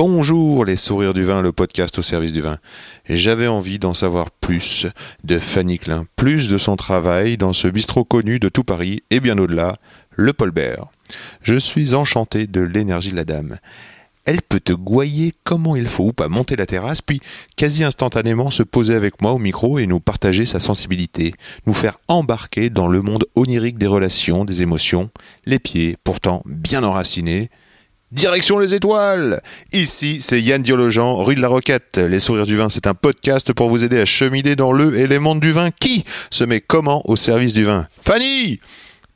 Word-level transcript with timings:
Bonjour 0.00 0.64
les 0.64 0.76
sourires 0.76 1.12
du 1.12 1.24
vin, 1.24 1.42
le 1.42 1.50
podcast 1.50 1.98
au 1.98 2.02
service 2.02 2.32
du 2.32 2.40
vin. 2.40 2.58
J'avais 3.08 3.48
envie 3.48 3.80
d'en 3.80 3.94
savoir 3.94 4.30
plus 4.30 4.86
de 5.24 5.40
Fanny 5.40 5.80
Klein, 5.80 6.06
plus 6.14 6.48
de 6.48 6.56
son 6.56 6.76
travail 6.76 7.36
dans 7.36 7.52
ce 7.52 7.66
bistrot 7.66 8.04
connu 8.04 8.38
de 8.38 8.48
tout 8.48 8.62
Paris 8.62 9.02
et 9.10 9.18
bien 9.18 9.36
au-delà, 9.38 9.74
le 10.12 10.32
Paul 10.32 10.52
Bert. 10.52 10.86
Je 11.42 11.56
suis 11.56 11.94
enchanté 11.94 12.46
de 12.46 12.60
l'énergie 12.60 13.10
de 13.10 13.16
la 13.16 13.24
dame. 13.24 13.58
Elle 14.24 14.40
peut 14.40 14.60
te 14.60 14.72
gouailler 14.72 15.34
comment 15.42 15.74
il 15.74 15.88
faut 15.88 16.04
ou 16.04 16.12
pas 16.12 16.28
monter 16.28 16.54
la 16.54 16.66
terrasse, 16.66 17.02
puis 17.02 17.18
quasi 17.56 17.82
instantanément 17.82 18.52
se 18.52 18.62
poser 18.62 18.94
avec 18.94 19.20
moi 19.20 19.32
au 19.32 19.38
micro 19.38 19.80
et 19.80 19.86
nous 19.86 19.98
partager 19.98 20.46
sa 20.46 20.60
sensibilité, 20.60 21.34
nous 21.66 21.74
faire 21.74 21.98
embarquer 22.06 22.70
dans 22.70 22.86
le 22.86 23.02
monde 23.02 23.24
onirique 23.34 23.78
des 23.78 23.88
relations, 23.88 24.44
des 24.44 24.62
émotions, 24.62 25.10
les 25.44 25.58
pieds 25.58 25.96
pourtant 26.04 26.44
bien 26.46 26.84
enracinés, 26.84 27.50
Direction 28.10 28.58
les 28.58 28.72
étoiles 28.72 29.42
Ici, 29.72 30.18
c'est 30.22 30.40
Yann 30.40 30.62
Diologen, 30.62 31.22
rue 31.22 31.34
de 31.34 31.42
la 31.42 31.48
Roquette. 31.48 31.98
Les 31.98 32.20
sourires 32.20 32.46
du 32.46 32.56
vin, 32.56 32.70
c'est 32.70 32.86
un 32.86 32.94
podcast 32.94 33.52
pour 33.52 33.68
vous 33.68 33.84
aider 33.84 34.00
à 34.00 34.06
cheminer 34.06 34.56
dans 34.56 34.72
le 34.72 34.98
et 34.98 35.06
les 35.06 35.18
mondes 35.18 35.40
du 35.40 35.52
vin. 35.52 35.70
Qui 35.70 36.04
se 36.30 36.44
met 36.44 36.62
comment 36.62 37.02
au 37.10 37.16
service 37.16 37.52
du 37.52 37.64
vin? 37.64 37.86
Fanny 38.02 38.60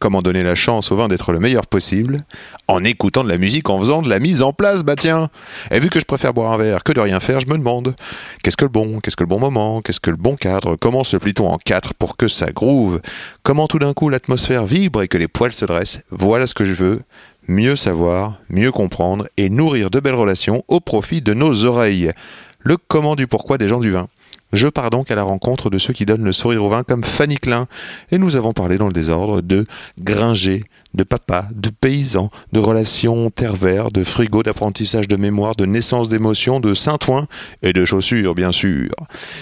Comment 0.03 0.21
donner 0.21 0.43
la 0.43 0.57
chance 0.57 0.91
au 0.91 0.97
vin 0.97 1.07
d'être 1.07 1.31
le 1.31 1.39
meilleur 1.39 1.65
possible 1.69 2.23
En 2.67 2.83
écoutant 2.83 3.23
de 3.23 3.29
la 3.29 3.39
musique, 3.39 3.71
en 3.71 3.79
faisant 3.79 4.03
de 4.03 4.11
la 4.11 4.19
mise 4.19 4.43
en 4.43 4.53
place, 4.53 4.83
bah 4.83 4.97
tiens. 4.97 5.31
Et 5.71 5.79
vu 5.79 5.91
que 5.91 6.01
je 6.01 6.05
préfère 6.05 6.35
boire 6.35 6.53
un 6.53 6.57
verre 6.57 6.83
que 6.83 6.91
de 6.91 6.99
rien 6.99 7.21
faire, 7.21 7.39
je 7.39 7.47
me 7.47 7.57
demande 7.57 7.95
Qu'est-ce 8.43 8.57
que 8.57 8.65
le 8.65 8.69
bon 8.69 8.99
Qu'est-ce 8.99 9.15
que 9.15 9.23
le 9.23 9.29
bon 9.29 9.39
moment 9.39 9.81
Qu'est-ce 9.81 10.01
que 10.01 10.11
le 10.11 10.17
bon 10.17 10.35
cadre? 10.35 10.75
Comment 10.75 11.05
se 11.05 11.17
plie-t-on 11.17 11.47
en 11.47 11.57
quatre 11.57 11.95
pour 11.95 12.17
que 12.17 12.27
ça 12.27 12.51
groove? 12.51 13.01
Comment 13.45 13.69
tout 13.69 13.79
d'un 13.79 13.93
coup 13.93 14.09
l'atmosphère 14.09 14.67
vibre 14.67 15.03
et 15.03 15.07
que 15.07 15.19
les 15.19 15.29
poils 15.29 15.53
se 15.53 15.67
dressent? 15.67 16.03
Voilà 16.11 16.49
ce 16.49 16.55
que 16.55 16.65
je 16.65 16.73
veux 16.73 17.03
mieux 17.47 17.77
savoir, 17.77 18.41
mieux 18.49 18.73
comprendre 18.73 19.29
et 19.37 19.51
nourrir 19.51 19.89
de 19.89 20.01
belles 20.01 20.17
relations 20.17 20.65
au 20.67 20.81
profit 20.81 21.23
de 21.23 21.33
nos 21.33 21.65
oreilles. 21.65 22.11
Le 22.59 22.77
comment 22.89 23.15
du 23.15 23.29
pourquoi 23.29 23.57
des 23.57 23.69
gens 23.69 23.79
du 23.79 23.93
vin. 23.93 24.09
Je 24.53 24.69
pars 24.69 24.91
donc 24.91 25.11
à 25.11 25.15
la 25.15 25.23
rencontre 25.23 25.71
de 25.71 25.79
ceux 25.79 25.95
qui 25.95 26.05
donnent 26.05 26.25
le 26.25 26.33
sourire 26.33 26.63
au 26.63 26.69
vin 26.69 26.83
comme 26.83 27.05
Fanny 27.05 27.37
Klein, 27.37 27.67
et 28.11 28.19
nous 28.19 28.37
avons 28.37 28.53
parlé 28.53 28.77
dans 28.77 28.87
le 28.87 28.93
désordre 28.93 29.41
de 29.41 29.65
Gringer, 29.99 30.65
de 30.93 31.05
papa, 31.05 31.47
de 31.55 31.71
paysans, 31.71 32.31
de 32.53 32.61
relations 32.61 33.31
terre-vert, 33.31 33.91
de 33.91 34.05
frigo, 34.05 34.43
d'apprentissage 34.43 35.09
de 35.09 35.17
mémoire, 35.17 35.57
de 35.57 35.65
naissance 35.65 36.11
d'émotions, 36.11 36.61
de 36.61 36.75
saint-ouen 36.75 37.27
et 37.63 37.73
de 37.73 37.85
chaussures, 37.87 38.35
bien 38.35 38.53
sûr. 38.53 38.91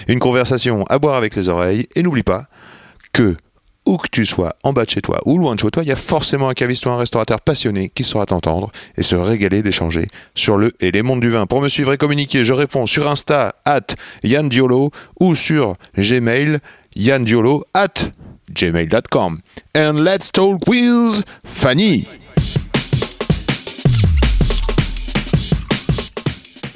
Une 0.07 0.21
conversation 0.21 0.85
à 0.89 1.01
boire 1.01 1.17
avec 1.17 1.35
les 1.35 1.49
oreilles, 1.49 1.89
et 1.97 2.03
n'oublie 2.03 2.23
pas 2.23 2.45
que 3.13 3.37
où 3.86 3.97
que 3.97 4.09
tu 4.11 4.27
sois, 4.27 4.55
en 4.62 4.73
bas 4.73 4.84
de 4.84 4.91
chez 4.91 5.00
toi 5.00 5.20
ou 5.27 5.39
loin 5.39 5.55
de 5.55 5.61
chez 5.61 5.70
toi, 5.70 5.83
il 5.83 5.89
y 5.89 5.92
a 5.92 5.97
forcément 5.97 6.48
un 6.48 6.55
caviste 6.55 6.86
ou 6.86 6.91
un 6.91 6.98
restaurateur 6.98 7.41
passionné 7.41 7.89
qui 7.89 8.05
saura 8.05 8.27
t'entendre 8.27 8.70
et 8.97 9.03
se 9.03 9.17
régaler 9.17 9.62
d'échanger 9.62 10.06
sur 10.34 10.56
le 10.56 10.72
et 10.81 10.91
les 10.91 11.03
mondes 11.03 11.20
du 11.20 11.31
vin. 11.31 11.47
Pour 11.47 11.61
me 11.61 11.69
suivre 11.69 11.92
et 11.92 11.98
communiquer, 11.98 12.45
je 12.45 12.53
réponds 12.53 12.87
sur 12.87 13.11
Insta 13.11 13.55
at 13.64 13.95
Yann 14.22 14.48
Diolo 14.48 14.91
ou 15.19 15.34
sur 15.34 15.75
Gmail 15.97 16.59
Diolo 16.95 17.64
at 17.75 18.11
gmail.com. 18.53 19.41
And 19.77 20.00
let's 20.00 20.31
talk 20.31 20.67
with 20.67 21.25
Fanny. 21.44 22.06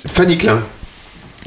Fanny 0.06 0.36
Klein. 0.36 0.62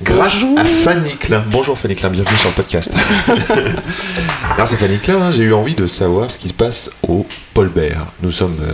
Grâce 0.04 0.46
à 0.58 0.64
Fanny 0.64 1.16
Klein. 1.16 1.44
Bonjour 1.52 1.76
Fanny 1.76 1.96
Klein, 1.96 2.10
bienvenue 2.10 2.38
sur 2.38 2.50
le 2.50 2.54
podcast. 2.54 2.94
Grâce 4.56 4.74
à 4.74 4.78
Fanny 4.78 5.00
Klein, 5.00 5.32
j'ai 5.32 5.42
eu 5.44 5.54
envie 5.54 5.74
de 5.74 5.88
savoir 5.88 6.30
ce 6.30 6.38
qui 6.38 6.50
se 6.50 6.54
passe 6.54 6.92
au 7.08 7.26
Paul 7.56 7.70
Bert. 7.70 8.06
Nous 8.22 8.32
sommes 8.32 8.58
euh, 8.62 8.74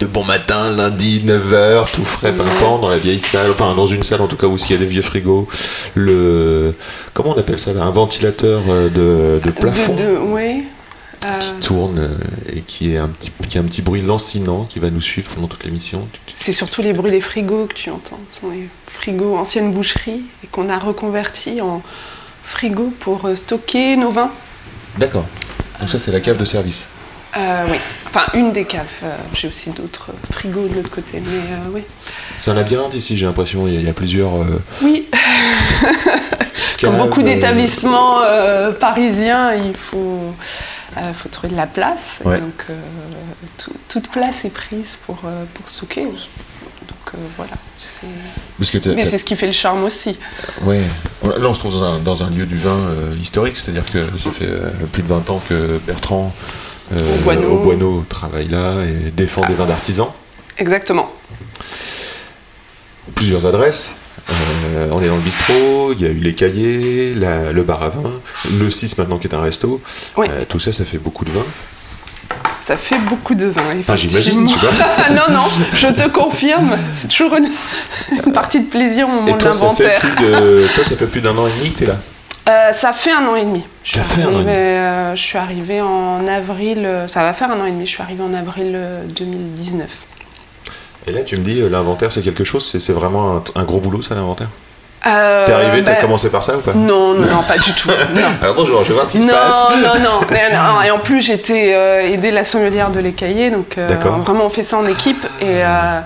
de 0.00 0.06
bon 0.06 0.24
matin, 0.24 0.70
lundi, 0.74 1.22
9h, 1.26 1.90
tout 1.92 2.04
frais, 2.04 2.32
pimpant, 2.32 2.78
dans 2.78 2.88
la 2.88 2.96
vieille 2.96 3.20
salle, 3.20 3.50
enfin 3.50 3.74
dans 3.74 3.84
une 3.84 4.02
salle 4.02 4.22
en 4.22 4.28
tout 4.28 4.36
cas 4.36 4.46
où 4.46 4.56
il 4.56 4.70
y 4.70 4.74
a 4.74 4.78
des 4.78 4.86
vieux 4.86 5.02
frigos. 5.02 5.46
Le. 5.94 6.74
Comment 7.12 7.34
on 7.36 7.38
appelle 7.38 7.58
ça 7.58 7.74
là? 7.74 7.82
Un 7.82 7.90
ventilateur 7.90 8.62
euh, 8.70 8.88
de, 8.88 9.44
de 9.44 9.50
plafond? 9.50 9.94
De, 9.94 10.02
de, 10.02 10.18
ouais. 10.32 10.62
Qui 11.22 11.28
euh, 11.28 11.60
tourne 11.60 12.18
et 12.52 12.60
qui, 12.62 12.94
est 12.94 12.98
un 12.98 13.08
petit, 13.08 13.30
qui 13.48 13.56
a 13.56 13.60
un 13.60 13.64
petit 13.64 13.80
bruit 13.80 14.02
lancinant 14.02 14.64
qui 14.64 14.80
va 14.80 14.90
nous 14.90 15.00
suivre 15.00 15.30
pendant 15.30 15.46
toute 15.46 15.62
l'émission. 15.64 16.06
C'est 16.36 16.52
surtout 16.52 16.82
les 16.82 16.92
bruits 16.92 17.12
des 17.12 17.20
frigos 17.20 17.66
que 17.66 17.74
tu 17.74 17.90
entends. 17.90 18.18
Ce 18.30 18.40
sont 18.40 18.50
les 18.50 18.68
frigos 18.86 19.36
anciennes 19.36 19.72
boucheries 19.72 20.22
et 20.42 20.46
qu'on 20.48 20.68
a 20.68 20.78
reconvertis 20.78 21.60
en 21.60 21.80
frigo 22.42 22.92
pour 23.00 23.28
stocker 23.36 23.96
nos 23.96 24.10
vins. 24.10 24.32
D'accord. 24.98 25.24
Donc 25.78 25.88
ça 25.88 25.98
c'est 25.98 26.12
la 26.12 26.20
cave 26.20 26.38
de 26.38 26.44
service. 26.44 26.86
Euh, 27.36 27.64
oui, 27.70 27.78
enfin 28.08 28.26
une 28.34 28.52
des 28.52 28.64
caves. 28.64 28.86
Euh, 29.02 29.16
j'ai 29.32 29.48
aussi 29.48 29.70
d'autres 29.70 30.10
frigos 30.30 30.68
de 30.68 30.74
l'autre 30.74 30.90
côté, 30.90 31.20
mais 31.20 31.38
euh, 31.38 31.70
oui. 31.72 31.82
C'est 32.40 32.50
un 32.50 32.54
labyrinthe 32.54 32.94
ici, 32.94 33.16
j'ai 33.16 33.24
l'impression. 33.24 33.66
Il, 33.66 33.82
y, 33.82 33.88
a 33.88 33.94
plusieurs. 33.94 34.32
Oui. 34.82 35.08
Comme 36.80 36.98
beaucoup 36.98 37.22
d'établissements 37.22 38.18
parisiens, 38.80 39.54
il 39.54 39.74
faut 39.74 40.34
il 40.96 41.14
faut 41.14 41.28
trouver 41.28 41.48
de 41.48 41.56
la 41.56 41.66
place. 41.66 42.20
Ouais. 42.24 42.38
donc, 42.40 42.66
toute 43.88 44.08
place 44.08 44.44
est 44.44 44.50
prise 44.50 44.98
pour, 45.06 45.16
pour 45.16 45.68
stocker. 45.68 46.04
Donc 46.04 47.20
voilà. 47.36 47.52
Mais 48.96 49.04
c'est 49.04 49.18
ce 49.18 49.24
qui 49.24 49.36
fait 49.36 49.46
le 49.46 49.52
charme 49.52 49.84
aussi. 49.84 50.16
Oui. 50.62 50.78
Là, 51.22 51.48
on 51.48 51.54
se 51.54 51.58
trouve 51.58 51.74
dans 51.74 51.82
un, 51.82 51.98
dans 51.98 52.22
un 52.22 52.30
lieu 52.30 52.46
du 52.46 52.56
vin 52.56 52.78
historique, 53.20 53.56
c'est-à-dire 53.56 53.84
que 53.86 54.18
ça 54.18 54.30
fait 54.30 54.48
plus 54.92 55.02
de 55.02 55.08
20 55.08 55.30
ans 55.30 55.42
que 55.48 55.78
Bertrand 55.86 56.34
au 56.92 57.22
Boineau. 57.22 57.50
au 57.50 57.58
Boineau 57.62 58.04
travaille 58.08 58.48
là 58.48 58.82
et 58.84 59.10
défend 59.10 59.46
des 59.46 59.54
vins 59.54 59.66
d'artisans. 59.66 60.10
Exactement. 60.58 61.10
Plusieurs 63.14 63.46
adresses. 63.46 63.96
Euh, 64.30 64.88
on 64.92 65.02
est 65.02 65.08
dans 65.08 65.16
le 65.16 65.22
bistrot, 65.22 65.92
il 65.92 66.00
y 66.00 66.06
a 66.06 66.10
eu 66.10 66.18
les 66.18 66.34
cahiers, 66.34 67.14
la, 67.14 67.52
le 67.52 67.62
bar 67.62 67.82
à 67.82 67.88
vin, 67.88 68.10
le 68.58 68.70
6 68.70 68.98
maintenant 68.98 69.18
qui 69.18 69.26
est 69.26 69.34
un 69.34 69.40
resto. 69.40 69.80
Oui. 70.16 70.26
Euh, 70.30 70.44
tout 70.48 70.60
ça, 70.60 70.72
ça 70.72 70.84
fait 70.84 70.98
beaucoup 70.98 71.24
de 71.24 71.30
vin. 71.30 71.44
Ça 72.62 72.76
fait 72.76 72.98
beaucoup 72.98 73.34
de 73.34 73.46
vin. 73.46 73.62
Ah, 73.88 73.96
j'imagine, 73.96 74.46
tu 74.46 74.56
vois. 74.58 74.70
non, 75.10 75.34
non, 75.34 75.44
je 75.74 75.88
te 75.88 76.08
confirme. 76.08 76.76
C'est 76.94 77.08
toujours 77.08 77.36
une, 77.36 77.50
une, 78.12 78.32
partie 78.32 78.60
de 78.60 78.66
plaisir 78.66 79.08
au 79.08 79.12
moment 79.12 79.26
et 79.26 79.38
toi, 79.38 79.50
de 79.50 79.56
l'inventaire. 79.56 80.00
Toi, 80.74 80.84
ça 80.84 80.96
fait 80.96 81.06
plus 81.06 81.20
d'un 81.20 81.36
an 81.36 81.46
et 81.48 81.52
demi 81.58 81.72
que 81.72 81.78
tu 81.78 81.84
es 81.84 81.88
là 81.88 81.98
euh, 82.48 82.72
ça 82.72 82.92
fait 82.92 83.12
un 83.12 83.24
an 83.28 83.36
et 83.36 83.44
demi. 83.44 83.62
Je 83.84 83.92
suis, 83.92 84.00
fait 84.00 84.22
arrivée, 84.22 84.24
un 84.24 84.34
an 84.34 84.40
et 84.40 84.44
demi. 84.44 84.52
Euh, 84.52 85.14
je 85.14 85.22
suis 85.22 85.38
arrivée 85.38 85.80
en 85.80 86.26
avril, 86.26 86.88
ça 87.06 87.22
va 87.22 87.34
faire 87.34 87.52
un 87.52 87.60
an 87.60 87.66
et 87.66 87.70
demi, 87.70 87.86
je 87.86 87.92
suis 87.92 88.02
arrivée 88.02 88.24
en 88.24 88.34
avril 88.34 88.76
2019. 89.14 89.88
Et 91.06 91.12
là, 91.12 91.22
tu 91.22 91.36
me 91.36 91.44
dis, 91.44 91.60
l'inventaire, 91.68 92.12
c'est 92.12 92.22
quelque 92.22 92.44
chose, 92.44 92.64
c'est 92.78 92.92
vraiment 92.92 93.36
un, 93.36 93.42
un, 93.56 93.64
gros 93.64 93.78
boulot, 93.78 94.02
ça, 94.02 94.14
l'inventaire? 94.14 94.48
Euh, 95.04 95.44
T'es 95.46 95.52
arrivé, 95.52 95.82
bah, 95.82 95.94
t'as 95.94 96.00
commencé 96.00 96.30
par 96.30 96.44
ça 96.44 96.56
ou 96.56 96.60
pas? 96.60 96.74
Non, 96.74 97.14
non, 97.14 97.26
non, 97.26 97.42
pas 97.42 97.58
du 97.58 97.72
tout. 97.72 97.88
Non. 98.14 98.20
Alors 98.42 98.54
bonjour, 98.54 98.84
je 98.84 98.88
vais 98.88 98.94
voir 98.94 99.06
ce 99.06 99.12
qui 99.12 99.18
non, 99.18 99.26
se 99.26 99.32
passe. 99.32 99.76
Non, 99.82 99.94
non, 99.98 100.76
non. 100.76 100.82
Et 100.82 100.92
en 100.92 100.98
plus, 100.98 101.20
j'étais 101.20 101.72
euh, 101.74 102.12
aidée 102.12 102.30
la 102.30 102.44
sommelière 102.44 102.90
de 102.90 103.00
l'écaillé, 103.00 103.50
donc 103.50 103.78
euh, 103.78 103.88
vraiment 104.24 104.46
on 104.46 104.50
fait 104.50 104.62
ça 104.62 104.78
en 104.78 104.86
équipe. 104.86 105.24
Et, 105.40 105.64
euh, 105.64 106.00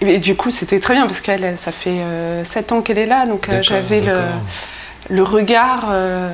et 0.00 0.18
du 0.18 0.36
coup, 0.36 0.52
c'était 0.52 0.78
très 0.78 0.94
bien 0.94 1.06
parce 1.08 1.20
qu'elle, 1.20 1.58
ça 1.58 1.72
fait 1.72 1.98
7 2.44 2.70
ans 2.70 2.82
qu'elle 2.82 2.98
est 2.98 3.06
là, 3.06 3.26
donc 3.26 3.48
j'avais 3.62 4.00
le 4.00 4.14
le 5.10 5.22
regard 5.22 5.88
euh, 5.90 6.30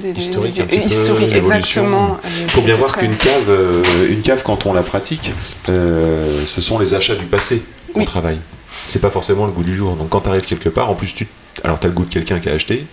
des, 0.00 0.10
historique, 0.10 0.54
des, 0.54 0.78
des, 0.78 0.84
historique 0.84 1.34
exactement. 1.34 2.18
Il 2.42 2.50
faut 2.50 2.62
bien 2.62 2.76
voir 2.76 2.96
qu'une 2.96 3.16
cave, 3.16 3.48
euh, 3.48 3.82
une 4.08 4.22
cave, 4.22 4.42
quand 4.42 4.66
on 4.66 4.72
la 4.72 4.82
pratique, 4.82 5.32
euh, 5.68 6.44
ce 6.46 6.60
sont 6.60 6.78
les 6.78 6.94
achats 6.94 7.14
du 7.14 7.26
passé 7.26 7.62
qu'on 7.92 8.00
oui. 8.00 8.06
travaille. 8.06 8.38
C'est 8.86 9.00
pas 9.00 9.10
forcément 9.10 9.46
le 9.46 9.52
goût 9.52 9.62
du 9.62 9.76
jour. 9.76 9.94
Donc 9.96 10.08
quand 10.08 10.22
tu 10.22 10.28
arrives 10.28 10.46
quelque 10.46 10.68
part, 10.68 10.90
en 10.90 10.94
plus, 10.94 11.14
tu 11.14 11.28
alors 11.64 11.78
as 11.82 11.86
le 11.86 11.92
goût 11.92 12.04
de 12.04 12.10
quelqu'un 12.10 12.40
qui 12.40 12.48
a 12.48 12.52
acheté. 12.52 12.86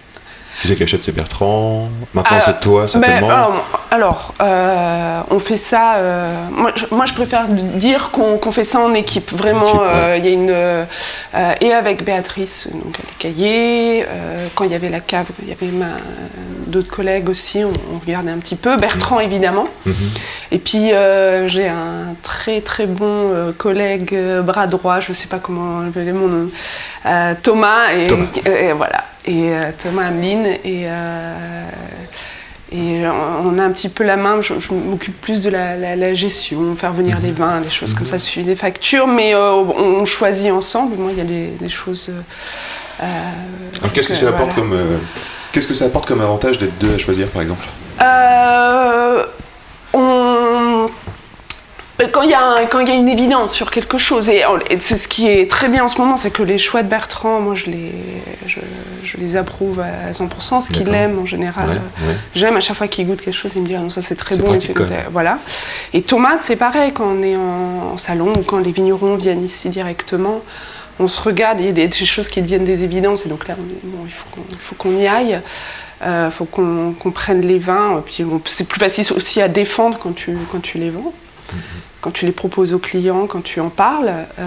Qui 0.62 0.68
c'est 0.68 0.76
qui 0.76 0.84
achète? 0.84 1.04
C'est 1.04 1.12
Bertrand. 1.12 1.90
Maintenant, 2.14 2.40
c'est 2.42 2.60
toi, 2.60 2.88
certainement. 2.88 3.28
Ben, 3.28 3.34
alors, 3.34 3.77
alors, 3.92 4.34
euh, 4.42 5.22
on 5.30 5.40
fait 5.40 5.58
ça. 5.58 5.96
Euh, 5.96 6.34
moi, 6.52 6.72
je, 7.06 7.14
préfère 7.14 7.48
dire 7.48 8.12
qu'on 8.12 8.52
fait 8.52 8.64
ça 8.64 8.80
en 8.80 8.94
équipe. 8.94 9.32
Vraiment, 9.32 9.82
il 10.16 10.26
y 10.26 10.28
a 10.28 10.32
une. 10.32 10.86
et 11.62 11.74
avec 11.74 12.04
Béatrice, 12.04 12.68
donc 12.72 12.98
les 12.98 13.16
cahiers. 13.18 14.06
quand 14.56 14.66
il 14.66 14.72
y 14.72 14.76
avait 14.76 14.90
la 14.90 15.00
cave, 15.00 15.28
il 15.42 15.50
y 15.50 15.52
avait 15.52 15.72
d'autres 16.68 16.90
collègues 16.90 17.30
aussi, 17.30 17.64
on, 17.64 18.00
regardait 18.00 18.32
un 18.32 18.40
petit 18.40 18.56
peu. 18.56 18.78
Bertrand, 18.78 19.20
évidemment. 19.20 19.68
Mhm. 19.86 19.96
Et 20.52 20.60
puis, 20.60 20.92
j'ai 21.48 21.68
un 21.68 22.16
très 22.24 22.62
très 22.62 22.88
bon 22.88 23.54
collègue, 23.58 24.18
bras 24.44 24.68
droit, 24.68 25.00
je 25.00 25.10
ne 25.10 25.16
sais 25.16 25.28
pas 25.28 25.40
comment 25.40 25.82
appeler 25.82 26.14
mon 26.14 26.28
nom, 26.28 26.50
Thomas. 27.42 27.94
Et, 27.94 28.08
et, 28.50 28.74
voilà. 28.74 29.06
Et 29.26 29.52
Thomas 29.78 30.08
Ameline. 30.08 30.48
Et 30.66 30.88
et 32.72 33.04
on 33.08 33.58
a 33.60 33.64
un 33.64 33.72
petit 33.72 33.88
peu 33.88 34.04
la 34.04 34.18
main, 34.18 34.42
je, 34.42 34.54
m'occupe 34.74 35.20
plus 35.22 35.42
de 35.42 35.50
la, 35.50 36.14
gestion, 36.14 36.76
faire 36.76 36.92
venir 36.92 37.20
des 37.20 37.30
mhm. 37.30 37.36
vins, 37.36 37.62
des 37.62 37.70
choses 37.70 37.94
comme 37.94 38.06
ça, 38.06 38.16
mhm. 38.16 38.22
suivre 38.22 38.48
des 38.48 38.56
factures, 38.58 39.08
mais 39.08 39.34
euh, 39.34 39.54
on 39.54 40.06
choisit 40.06 40.52
ensemble. 40.52 40.98
Moi, 40.98 41.12
il 41.14 41.18
y 41.18 41.22
a 41.22 41.24
des, 41.60 41.70
choses. 41.70 42.10
Euh, 42.10 43.06
Alors, 43.80 43.94
qu'est-ce 43.94 44.08
que, 44.08 44.16
ça 44.16 44.30
apporte 44.30 44.54
comme. 44.54 44.74
Euh, 44.74 44.98
qu'est-ce 45.54 45.68
que 45.68 45.74
ça 45.74 45.86
apporte 45.86 46.08
comme 46.08 46.20
avantage 46.20 46.58
d'être 46.58 46.78
deux 46.80 46.94
à 46.94 46.98
choisir, 46.98 47.30
par 47.30 47.42
exemple? 47.42 47.68
On 49.94 50.90
quand 52.06 52.22
il 52.22 52.30
y, 52.30 52.32
y 52.32 52.36
a 52.92 52.94
une 52.94 53.10
évidence 53.10 53.54
sur 53.54 53.72
quelque 53.72 53.98
chose, 53.98 54.30
et, 54.30 54.44
c'est 54.80 54.98
ce 54.98 55.08
qui 55.08 55.28
est 55.28 55.50
très 55.50 55.68
bien 55.68 55.84
en 55.84 55.88
ce 55.88 55.98
moment, 55.98 56.16
c'est 56.16 56.30
que 56.30 56.44
les 56.44 56.60
choix 56.60 56.84
de 56.84 56.88
Bertrand, 56.88 57.40
moi 57.40 57.56
je 57.56 57.66
les, 57.66 57.92
je, 58.46 59.18
les 59.18 59.36
approuve 59.36 59.80
à 59.80 60.12
100%, 60.12 60.62
ce 60.62 60.72
qu'il 60.72 60.94
aime 60.94 61.18
en 61.18 61.26
général. 61.26 61.82
J'aime 62.36 62.56
à 62.56 62.60
chaque 62.60 62.78
fois 62.78 62.88
qu'il 62.88 63.08
goûte 63.08 63.22
quelque 63.22 63.36
chose, 63.36 63.54
il 63.56 63.64
me 63.64 63.68
dit 63.68 63.76
ah 63.76 63.80
non, 63.80 63.90
ça 63.90 64.02
c'est 64.02 64.16
très 64.16 64.38
bon. 64.38 64.58
voilà. 65.12 65.40
Et 65.94 66.04
Thomas, 66.04 66.38
c'est 66.40 66.56
pareil, 66.56 66.94
quand 66.94 67.08
on 67.08 67.24
est 67.24 67.36
en, 67.36 67.98
salon 67.98 68.32
ou 68.38 68.44
quand 68.44 68.60
les 68.60 68.72
vignerons 68.72 69.16
viennent 69.16 69.44
ici 69.44 69.70
directement, 69.70 70.42
on 71.00 71.08
se 71.08 71.20
regarde, 71.20 71.60
il 71.60 71.66
y 71.66 71.70
a 71.70 71.72
des, 71.72 71.92
choses 71.92 72.28
qui 72.28 72.44
deviennent 72.44 72.66
des 72.66 72.84
évidences, 72.84 73.26
et 73.26 73.30
donc 73.30 73.48
là, 73.48 73.56
bon, 73.58 74.06
il 74.06 74.12
faut 74.12 74.76
qu'on 74.76 74.96
y 74.98 75.08
aille. 75.08 75.42
Il 76.00 76.06
euh, 76.06 76.30
faut 76.30 76.46
qu'on 76.46 77.12
prenne 77.12 77.42
les 77.42 77.58
vins, 77.58 78.04
puis 78.06 78.24
c'est 78.46 78.68
plus 78.68 78.80
facile 78.80 79.04
aussi 79.16 79.42
à 79.42 79.48
défendre 79.48 79.98
quand 79.98 80.14
tu, 80.14 80.38
quand 80.52 80.60
tu 80.62 80.78
les 80.78 80.92
vends. 80.92 81.12
Quand 82.02 82.12
tu 82.12 82.26
les 82.26 82.32
proposes 82.32 82.74
aux 82.74 82.80
clients, 82.80 83.28
quand 83.28 83.44
tu 83.44 83.60
en 83.60 83.70
parles. 83.70 84.12
Euh, 84.40 84.44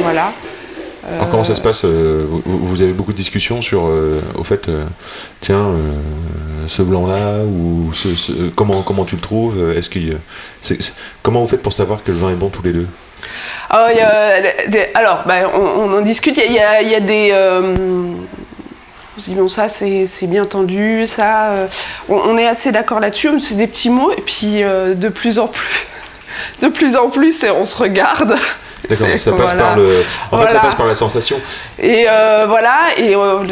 voilà. 0.00 0.32
Alors 1.12 1.28
comment 1.28 1.44
ça 1.44 1.54
se 1.54 1.60
passe 1.60 1.84
euh, 1.84 2.24
vous, 2.46 2.80
avez 2.80 2.92
beaucoup 2.92 3.12
de 3.12 3.16
discussions 3.16 3.60
sur, 3.60 3.86
euh, 3.86 4.22
au 4.38 4.42
fait, 4.42 4.70
tiens, 5.42 5.72
ce 6.66 6.80
blanc-là, 6.80 7.44
ou 7.44 7.92
comment, 8.56 8.80
comment 8.82 9.04
tu 9.04 9.16
le 9.16 9.20
trouves 9.20 9.70
Est-ce 9.76 9.90
que, 9.90 9.98
Comment 11.22 11.40
vous 11.40 11.46
faites 11.46 11.62
pour 11.62 11.74
savoir 11.74 12.02
que 12.02 12.10
le 12.10 12.16
vin 12.16 12.30
est 12.30 12.36
bon 12.36 12.48
tous 12.48 12.62
les 12.62 12.72
deux? 12.72 12.88
Ah, 13.68 13.88
Alors, 14.94 15.24
ben, 15.26 15.46
on, 15.54 15.92
en 15.92 16.00
discute. 16.00 16.38
Il 16.38 16.52
y 16.52 16.58
a, 16.58 17.00
des. 17.00 17.32
On 19.16 19.20
se 19.20 19.30
dit, 19.30 19.36
bon, 19.36 19.48
ça, 19.48 19.68
c'est 19.68 20.26
bien 20.26 20.46
tendu, 20.46 21.06
ça. 21.06 21.68
On, 22.08 22.14
on, 22.16 22.38
est 22.38 22.46
assez 22.46 22.72
d'accord 22.72 23.00
là-dessus, 23.00 23.40
c'est 23.40 23.56
des 23.56 23.66
petits 23.66 23.90
mots, 23.90 24.10
et 24.10 24.22
puis 24.22 24.62
de 24.62 25.08
plus 25.10 25.38
en 25.38 25.48
plus 25.48 25.86
de 26.62 26.68
plus 26.68 26.96
en 26.96 27.08
plus 27.08 27.42
et 27.44 27.50
on 27.50 27.64
se 27.64 27.76
regarde. 27.76 28.36
D'accord, 28.88 29.08
ça 29.16 29.32
passe 29.32 29.54
par 29.54 29.76
le. 29.76 30.04
En 30.30 30.38
fait, 30.38 30.50
ça 30.50 30.60
passe 30.60 30.74
par 30.74 30.86
la 30.86 30.94
sensation. 30.94 31.36
Et 31.78 32.04
euh, 32.08 32.44
voilà, 32.46 32.80
et 32.98 33.16
euh, 33.16 33.42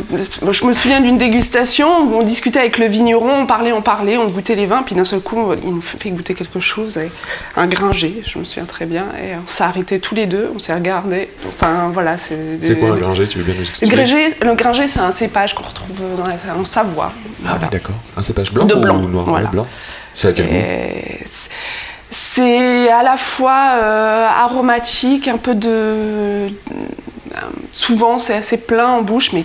je 0.51 0.65
me 0.67 0.75
souviens 0.75 1.01
d'une 1.01 1.17
dégustation 1.17 2.03
où 2.03 2.17
on 2.17 2.23
discutait 2.23 2.59
avec 2.59 2.77
le 2.77 2.87
vigneron, 2.87 3.41
on 3.41 3.47
parlait, 3.47 3.73
on 3.73 3.81
parlait, 3.81 4.19
on 4.19 4.27
goûtait 4.27 4.55
les 4.55 4.67
vins, 4.67 4.83
puis 4.83 4.95
d'un 4.95 5.05
seul 5.05 5.21
coup, 5.21 5.55
il 5.63 5.75
nous 5.75 5.81
fait 5.81 6.11
goûter 6.11 6.35
quelque 6.35 6.61
chose, 6.61 7.01
un 7.57 7.67
gringé, 7.67 8.23
je 8.27 8.39
me 8.39 8.45
souviens 8.45 8.67
très 8.67 8.85
bien, 8.85 9.07
et 9.19 9.37
on 9.37 9.49
s'est 9.49 9.65
arrêtés 9.65 10.01
tous 10.01 10.15
les 10.15 10.27
deux, 10.27 10.51
on 10.55 10.59
s'est 10.59 10.75
regardés. 10.75 11.31
Enfin, 11.49 11.91
voilà. 11.93 12.17
C'est 12.19 12.79
quoi 12.79 12.91
un 12.91 12.97
gringé 12.97 13.27
Tu 13.27 13.39
veux 13.39 13.45
bien 13.45 13.55
nous 13.55 13.63
expliquer? 13.63 13.97
Le 13.97 14.55
gringé, 14.55 14.87
c'est 14.87 15.01
un 15.01 15.11
cépage 15.11 15.55
qu'on 15.55 15.65
retrouve 15.65 15.97
dans 16.17 16.25
en 16.61 16.65
Savoie. 16.65 17.13
Ah 17.47 17.57
oui, 17.61 17.69
d'accord. 17.71 17.97
Un 18.17 18.23
cépage 18.23 18.53
blanc, 18.53 18.67
ou 18.67 19.09
noir 19.09 19.51
blanc? 19.51 19.67
C'est 20.15 20.29
à 20.29 20.33
quel 20.33 20.47
c'est 22.13 22.91
à 22.91 23.03
la 23.03 23.17
fois 23.17 23.79
euh, 23.83 24.27
aromatique, 24.27 25.29
un 25.29 25.39
peu 25.39 25.55
de. 25.55 26.49
Souvent, 27.73 28.19
c'est 28.19 28.35
assez 28.35 28.59
plein 28.59 28.89
en 28.89 29.03
bouche, 29.03 29.33
mais 29.33 29.43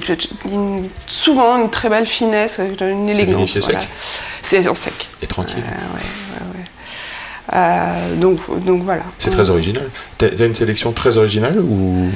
souvent 1.07 1.57
une 1.57 1.69
très 1.69 1.89
belle 1.89 2.05
finesse, 2.05 2.59
une 2.81 3.07
élégance. 3.07 3.51
C'est 3.53 3.61
sec 3.61 3.77
C'est 4.41 4.67
en 4.67 4.75
sec. 4.75 5.09
Et 5.21 5.27
tranquille. 5.27 5.63
Euh, 7.53 8.15
donc, 8.15 8.39
donc 8.65 8.83
voilà. 8.83 9.03
C'est 9.17 9.29
très 9.29 9.49
original. 9.49 9.89
T'as 10.17 10.27
as 10.27 10.45
une 10.45 10.55
sélection 10.55 10.91
très 10.91 11.15
originale 11.15 11.59
ou? 11.59 12.09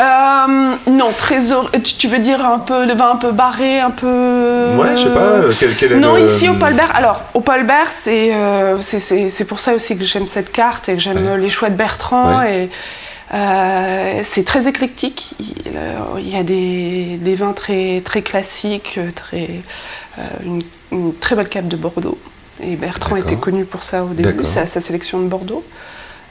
Euh, 0.00 0.76
non, 0.90 1.10
très 1.16 1.40
tu 1.82 2.08
veux 2.08 2.20
dire 2.20 2.44
un 2.44 2.58
peu 2.58 2.86
le 2.86 2.94
vin 2.94 3.10
un 3.10 3.16
peu 3.16 3.32
barré, 3.32 3.80
un 3.80 3.90
peu. 3.90 4.74
Ouais, 4.76 4.96
je 4.96 5.02
sais 5.02 5.10
pas. 5.10 5.20
Euh, 5.20 5.52
quel, 5.78 5.92
est 5.92 5.96
non, 5.96 6.16
ici 6.16 6.48
au 6.48 6.54
Paulbert. 6.54 6.94
Alors, 6.94 7.22
au 7.34 7.40
Paulbert, 7.40 7.90
euh, 8.06 8.78
c'est 8.80 9.30
c'est 9.30 9.44
pour 9.44 9.60
ça 9.60 9.74
aussi 9.74 9.98
que 9.98 10.04
j'aime 10.04 10.26
cette 10.26 10.52
carte 10.52 10.88
et 10.88 10.94
que 10.94 11.00
j'aime 11.00 11.36
les 11.36 11.50
choix 11.50 11.68
de 11.68 11.76
Bertrand 11.76 12.42
et 12.42 12.70
c'est 14.22 14.44
très 14.44 14.68
éclectique. 14.68 15.34
Il, 15.38 16.28
y 16.28 16.36
a 16.36 16.42
des, 16.42 17.18
des, 17.20 17.34
vins 17.34 17.52
très 17.52 18.00
très 18.02 18.22
classiques, 18.22 18.98
très 19.14 19.48
une, 20.44 21.12
très 21.20 21.36
belle 21.36 21.48
cape 21.48 21.68
de 21.68 21.76
Bordeaux. 21.76 22.18
Et 22.62 22.76
Bertrand 22.76 23.16
était 23.16 23.36
connu 23.36 23.64
pour 23.64 23.82
ça 23.82 24.04
au 24.04 24.14
début, 24.14 24.44
sa, 24.44 24.66
sa 24.66 24.80
sélection 24.80 25.20
de 25.20 25.26
Bordeaux. 25.26 25.64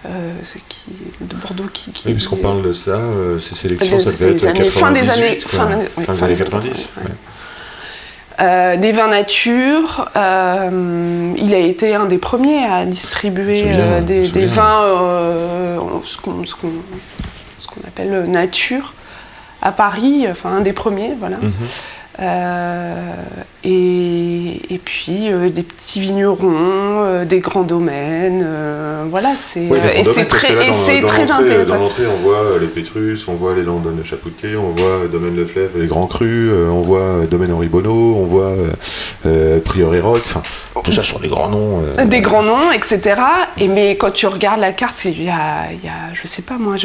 Euh, 0.06 0.32
c'est 0.46 0.62
qui, 0.70 0.86
de 1.20 1.36
Bordeaux 1.36 1.68
qui. 1.74 1.92
oui, 2.06 2.14
puisqu'on 2.14 2.38
parle 2.38 2.62
de 2.62 2.72
ça, 2.72 2.92
euh, 2.92 3.40
ces 3.42 3.56
sélections, 3.56 4.00
ça 4.00 4.12
devait 4.12 4.32
être 4.32 4.48
années, 4.48 4.68
fin 4.70 4.92
des 4.92 5.10
années, 5.10 5.40
fin, 5.46 5.68
des 5.68 6.24
années 6.24 6.36
90. 6.36 6.90
Euh, 8.40 8.78
des 8.78 8.94
vins 8.94 9.10
nature, 9.10 10.10
il 10.16 11.54
a 11.54 11.58
été 11.58 11.96
un 11.96 12.06
des 12.06 12.18
premiers 12.18 12.64
à 12.64 12.86
distribuer 12.86 13.66
des, 14.08 14.46
vins, 14.46 14.86
ce 16.06 16.18
qu'on 16.18 16.44
appelle 17.86 18.24
nature, 18.30 18.94
à 19.62 19.74
Paris, 19.74 20.26
enfin 20.32 20.52
un 20.52 20.62
des 20.62 20.74
premiers, 20.74 21.14
voilà. 21.20 21.38
Mhm. 21.38 21.52
Euh, 21.52 21.99
et, 22.22 23.66
et, 24.74 24.78
puis 24.78 25.32
euh, 25.32 25.50
des 25.50 25.64
petits 25.64 26.00
vignerons, 26.00 26.50
euh, 26.50 27.26
des 27.26 27.40
grands 27.40 27.64
domaines, 27.64 28.46
voilà, 29.10 29.36
c'est 29.36 29.64
et 29.64 30.04
c'est 30.04 30.26
très, 30.26 30.68
et 30.68 31.02
très 31.02 31.32
intéressant. 31.32 31.76
Dans 31.76 31.82
l'entrée, 31.82 32.06
on 32.08 32.22
voit 32.22 32.58
les 32.60 32.68
Pétrus, 32.68 33.28
on 33.28 33.36
voit 33.36 33.56
les 33.56 33.64
Landes 33.64 33.96
de 33.98 34.04
Chapoutier, 34.04 34.56
on 34.56 34.72
voit 34.72 35.08
Domaine 35.12 35.36
Lefebvre, 35.36 35.78
les 35.78 35.88
Grands 35.88 36.08
Crus, 36.08 36.52
on 36.70 36.82
voit 36.82 37.26
Domaine 37.30 37.54
Henri 37.54 37.68
Bonneau, 37.68 38.16
on 38.18 38.26
voit 38.26 38.54
Prieuré 39.66 40.00
Rock, 40.00 40.22
enfin 40.26 40.42
tout 40.84 40.92
ça 40.92 41.04
sont 41.04 41.20
des 41.20 41.28
grands 41.28 41.50
noms. 41.50 41.82
Des 42.06 42.22
grands 42.22 42.44
noms, 42.44 42.72
etc. 42.72 43.22
Et 43.58 43.68
mais 43.68 43.96
quand 43.96 44.12
tu 44.12 44.28
regardes 44.28 44.60
la 44.60 44.72
carte, 44.72 45.06
il 45.06 45.24
y 45.24 45.30
a, 45.30 45.72
il 45.72 45.84
y 45.84 45.90
a 45.90 46.14
je 46.14 46.28
sais 46.28 46.42
pas 46.42 46.58
moi, 46.58 46.76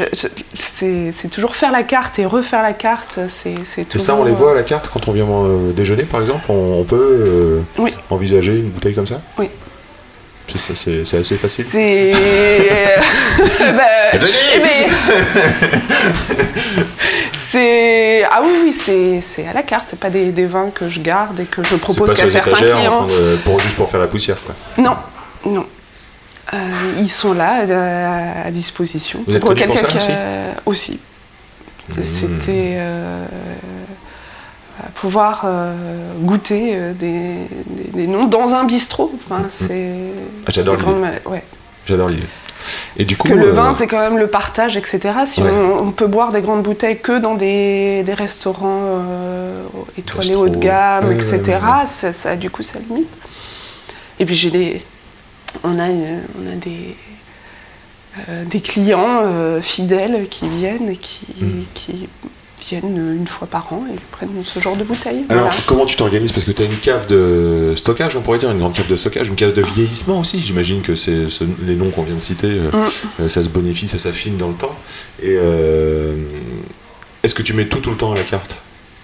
c'est 0.59 1.31
toujours 1.31 1.57
faire 1.57 1.73
la 1.73 1.83
carte 1.83 2.19
et 2.19 2.27
refaire 2.27 2.63
la 2.63 2.73
carte, 2.73 3.21
c'est 3.29 3.55
Et 3.95 3.99
ça, 3.99 4.15
on 4.15 4.25
les 4.25 4.33
voit 4.33 4.53
à 4.53 4.55
la 4.55 4.63
carte 4.63 4.89
quand 4.93 5.09
on 5.09 5.13
vient 5.13 5.25
euh, 5.25 5.73
déjeuner, 5.73 6.05
par 6.05 6.21
exemple, 6.21 6.45
on, 6.49 6.85
peut 6.85 7.65
euh, 7.79 7.89
envisager 8.11 8.59
une 8.59 8.71
bouteille 8.71 8.95
comme 8.95 9.07
ça? 9.07 9.21
Oui. 9.39 9.49
C'est 10.57 11.17
assez 11.17 11.37
facile. 11.37 11.67
C'est. 11.69 12.13
bah, 13.73 13.83
c'est. 17.33 18.25
Ah 18.25 18.41
oui, 18.45 18.53
oui, 18.65 18.73
c'est 18.73 19.47
à 19.47 19.53
la 19.53 19.63
carte. 19.63 19.89
C'est 19.91 19.99
pas 19.99 20.11
des, 20.11 20.33
des, 20.33 20.47
vins 20.47 20.71
que 20.71 20.89
je 20.89 21.01
garde 21.01 21.41
et 21.41 21.45
que 21.45 21.63
je 21.65 21.77
propose 21.77 22.15
qu'à 22.15 22.31
certains 22.31 22.53
clients. 22.53 23.07
pour, 23.45 23.61
juste 23.61 23.77
pour 23.77 23.89
faire 23.89 24.01
la 24.01 24.09
poussière, 24.09 24.39
quoi. 24.45 24.55
Non, 24.79 24.97
non. 25.47 25.67
Euh, 26.53 26.59
ils 27.01 27.11
sont 27.11 27.33
là 27.33 28.45
à, 28.45 28.51
disposition. 28.51 29.25
Vous 29.27 29.35
êtes 29.35 29.43
pour 29.43 29.55
quelqu'un 29.55 29.83
qui 29.83 29.99
aussi? 30.67 31.01
Hmm. 31.89 32.03
C'était 32.05 32.79
pouvoir 34.95 35.43
euh, 35.45 35.75
goûter 36.21 36.73
euh, 36.75 36.93
des, 36.93 38.07
noms 38.07 38.27
dans 38.27 38.55
un 38.55 38.65
bistrot. 38.65 39.13
Enfin, 39.25 39.43
mm-hmm. 39.43 39.69
c'est 39.69 39.97
ah, 40.47 40.51
J'adore 40.51 40.77
l'idée. 40.77 41.19
Ouais. 41.27 41.43
J'adore 41.87 42.09
l'idée. 42.09 42.27
Et 42.97 43.05
du 43.05 43.17
coup, 43.17 43.29
Parce 43.29 43.41
que 43.41 43.45
le 43.45 43.53
vin, 43.53 43.71
euh, 43.71 43.75
c'est 43.77 43.87
quand 43.87 43.99
même 43.99 44.19
le 44.19 44.27
partage, 44.27 44.77
etc. 44.77 45.01
Si 45.27 45.43
on, 45.43 45.93
peut 45.93 46.07
boire 46.07 46.33
des 46.33 46.41
grandes 46.41 46.63
bouteilles 46.63 46.99
que 46.99 47.19
dans 47.19 47.35
des, 47.35 48.05
restaurants 48.09 49.03
étoilés 49.99 50.35
haut 50.35 50.49
de 50.49 50.57
gamme, 50.57 51.13
etc., 51.13 51.59
ça, 51.85 52.37
du 52.37 52.49
coup, 52.49 52.63
ça 52.63 52.79
limite. 52.89 53.09
Et 54.19 54.25
puis, 54.25 54.35
j'ai 54.35 54.51
des, 54.51 54.83
on, 55.63 55.79
a, 55.79 55.89
on 55.89 56.53
a 56.53 56.57
des, 56.57 56.97
des 58.47 58.61
clients 58.61 59.25
fidèles 59.61 60.27
qui 60.31 60.49
viennent 60.49 60.89
et 60.89 60.97
qui, 60.97 61.27
mm. 61.45 61.65
qui 61.75 62.09
viennent 62.67 63.17
une 63.17 63.27
fois 63.27 63.47
par 63.47 63.73
an 63.73 63.85
et 63.93 63.99
prennent 64.11 64.43
ce 64.45 64.59
genre 64.61 64.77
de 64.77 64.85
bouteilles. 64.85 65.25
Alors, 65.29 65.53
comment 65.67 65.87
tu 65.87 65.97
t'organises? 65.97 66.33
Parce 66.33 66.45
que 66.45 66.53
tu 66.53 66.63
as 66.63 66.65
une 66.65 66.79
cave 66.79 67.07
de 67.07 67.75
stockage, 67.77 68.17
on 68.17 68.21
pourrait 68.21 68.39
dire, 68.39 68.51
une 68.51 68.59
grande 68.59 68.75
cave 68.75 68.89
de 68.89 68.97
stockage, 68.97 69.29
une 69.29 69.35
cave 69.35 69.53
de 69.53 69.63
vieillissement 69.63 70.21
aussi. 70.21 70.41
J'imagine 70.41 70.83
que 70.83 70.97
c'est 70.97 71.27
les 71.67 71.75
noms 71.75 71.91
qu'on 71.91 72.03
vient 72.03 72.15
de 72.15 72.21
citer, 72.21 72.49
mm. 72.49 73.29
ça 73.29 73.43
se 73.43 73.49
bonifie, 73.49 73.89
ça 73.89 73.99
s'affine 73.99 74.37
dans 74.37 74.49
le 74.49 74.55
temps. 74.55 74.77
Et 75.23 75.37
est-ce 77.23 77.35
que 77.35 77.43
tu 77.43 77.53
mets 77.55 77.67
tout 77.67 77.81
tout 77.81 77.91
le 77.91 77.97
temps 77.97 78.13
à 78.13 78.17
la 78.17 78.23
carte? 78.23 78.57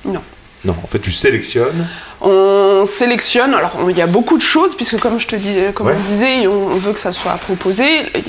Non. 0.05 0.23
Non, 0.65 0.77
en 0.83 0.87
fait, 0.87 0.99
tu 0.99 1.11
sélectionnes. 1.11 1.89
On 2.21 2.85
sélectionne. 2.85 3.55
Alors, 3.55 3.79
il 3.89 3.97
y 3.97 4.03
a 4.03 4.07
beaucoup 4.07 4.37
de 4.37 4.43
choses, 4.43 4.75
puisque 4.75 4.99
comme 4.99 5.19
je 5.19 5.27
te 5.27 5.37
dis, 5.37 5.57
comme 5.75 5.89
on 5.89 6.11
disait, 6.11 6.47
on, 6.47 6.77
veut 6.77 6.93
que 6.93 7.01
ça 7.01 7.13
soit 7.13 7.37
proposé. 7.37 7.87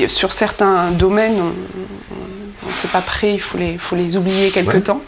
sur 0.08 0.32
certains 0.32 0.92
domaines, 0.92 1.42
on 1.42 2.41
sait 2.74 2.88
pas 2.88 3.02
prêt, 3.02 3.34
il 3.34 3.42
faut 3.42 3.58
les, 3.58 3.78
faut 3.78 3.96
les 3.96 4.18
oublier 4.18 4.50
quelque 4.52 4.78
temps. 4.78 5.02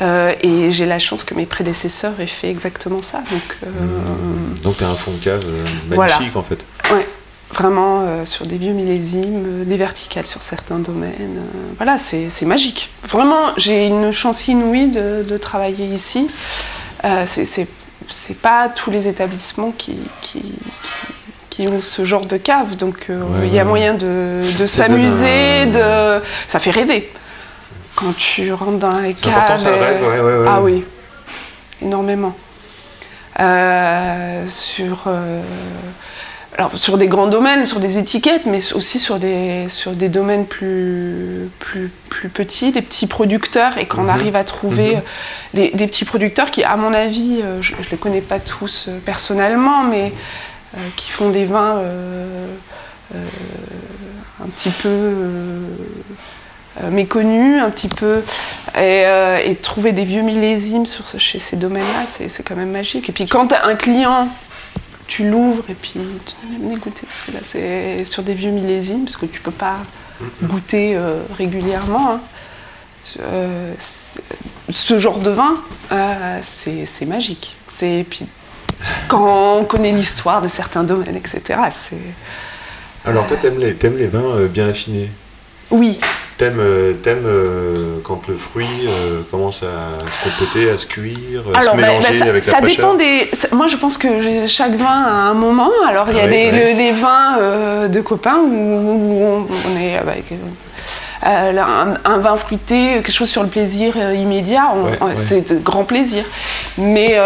Euh, 0.00 0.34
et 0.42 0.70
j'ai 0.70 0.86
la 0.86 0.98
chance 0.98 1.24
que 1.24 1.34
mes 1.34 1.46
prédécesseurs 1.46 2.20
aient 2.20 2.26
fait 2.26 2.50
exactement 2.50 3.02
ça. 3.02 3.18
Donc, 3.18 3.56
euh, 3.64 3.68
mmh. 3.68 4.60
donc 4.62 4.76
tu 4.76 4.84
as 4.84 4.88
un 4.88 4.96
fond 4.96 5.12
de 5.12 5.18
cave 5.18 5.44
euh, 5.44 5.96
magnifique 5.96 6.36
en 6.36 6.42
fait. 6.42 6.64
Ouais 6.92 7.06
vraiment 7.54 8.02
euh, 8.02 8.26
sur 8.26 8.46
des 8.46 8.58
vieux 8.58 8.74
millésimes, 8.74 9.64
des 9.64 9.76
verticales 9.78 10.26
sur 10.26 10.42
certains 10.42 10.78
domaines. 10.78 11.40
Voilà, 11.78 11.96
c'est 11.96 12.42
magique. 12.42 12.90
Vraiment, 13.08 13.54
j'ai 13.56 13.86
une 13.86 14.12
chance 14.12 14.48
inouïe 14.48 14.88
de, 14.88 15.38
travailler 15.38 15.86
ici. 15.86 16.28
c'est 17.24 17.66
pas 18.42 18.68
tous 18.68 18.90
les 18.90 19.08
établissements 19.08 19.72
qui, 19.72 19.96
qui, 20.20 20.42
ont 21.66 21.80
ce 21.80 22.04
genre 22.04 22.26
de 22.26 22.36
cave, 22.36 22.76
donc 22.76 23.08
il 23.42 23.52
y 23.52 23.58
a 23.58 23.64
moyen 23.64 23.94
de, 23.94 24.42
s'amuser, 24.66 25.66
de... 25.66 26.20
ça 26.46 26.60
fait 26.60 26.70
rêver. 26.70 27.10
Quand 27.96 28.16
tu 28.16 28.52
rentres 28.52 28.78
dans 28.78 28.98
les 29.00 29.14
caves. 29.14 29.66
ah 30.46 30.60
oui, 30.62 30.84
énormément. 31.82 32.36
sur 34.48 35.08
alors, 36.58 36.76
sur 36.76 36.98
des 36.98 37.06
grands 37.06 37.28
domaines, 37.28 37.68
sur 37.68 37.78
des 37.78 37.98
étiquettes, 37.98 38.44
mais 38.44 38.72
aussi 38.72 38.98
sur 38.98 39.20
des, 39.20 39.68
sur 39.68 39.92
des 39.92 40.08
domaines 40.08 40.44
plus, 40.44 41.48
plus, 41.60 41.88
plus 42.10 42.28
petits, 42.28 42.72
des 42.72 42.82
petits 42.82 43.06
producteurs, 43.06 43.78
et 43.78 43.86
qu'on 43.86 44.02
mhm. 44.02 44.10
arrive 44.10 44.34
à 44.34 44.42
trouver 44.42 44.96
mhm. 44.96 45.02
des, 45.54 45.70
des, 45.70 45.86
petits 45.86 46.04
producteurs 46.04 46.50
qui, 46.50 46.64
à 46.64 46.76
mon 46.76 46.92
avis, 46.92 47.42
euh, 47.44 47.62
je 47.62 47.74
ne 47.74 47.90
les 47.92 47.96
connais 47.96 48.20
pas 48.20 48.40
tous 48.40 48.86
euh, 48.88 48.98
personnellement, 49.04 49.84
mais 49.84 50.06
euh, 50.06 50.10
qui 50.96 51.10
font 51.10 51.30
des 51.30 51.44
vins 51.44 51.82
un 53.14 54.48
petit 54.48 54.70
peu 54.70 55.14
méconnus, 56.90 57.60
un 57.60 57.70
petit 57.70 57.88
peu, 57.88 58.22
et, 58.78 59.04
et, 59.44 59.56
trouver 59.56 59.92
des 59.92 60.04
vieux 60.04 60.22
millésimes 60.22 60.86
sur, 60.86 61.04
chez 61.18 61.38
ces 61.38 61.56
domaines-là, 61.56 62.06
c'est 62.06 62.42
quand 62.42 62.56
même 62.56 62.70
magique. 62.70 63.08
Et 63.08 63.12
puis 63.12 63.26
quand 63.26 63.52
un 63.52 63.74
client 63.74 64.28
tu 65.08 65.28
l'ouvres 65.28 65.64
et 65.68 65.74
puis 65.74 65.94
tu 65.94 66.58
même 66.60 66.78
goûter 66.78 67.06
parce 67.06 67.22
que 67.22 67.32
là 67.32 67.38
c'est 67.42 68.04
sur 68.04 68.22
des 68.22 68.34
vieux 68.34 68.50
millésimes 68.50 69.04
parce 69.04 69.16
que 69.16 69.26
tu 69.26 69.40
peux 69.40 69.50
pas 69.50 69.78
goûter 70.42 70.96
euh, 70.96 71.22
régulièrement. 71.36 72.12
Hein. 72.12 72.20
Euh, 73.20 73.74
ce 74.68 74.98
genre 74.98 75.20
de 75.20 75.30
vin, 75.30 75.56
euh, 75.92 76.38
c'est 76.42 77.06
magique. 77.06 77.56
C'est 77.72 78.04
puis 78.08 78.26
quand 79.08 79.58
on 79.58 79.64
connaît 79.64 79.92
l'histoire 79.92 80.42
de 80.42 80.48
certains 80.48 80.84
domaines, 80.84 81.16
etc. 81.16 81.60
C'est. 81.72 81.96
Alors 83.04 83.26
toi, 83.26 83.36
t'aimes 83.40 83.58
les, 83.58 83.76
aimes 83.82 83.96
les 83.96 84.08
vins 84.08 84.46
bien 84.46 84.68
affinés? 84.68 85.10
Oui. 85.70 85.98
T'aimes, 86.38 86.60
euh, 86.60 86.94
euh, 87.06 87.96
quand 88.04 88.22
le 88.28 88.36
fruit 88.36 88.66
euh, 88.86 89.22
commence 89.28 89.64
à 89.64 90.04
se 90.08 90.30
compoter, 90.30 90.70
à 90.70 90.78
se 90.78 90.86
cuire, 90.86 91.42
à 91.52 91.62
se 91.62 91.66
bah, 91.66 91.74
mélanger 91.74 92.20
bah, 92.20 92.26
avec 92.28 92.46
la 92.46 92.52
Ça 92.52 92.60
dépend 92.60 92.94
des. 92.94 93.28
Moi, 93.50 93.66
je 93.66 93.76
pense 93.76 93.98
que 93.98 94.46
chaque 94.46 94.76
vin 94.76 94.86
a 94.86 95.10
un 95.10 95.34
moment. 95.34 95.72
Alors, 95.88 96.08
il 96.10 96.16
y 96.16 96.20
a 96.20 96.28
des, 96.28 96.92
vins 96.92 97.88
de 97.88 98.00
copains 98.00 98.38
où, 98.38 99.46
on, 99.66 99.80
est 99.80 99.96
avec. 99.96 100.32
un, 101.22 102.18
vin 102.18 102.36
fruité, 102.36 102.92
quelque 102.94 103.10
chose 103.10 103.28
sur 103.28 103.42
le 103.42 103.48
plaisir 103.48 103.96
immédiat, 104.14 104.72
c'est 105.16 105.62
grand 105.64 105.82
plaisir. 105.82 106.22
Mais 106.78 107.18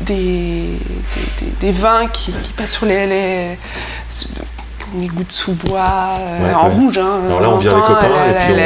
des, 0.00 0.78
des, 1.40 1.46
des, 1.60 1.72
vins 1.72 2.06
qui, 2.06 2.32
passent 2.56 2.72
sur 2.72 2.86
les, 2.86 3.06
les 3.06 3.58
les 4.96 5.08
gouttes 5.08 5.32
sous 5.32 5.52
bois, 5.52 6.14
euh, 6.18 6.54
en 6.54 6.68
rouge. 6.70 6.98
Hein, 6.98 7.20
Alors 7.26 7.40
là, 7.40 7.50
on 7.50 7.58
vient 7.58 7.74
les 7.74 7.82
copains 7.82 8.06
et 8.28 8.34
puis 8.34 8.54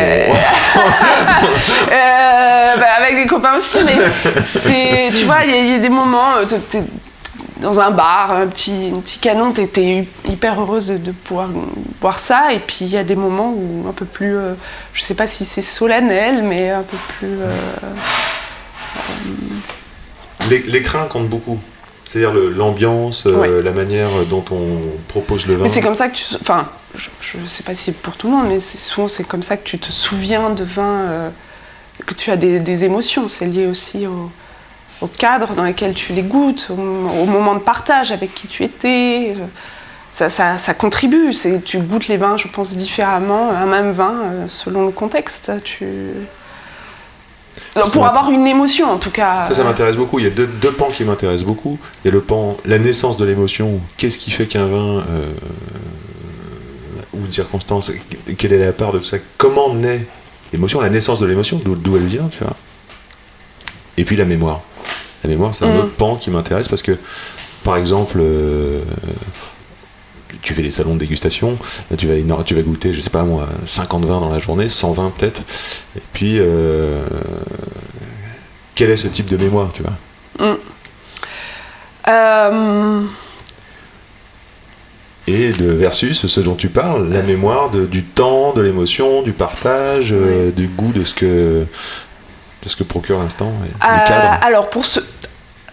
euh, 1.93 2.77
bah, 2.77 2.87
avec 2.99 3.17
des 3.17 3.27
copains 3.27 3.57
aussi, 3.57 3.79
mais 3.85 5.11
tu 5.15 5.25
vois, 5.25 5.45
il 5.45 5.73
y, 5.73 5.75
a 5.75 5.79
des 5.79 5.89
moments, 5.89 6.37
euh, 6.37 6.45
es 6.75 6.83
dans 7.61 7.81
un 7.81 7.91
bar, 7.91 8.33
un 8.33 8.47
petit, 8.47 8.93
petit 9.05 9.19
canon, 9.19 9.53
tu 9.53 9.63
étais 9.63 10.07
hyper 10.29 10.61
heureuse 10.61 10.89
de, 10.89 11.13
pouvoir 11.13 11.49
boire 12.01 12.19
ça, 12.19 12.53
et 12.53 12.59
puis 12.59 12.79
il 12.83 12.91
y 12.91 12.97
a 12.97 13.05
des 13.05 13.17
moments 13.17 13.53
où 13.55 13.87
un 13.89 13.93
peu 13.93 14.05
plus, 14.05 14.37
je 14.93 15.03
sais 15.03 15.15
pas 15.15 15.27
si 15.27 15.45
c'est 15.45 15.63
solennel, 15.63 16.43
mais 16.43 16.71
un 16.71 16.83
peu 16.83 16.97
plus... 17.19 17.39
L'écrin 20.59 21.07
compte 21.07 21.29
beaucoup. 21.29 21.59
C'est-à-dire 22.13 22.35
l'ambiance, 22.35 23.25
euh, 23.27 23.63
la 23.63 23.71
manière 23.71 24.11
dont 24.29 24.45
on 24.51 24.79
propose 25.09 25.47
le 25.47 25.55
vin. 25.55 25.63
Mais 25.63 25.71
c'est 25.71 25.81
comme 25.81 25.95
ça 25.95 26.09
que 26.09 26.17
tu. 26.17 26.25
Enfin, 26.41 26.69
je 26.95 27.39
ne 27.39 27.49
sais 27.49 27.63
pas 27.63 27.75
si 27.75 27.85
c'est 27.85 27.97
pour 27.97 28.17
tout 28.17 28.27
le 28.29 28.35
monde, 28.35 28.49
mais 28.49 28.61
souvent 28.61 29.09
c'est 29.09 29.25
comme 29.25 29.43
ça 29.43 29.57
que 29.57 29.65
tu 29.65 29.79
te 29.79 29.91
souviens 29.91 30.51
de 30.51 30.63
vin, 30.63 30.83
euh, 30.83 31.31
que 32.05 32.13
tu 32.13 32.31
as 32.31 32.37
des, 32.37 32.85
émotions. 32.85 33.29
C'est 33.29 33.47
lié 33.47 33.67
aussi 33.67 34.07
au, 34.07 34.31
cadre 35.07 35.55
dans 35.55 35.65
lequel 35.65 35.95
tu 35.95 36.13
les 36.13 36.23
goûtes, 36.23 36.69
au, 36.71 36.77
moment 36.77 37.55
de 37.55 37.61
partage 37.61 38.13
avec 38.13 38.35
qui 38.35 38.47
tu 38.47 38.63
étais. 38.63 39.35
Ça, 40.13 40.29
ça, 40.29 40.59
ça 40.59 40.75
contribue. 40.75 41.35
Tu 41.65 41.79
goûtes 41.79 42.09
les 42.09 42.19
vins, 42.19 42.37
je 42.37 42.47
pense, 42.47 42.77
différemment, 42.77 43.49
un 43.51 43.65
même 43.65 43.93
vin, 43.93 44.15
euh, 44.25 44.49
selon 44.49 44.85
le 44.85 44.93
contexte. 44.93 45.51
Tu 45.65 45.87
pour 47.75 48.07
avoir 48.07 48.31
une 48.31 48.47
émotion 48.47 48.91
en 48.91 48.99
tout 48.99 49.11
cas. 49.11 49.47
Ça, 49.49 49.55
ça 49.55 49.65
m'intéresse 49.65 49.97
beaucoup. 49.97 50.19
Il 50.19 50.25
y 50.25 50.29
a 50.29 50.31
deux, 50.31 50.73
pans 50.73 50.91
qui 50.91 51.05
m'intéressent 51.05 51.47
beaucoup. 51.47 51.79
Il 52.05 52.09
y 52.09 52.11
a 52.11 52.13
le 52.13 52.21
pan, 52.21 52.57
la 52.65 52.79
naissance 52.79 53.17
de 53.17 53.25
l'émotion. 53.25 53.81
Qu'est-ce 53.97 54.19
qui 54.19 54.31
fait 54.31 54.47
qu'un 54.47 54.67
vin, 54.67 55.05
euh, 55.11 55.33
ou 57.15 57.25
une 57.25 57.31
circonstance, 57.31 57.93
quelle 58.39 58.53
est 58.53 58.65
la 58.65 58.73
part 58.73 58.93
de 58.93 59.01
ça? 59.01 59.19
Comment 59.39 59.75
naît 59.75 60.07
l'émotion, 60.53 60.81
la 60.81 60.91
naissance 60.91 61.21
de 61.21 61.27
l'émotion, 61.27 61.61
d'où 61.65 61.97
elle 61.97 62.07
vient, 62.07 62.29
tu 62.29 62.43
vois? 62.45 62.57
Et 63.97 64.05
puis 64.05 64.17
la 64.17 64.25
mémoire. 64.25 64.61
La 65.25 65.31
mémoire, 65.31 65.55
c'est 65.55 65.65
un 65.65 65.73
mm. 65.73 65.79
autre 65.79 65.93
pan 65.93 66.17
qui 66.17 66.31
m'intéresse 66.31 66.69
parce 66.69 66.83
que, 66.83 66.97
par 67.63 67.77
exemple, 67.77 68.19
euh, 68.21 68.81
tu 70.41 70.55
fais 70.55 70.63
des 70.63 70.71
salons 70.71 70.95
de 70.95 71.01
dégustation, 71.01 71.59
tu 71.97 72.07
vas, 72.07 72.43
tu 72.45 72.55
vas 72.55 72.63
goûter, 72.63 72.93
je 72.93 73.01
sais 73.01 73.11
pas 73.11 73.23
moi, 73.23 73.49
50 73.67 74.05
vins 74.05 74.21
dans 74.21 74.31
la 74.31 74.39
journée, 74.39 74.69
120 74.69 75.13
peut-être. 75.17 75.43
Et 75.97 76.03
puis, 76.13 76.37
euh, 76.39 77.03
quel 78.75 78.91
est 78.91 78.97
ce 78.97 79.09
type 79.09 79.27
de 79.27 79.37
mémoire, 79.37 79.71
tu 79.73 79.83
vois? 79.83 80.53
Mm. 80.53 80.57
euh. 82.09 83.03
Et 85.29 85.53
de 85.53 85.67
versus 85.67 86.27
ce 86.27 86.41
dont 86.41 86.57
tu 86.57 86.69
parles, 86.69 87.09
la 87.13 87.23
mémoire 87.23 87.71
du 87.71 88.03
temps, 88.03 88.53
de 88.55 88.61
l'émotion, 88.61 89.23
du 89.23 89.33
partage, 89.33 90.13
euh, 90.13 90.51
du 90.51 90.67
goût 90.67 90.93
de 90.93 91.05
ce 91.05 91.15
que, 91.15 91.65
de 92.63 92.69
ce 92.69 92.75
que 92.75 92.83
procure 92.83 93.21
l'instant, 93.21 93.53
cadre. 93.81 94.39
Alors 94.43 94.69
pour 94.69 94.85
ce, 94.85 94.99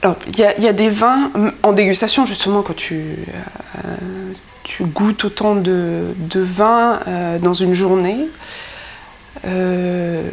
il 0.03 0.39
y, 0.39 0.67
a 0.67 0.73
des 0.73 0.89
vins 0.89 1.31
en 1.63 1.73
dégustation 1.73 2.27
justement 2.27 2.61
quand 2.61 2.75
tu 2.75 3.17
tu 4.69 4.85
goûtes 4.85 5.25
autant 5.25 5.55
de, 5.55 6.13
de 6.15 6.41
vin 6.41 6.99
euh, 7.07 7.39
dans 7.39 7.55
une 7.55 7.73
journée. 7.73 8.27
Euh, 9.45 10.29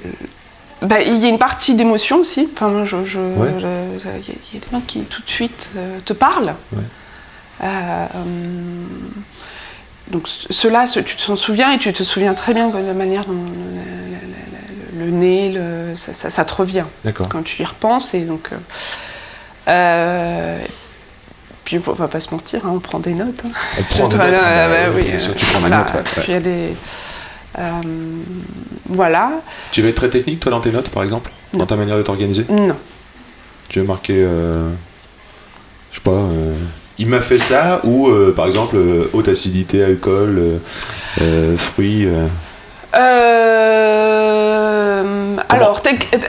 bah, 0.82 1.00
il 1.00 1.16
y 1.16 1.24
a 1.24 1.28
une 1.28 1.38
partie 1.38 1.74
d'émotion 1.74 2.18
aussi. 2.18 2.46
Enfin, 2.52 2.70
il 2.70 2.80
y, 2.84 2.86
a 2.86 4.60
des 4.60 4.66
vins 4.70 4.82
qui 4.86 5.00
tout 5.00 5.22
de 5.22 5.30
suite 5.30 5.70
euh, 5.76 6.00
te 6.04 6.12
parlent. 6.12 6.54
donc 10.10 10.28
cela, 10.28 10.84
tu 10.86 11.16
t'en 11.16 11.36
souviens 11.36 11.72
et 11.72 11.78
tu 11.78 11.90
te 11.94 12.02
souviens 12.02 12.34
très 12.34 12.52
bien 12.52 12.68
de 12.68 12.76
la 12.76 12.92
manière 12.92 13.24
dont 13.24 13.46
le, 14.98 15.06
nez, 15.06 15.58
ça, 15.96 16.12
ça, 16.12 16.44
te 16.44 16.54
revient 16.54 16.84
quand 17.30 17.42
tu 17.42 17.62
y 17.62 17.64
repenses. 17.64 18.12
Et 18.12 18.26
donc, 18.26 18.50
puis 21.66 21.80
on 21.84 21.92
va 21.92 22.06
pas 22.08 22.20
se 22.20 22.30
mentir, 22.30 22.60
hein, 22.64 22.70
on 22.74 22.78
prend 22.78 23.00
des 23.00 23.12
notes. 23.12 23.42
Hein. 23.44 23.50
On 23.78 23.82
prend 23.82 24.08
des 24.08 24.16
notes. 24.24 24.26
Ah, 24.32 24.68
bah, 24.68 24.74
oui, 24.94 25.02
bien 25.02 25.18
sûr, 25.18 25.34
tu 25.34 25.44
prends 25.46 25.60
des 25.60 25.68
notes. 25.68 25.92
Parce 25.92 26.20
qu'il 26.20 26.32
y 26.32 26.36
a 26.36 26.40
des. 26.40 26.74
Euh, 27.58 27.70
voilà. 28.88 29.32
Tu 29.72 29.82
veux 29.82 29.88
être 29.88 29.96
très 29.96 30.08
technique, 30.08 30.40
toi, 30.40 30.52
dans 30.52 30.60
tes 30.60 30.70
notes, 30.70 30.88
par 30.90 31.02
exemple 31.02 31.30
Dans 31.52 31.66
ta 31.66 31.76
manière 31.76 31.96
de 31.96 32.02
t'organiser? 32.02 32.46
Non. 32.48 32.76
Tu 33.68 33.80
veux 33.80 33.84
marquer. 33.84 34.14
Euh, 34.16 34.70
je 35.90 35.96
sais 35.96 36.02
pas. 36.02 36.12
Euh, 36.12 36.54
il 36.98 37.08
m'a 37.08 37.20
fait 37.20 37.40
ça, 37.40 37.80
ou 37.84 38.08
par 38.34 38.46
exemple, 38.46 38.78
haute 39.12 39.28
acidité, 39.28 39.84
alcool, 39.84 40.60
fruits. 41.58 42.08
euh, 42.94 45.36
Alors, 45.48 45.82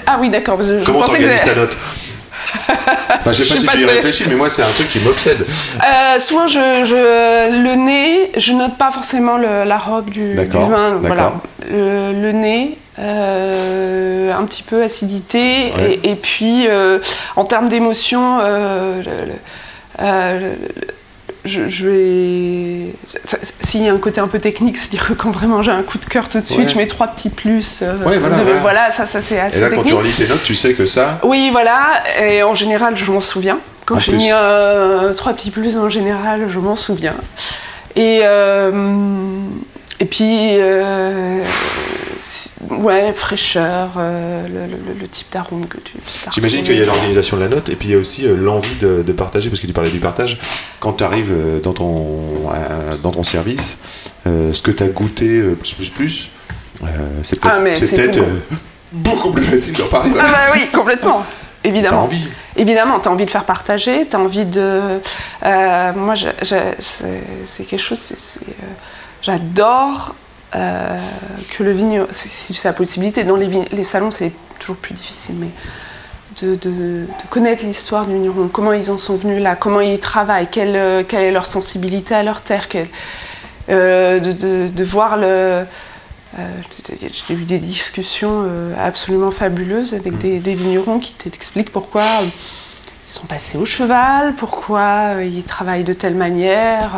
ah 0.07 0.17
oui, 0.19 0.29
d'accord. 0.29 0.59
Comment 0.85 1.05
t'organises 1.05 1.45
ta 1.45 1.55
note? 1.55 1.77
Enfin, 3.19 3.31
je 3.31 3.43
sais 3.43 3.65
pas 3.65 3.71
si 3.71 3.77
tu 3.77 3.83
y 3.83 3.85
réfléchis, 3.85 4.25
mais 4.27 4.35
moi, 4.35 4.49
c'est 4.49 4.63
un 4.63 4.69
truc 4.69 4.89
qui 4.89 4.99
m'obsède. 4.99 5.45
Euh, 5.45 6.19
souvent, 6.19 6.47
je, 6.47 7.61
le 7.63 7.75
nez, 7.75 8.31
je 8.37 8.53
note 8.53 8.77
pas 8.77 8.91
forcément 8.91 9.37
la 9.37 9.77
robe 9.77 10.09
du, 10.09 10.35
vin. 10.35 10.99
Voilà. 11.01 11.33
Le, 11.69 12.31
nez, 12.31 12.77
euh, 12.99 14.33
un 14.33 14.45
petit 14.45 14.63
peu 14.63 14.83
acidité, 14.83 15.73
et, 16.03 16.15
puis 16.15 16.67
en 17.35 17.43
termes 17.43 17.69
d'émotion, 17.69 18.39
je, 21.47 21.87
vais. 21.87 22.93
S'il 23.61 23.83
y 23.83 23.89
a 23.89 23.93
un 23.93 23.97
côté 23.97 24.19
un 24.19 24.27
peu 24.27 24.39
technique, 24.39 24.77
c'est-à-dire 24.77 25.07
que 25.07 25.13
quand 25.13 25.31
vraiment 25.31 25.63
j'ai 25.63 25.71
un 25.71 25.83
coup 25.83 25.97
de 25.97 26.05
cœur 26.05 26.29
tout 26.29 26.39
de 26.39 26.45
suite, 26.45 26.69
je 26.69 26.77
mets 26.77 26.87
trois 26.87 27.07
petits 27.07 27.29
plus. 27.29 27.79
Euh, 27.81 27.95
voilà, 28.61 28.91
ça, 28.91 29.05
ça 29.05 29.21
c'est 29.21 29.39
assez. 29.39 29.57
Et 29.57 29.61
là, 29.61 29.69
quand 29.69 29.83
tu 29.83 29.93
relis 29.93 30.13
tes 30.13 30.27
notes, 30.27 30.43
tu 30.43 30.55
sais 30.55 30.73
que 30.73 30.85
ça. 30.85 31.19
Oui, 31.23 31.49
voilà. 31.51 32.03
Et 32.21 32.43
en 32.43 32.55
général, 32.55 32.95
je 32.95 33.11
m'en 33.11 33.19
souviens. 33.19 33.59
Quand 33.85 33.99
j'ai 33.99 34.11
mis 34.11 34.29
euh, 34.31 35.13
trois 35.13 35.33
petits 35.33 35.51
plus, 35.51 35.77
en 35.77 35.89
général, 35.89 36.47
je 36.49 36.59
m'en 36.59 36.75
souviens. 36.75 37.15
Et. 37.95 38.19
Euh, 38.23 38.71
et 39.99 40.05
puis, 40.05 40.57
ouais, 42.69 43.13
fraîcheur, 43.13 43.91
euh, 43.97 44.47
le, 44.47 45.07
type 45.07 45.27
d'arôme 45.31 45.67
que 45.67 45.77
tu. 45.77 45.93
J'imagine 46.31 46.63
qu'il 46.63 46.77
y 46.77 46.81
a 46.81 46.85
l'organisation 46.85 47.37
de 47.37 47.41
la 47.41 47.49
note 47.49 47.69
et 47.69 47.75
puis 47.75 47.89
il 47.89 47.91
y 47.91 47.95
a 47.95 47.97
aussi 47.97 48.25
euh, 48.25 48.35
l'envie 48.35 48.75
de, 48.75 49.01
partager, 49.13 49.49
parce 49.49 49.61
que 49.61 49.67
tu 49.67 49.73
parlais 49.73 49.91
du 49.91 49.99
partage. 49.99 50.37
Quand 50.79 50.93
tu 50.93 51.03
arrives 51.03 51.31
euh, 51.31 51.59
dans 51.59 51.73
ton, 51.73 52.21
dans 53.01 53.11
ton 53.11 53.23
service, 53.23 53.77
ce 54.25 54.61
que 54.61 54.71
tu 54.71 54.83
as 54.83 54.87
goûté 54.87 55.41
plus, 55.59 55.73
plus, 55.73 55.89
plus, 55.89 56.31
c'est 57.23 57.39
peut-être 57.39 58.19
ah, 58.19 58.55
beaucoup 58.91 59.31
plus 59.31 59.43
facile 59.43 59.73
d'en 59.73 59.87
parler. 59.87 60.11
Ah 60.19 60.23
bah 60.31 60.53
oui, 60.53 60.67
complètement. 60.73 61.23
Évidemment. 61.63 62.01
As 62.01 62.03
envie. 62.03 62.27
Évidemment, 62.55 62.99
tu 62.99 63.09
as 63.09 63.11
envie 63.11 63.25
de 63.25 63.31
faire 63.31 63.45
partager, 63.45 64.07
tu 64.09 64.15
as 64.15 64.19
envie 64.19 64.45
de. 64.45 64.99
moi, 65.95 66.15
c'est 66.43 67.65
quelque 67.65 67.77
chose. 67.77 67.99
J'adore 69.21 70.15
euh, 70.55 70.97
que 71.49 71.63
le 71.63 71.71
vigneron, 71.71 72.07
si 72.11 72.53
c'est 72.53 72.67
la 72.67 72.73
possibilité, 72.73 73.23
dans 73.23 73.35
les, 73.35 73.65
les 73.71 73.83
salons 73.83 74.11
c'est 74.11 74.31
toujours 74.59 74.77
plus 74.77 74.93
difficile, 74.93 75.35
mais 75.39 75.49
de, 76.41 77.05
connaître 77.29 77.65
l'histoire 77.65 78.05
du 78.05 78.13
vigneron, 78.13 78.47
comment 78.47 78.71
ils 78.71 78.89
en 78.89 78.97
sont 78.97 79.17
venus 79.17 79.41
là, 79.41 79.55
comment 79.55 79.81
ils 79.81 79.99
travaillent, 79.99 80.47
quelle, 80.49 80.75
euh, 80.75 81.03
quelle 81.05 81.23
est 81.23 81.31
leur 81.31 81.45
sensibilité 81.45 82.15
à 82.15 82.23
leur 82.23 82.41
terre, 82.41 82.67
euh, 83.69 84.19
de, 84.19 84.83
voir 84.83 85.17
le. 85.17 85.65
J'ai 86.37 87.33
eu 87.33 87.43
des 87.43 87.59
discussions 87.59 88.47
absolument 88.79 89.31
fabuleuses 89.31 89.95
avec 89.95 90.17
des, 90.19 90.39
des 90.39 90.53
vignerons 90.53 90.99
qui 90.99 91.13
t'expliquent 91.13 91.71
pourquoi 91.71 92.03
ils 93.07 93.11
sont 93.11 93.25
passés 93.25 93.57
au 93.57 93.65
cheval, 93.65 94.33
pourquoi 94.35 95.23
ils 95.23 95.43
travaillent 95.43 95.85
de 95.85 95.93
telle 95.93 96.15
manière, 96.15 96.91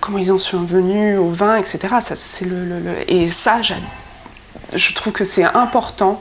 comment 0.00 0.18
ils 0.18 0.32
en 0.32 0.38
sont 0.38 0.62
venus 0.64 1.16
au 1.16 1.28
vin, 1.28 1.54
etc. 1.54 1.78
Ça, 2.00 2.16
c'est 2.16 2.44
le, 2.44 2.82
et 3.06 3.28
ça, 3.28 3.60
je 3.62 4.94
trouve 4.94 5.12
que 5.12 5.24
c'est 5.24 5.44
important 5.44 6.20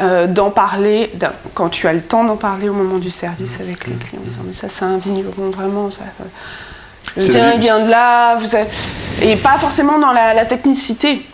euh, 0.00 0.26
d'en 0.26 0.50
parler 0.50 1.12
quand 1.52 1.68
tu 1.68 1.86
as 1.86 1.92
le 1.92 2.00
temps 2.00 2.24
d'en 2.24 2.36
parler 2.36 2.70
au 2.70 2.72
moment 2.72 2.96
du 2.96 3.10
service 3.10 3.60
avec 3.60 3.86
les 3.86 3.96
clients, 3.96 4.22
disant 4.24 4.40
mais 4.46 4.54
ça 4.54 4.70
c'est 4.70 4.86
un 4.86 4.96
vigneron 4.96 5.50
vraiment 5.50 5.90
ça. 5.90 6.04
Euh, 6.22 6.24
le 7.18 7.28
terrain 7.30 7.58
vient 7.58 7.84
de 7.84 7.90
là, 7.90 8.36
vous 8.36 8.56
et 9.20 9.36
pas 9.36 9.58
forcément 9.58 9.98
dans 9.98 10.12
la, 10.12 10.46
technicité, 10.46 11.26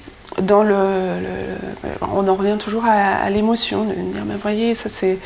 dans 0.42 0.64
le, 0.64 0.74
on 2.12 2.26
en 2.26 2.34
revient 2.34 2.56
toujours 2.58 2.84
à, 2.86 3.30
l'émotion, 3.30 3.84
de 3.84 3.92
dire 3.92 4.24
mais 4.26 4.34
voyez 4.34 4.74
ça 4.74 4.88
c'est 4.88 5.20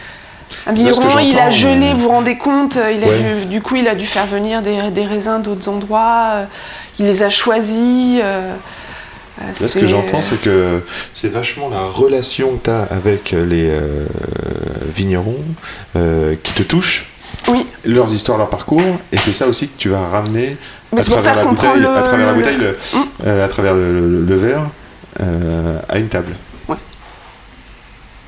un 0.66 0.72
vigneron, 0.72 1.18
il 1.18 1.38
a 1.38 1.50
gelé, 1.50 1.92
vous 1.92 2.00
vous 2.00 2.08
rendez 2.08 2.36
compte 2.36 2.78
il 2.92 3.04
a 3.04 3.44
du, 3.46 3.60
coup, 3.60 3.76
il 3.76 3.88
a 3.88 3.94
dû 3.94 4.06
faire 4.06 4.26
venir 4.26 4.62
des, 4.62 5.04
raisins 5.04 5.40
d'autres 5.42 5.68
endroits. 5.68 6.30
Euh, 6.32 6.44
il 6.98 7.06
les 7.06 7.22
a 7.22 7.30
choisis. 7.30 8.20
Euh, 8.22 8.54
Là, 9.38 9.68
ce 9.68 9.78
que 9.78 9.86
j'entends, 9.86 10.20
c'est 10.20 10.38
que 10.38 10.82
c'est 11.14 11.32
vachement 11.32 11.70
la 11.70 11.80
relation 11.80 12.58
que 12.58 12.64
tu 12.64 12.70
as 12.70 12.82
avec 12.82 13.30
les 13.30 13.70
euh, 13.70 14.04
vignerons 14.94 15.42
qui 15.94 16.52
te 16.52 16.62
touche. 16.62 17.06
Oui. 17.48 17.66
Leurs 17.86 18.12
histoires, 18.12 18.36
leur 18.36 18.50
parcours. 18.50 18.82
Et 19.12 19.16
c'est 19.16 19.32
ça 19.32 19.46
aussi 19.46 19.68
que 19.68 19.78
tu 19.78 19.88
vas 19.88 20.06
ramener 20.08 20.58
à 20.94 21.02
travers, 21.02 21.34
la 21.36 21.44
bouteille, 21.46 21.86
à 21.86 22.02
travers 22.02 22.26
la 22.26 22.34
bouteille, 22.34 22.74
à 23.24 23.48
travers 23.48 23.74
le, 23.74 24.36
verre, 24.36 24.66
à 25.88 25.98
une 25.98 26.08
table. 26.08 26.34
Ouais. 26.68 26.76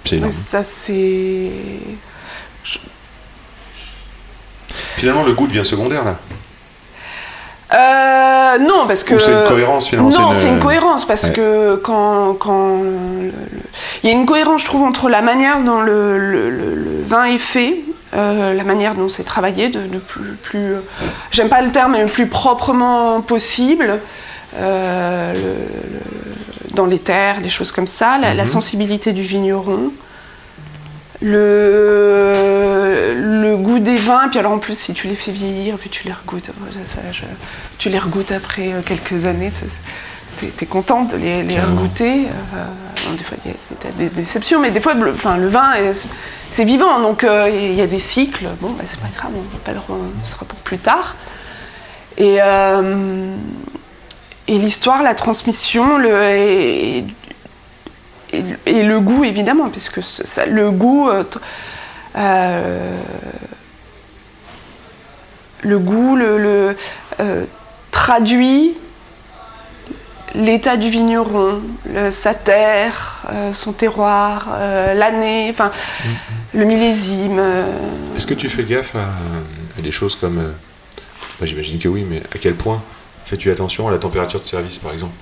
C'est 0.04 0.16
énorme. 0.16 0.32
ça, 0.32 0.62
c'est. 0.62 1.50
Finalement, 4.96 5.24
le 5.24 5.32
goût 5.32 5.46
devient 5.46 5.64
secondaire 5.64 6.04
là. 6.04 6.16
Euh, 7.74 8.58
non, 8.58 8.86
parce 8.86 9.02
que. 9.02 9.18
c'est 9.18 9.32
une 9.32 9.44
cohérence 9.44 9.88
finalement. 9.88 10.10
Non, 10.10 10.32
c'est 10.34 10.48
une... 10.48 10.58
cohérence 10.58 11.06
parce 11.06 11.30
que 11.30 11.76
quand, 11.76 12.34
quand 12.34 12.82
il 14.02 14.10
y 14.10 14.12
a 14.12 14.16
une 14.16 14.26
cohérence, 14.26 14.60
je 14.60 14.66
trouve, 14.66 14.82
entre 14.82 15.08
la 15.08 15.22
manière 15.22 15.62
dont 15.62 15.80
le, 15.80 17.02
vin 17.06 17.24
est 17.24 17.38
fait, 17.38 17.80
euh, 18.14 18.52
la 18.52 18.64
manière 18.64 18.94
dont 18.94 19.08
c'est 19.08 19.24
travaillé, 19.24 19.70
de, 19.70 19.98
plus, 19.98 20.36
plus 20.42 20.74
j'aime 21.30 21.48
pas 21.48 21.62
le 21.62 21.72
terme, 21.72 21.92
mais 21.92 22.02
le 22.02 22.08
plus 22.08 22.26
proprement 22.26 23.20
possible. 23.22 24.00
Euh, 24.58 25.32
dans 26.74 26.86
les 26.86 26.98
terres, 26.98 27.40
des 27.40 27.48
choses 27.48 27.72
comme 27.72 27.86
ça, 27.86 28.18
la, 28.18 28.34
la 28.34 28.44
mhm. 28.44 28.48
sensibilité 28.48 29.12
du 29.12 29.22
vigneron, 29.22 29.92
le, 31.22 33.14
le 33.14 33.56
goût 33.56 33.78
des 33.78 33.96
vins, 33.96 34.28
puis 34.28 34.38
alors 34.38 34.52
en 34.52 34.58
plus 34.58 34.76
si 34.78 34.92
tu 34.92 35.06
les 35.06 35.14
fais 35.14 35.30
vieillir, 35.30 35.76
puis 35.78 35.88
tu 35.88 36.04
les 36.06 36.12
regoutes, 36.12 36.50
tu 37.78 37.88
les 37.88 37.98
regoutes 37.98 38.32
après 38.32 38.72
euh, 38.72 38.82
quelques 38.84 39.24
années, 39.24 39.52
tu 40.38 40.46
es, 40.46 40.66
contente 40.66 41.12
de 41.12 41.16
les, 41.16 41.42
les 41.44 41.60
regoûter. 41.60 42.26
Euh, 42.26 43.16
des 43.16 43.22
fois 43.24 43.36
il 43.44 43.50
y 43.50 43.54
a 43.54 43.92
des 43.98 44.08
déceptions, 44.08 44.60
mais 44.60 44.70
des 44.70 44.80
fois 44.80 44.94
le, 44.94 45.12
enfin, 45.12 45.36
le 45.36 45.48
vin 45.48 45.72
c'est 46.50 46.64
vivant, 46.64 47.00
donc 47.00 47.24
euh, 47.24 47.48
il 47.52 47.74
y 47.74 47.82
a 47.82 47.86
des 47.86 48.00
cycles, 48.00 48.46
bon 48.60 48.70
bah, 48.70 48.84
c'est 48.86 49.00
pas 49.00 49.08
grave, 49.16 49.30
on 49.34 49.40
va 49.40 49.58
pas 49.64 49.72
le, 49.72 49.80
ce 50.22 50.32
sera 50.32 50.44
pour 50.44 50.58
plus 50.58 50.78
tard. 50.78 51.16
Et, 52.18 52.38
et 54.48 54.58
l'histoire, 54.58 55.02
la 55.02 55.14
transmission, 55.14 55.96
le, 55.96 57.02
et, 58.32 58.82
le 58.82 59.00
goût 59.00 59.24
évidemment, 59.24 59.68
puisque 59.68 60.02
ça, 60.02 60.46
le 60.46 60.70
goût, 60.70 61.08
euh, 61.08 61.24
euh, 62.16 62.96
le 65.62 65.78
goût, 65.78 66.16
le, 66.16 66.76
euh, 67.20 67.44
traduit 67.90 68.74
l'état 70.34 70.78
du 70.78 70.88
vigneron, 70.88 71.60
sa 72.10 72.32
terre, 72.32 73.26
son 73.52 73.72
terroir, 73.74 74.48
l'année, 74.94 75.48
enfin 75.50 75.68
mm-hmm. 75.68 76.58
le 76.58 76.64
millésime. 76.64 77.42
Est-ce 78.16 78.26
que 78.26 78.32
tu 78.32 78.48
fais 78.48 78.64
gaffe 78.64 78.96
à, 78.96 79.10
des 79.82 79.92
choses 79.92 80.16
comme, 80.16 80.54
j'imagine 81.42 81.78
que 81.78 81.88
oui, 81.88 82.06
mais 82.08 82.22
à 82.34 82.38
quel 82.40 82.54
point 82.54 82.82
Fais-tu 83.24 83.50
attention 83.50 83.88
à 83.88 83.90
la 83.90 83.98
température 83.98 84.40
de 84.40 84.44
service, 84.44 84.78
par 84.78 84.92
exemple 84.92 85.14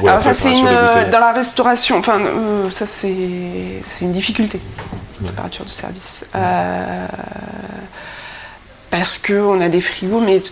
Alors 0.00 0.20
ça, 0.20 0.32
c'est 0.34 0.54
dans 0.54 1.20
la 1.20 1.32
restauration. 1.32 1.98
Enfin, 1.98 2.20
euh, 2.20 2.70
ça 2.70 2.86
c'est 2.86 3.82
une 4.00 4.12
difficulté, 4.12 4.60
la 5.20 5.28
température 5.28 5.64
de 5.64 5.70
service. 5.70 6.26
Euh, 6.34 7.06
parce 8.92 9.16
qu'on 9.16 9.58
a 9.62 9.70
des 9.70 9.80
frigos, 9.80 10.20
mais 10.20 10.42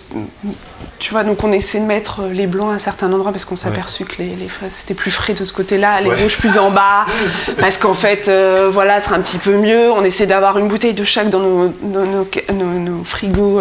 tu 0.98 1.10
vois, 1.10 1.24
donc 1.24 1.44
on 1.44 1.52
essaie 1.52 1.78
de 1.78 1.84
mettre 1.84 2.22
les 2.32 2.46
blancs 2.46 2.70
à 2.70 2.74
un 2.76 2.78
certain 2.78 3.12
endroit 3.12 3.32
parce 3.32 3.44
qu'on 3.44 3.54
s'est 3.54 3.68
aperçu 3.68 4.06
que 4.06 4.16
les, 4.16 4.34
les 4.34 4.48
c'était 4.70 4.94
plus 4.94 5.10
frais 5.10 5.34
de 5.34 5.44
ce 5.44 5.52
côté-là, 5.52 6.00
les 6.00 6.10
rouges 6.10 6.38
plus 6.38 6.58
en 6.58 6.70
bas, 6.70 7.04
parce 7.60 7.76
qu'en 7.76 7.92
fait, 7.92 8.28
euh, 8.28 8.70
voilà, 8.72 8.98
ce 8.98 9.06
sera 9.06 9.16
un 9.16 9.20
petit 9.20 9.36
peu 9.36 9.58
mieux. 9.58 9.92
On 9.92 10.02
essaie 10.04 10.24
d'avoir 10.24 10.56
une 10.56 10.68
bouteille 10.68 10.94
de 10.94 11.04
chaque 11.04 11.28
dans 11.28 11.40
nos, 11.40 11.72
nos, 11.82 13.04
frigos. 13.04 13.60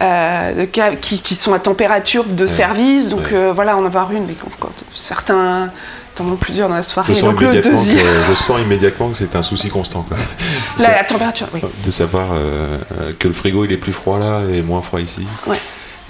Euh, 0.00 0.66
qui, 1.00 1.22
qui, 1.22 1.34
sont 1.34 1.54
à 1.54 1.58
température 1.58 2.24
de 2.24 2.46
service. 2.46 3.08
Donc 3.08 3.32
euh, 3.32 3.52
voilà, 3.54 3.78
on 3.78 3.80
va 3.80 3.86
avoir 3.86 4.12
une, 4.12 4.26
mais 4.26 4.34
quand, 4.60 4.68
certains 4.94 5.70
t'en 6.14 6.26
ont 6.26 6.36
plusieurs 6.36 6.68
dans 6.68 6.74
la 6.74 6.82
soirée. 6.82 7.14
Je 7.14 7.18
sens, 7.18 7.32
immédiatement, 7.32 7.78
que, 7.78 8.28
je 8.28 8.34
sens 8.34 8.60
immédiatement 8.60 9.08
que 9.10 9.16
c'est 9.16 9.36
un 9.36 9.42
souci 9.42 9.68
constant. 9.68 10.06
La, 10.78 11.04
température, 11.04 11.48
oui. 11.52 11.60
De 11.84 11.90
savoir 11.90 12.28
euh, 12.32 12.78
que 13.18 13.28
le 13.28 13.34
frigo 13.34 13.64
il 13.64 13.72
est 13.72 13.76
plus 13.76 13.92
froid 13.92 14.18
là 14.18 14.42
et 14.52 14.62
moins 14.62 14.82
froid 14.82 15.00
ici. 15.00 15.26
Ouais. 15.46 15.58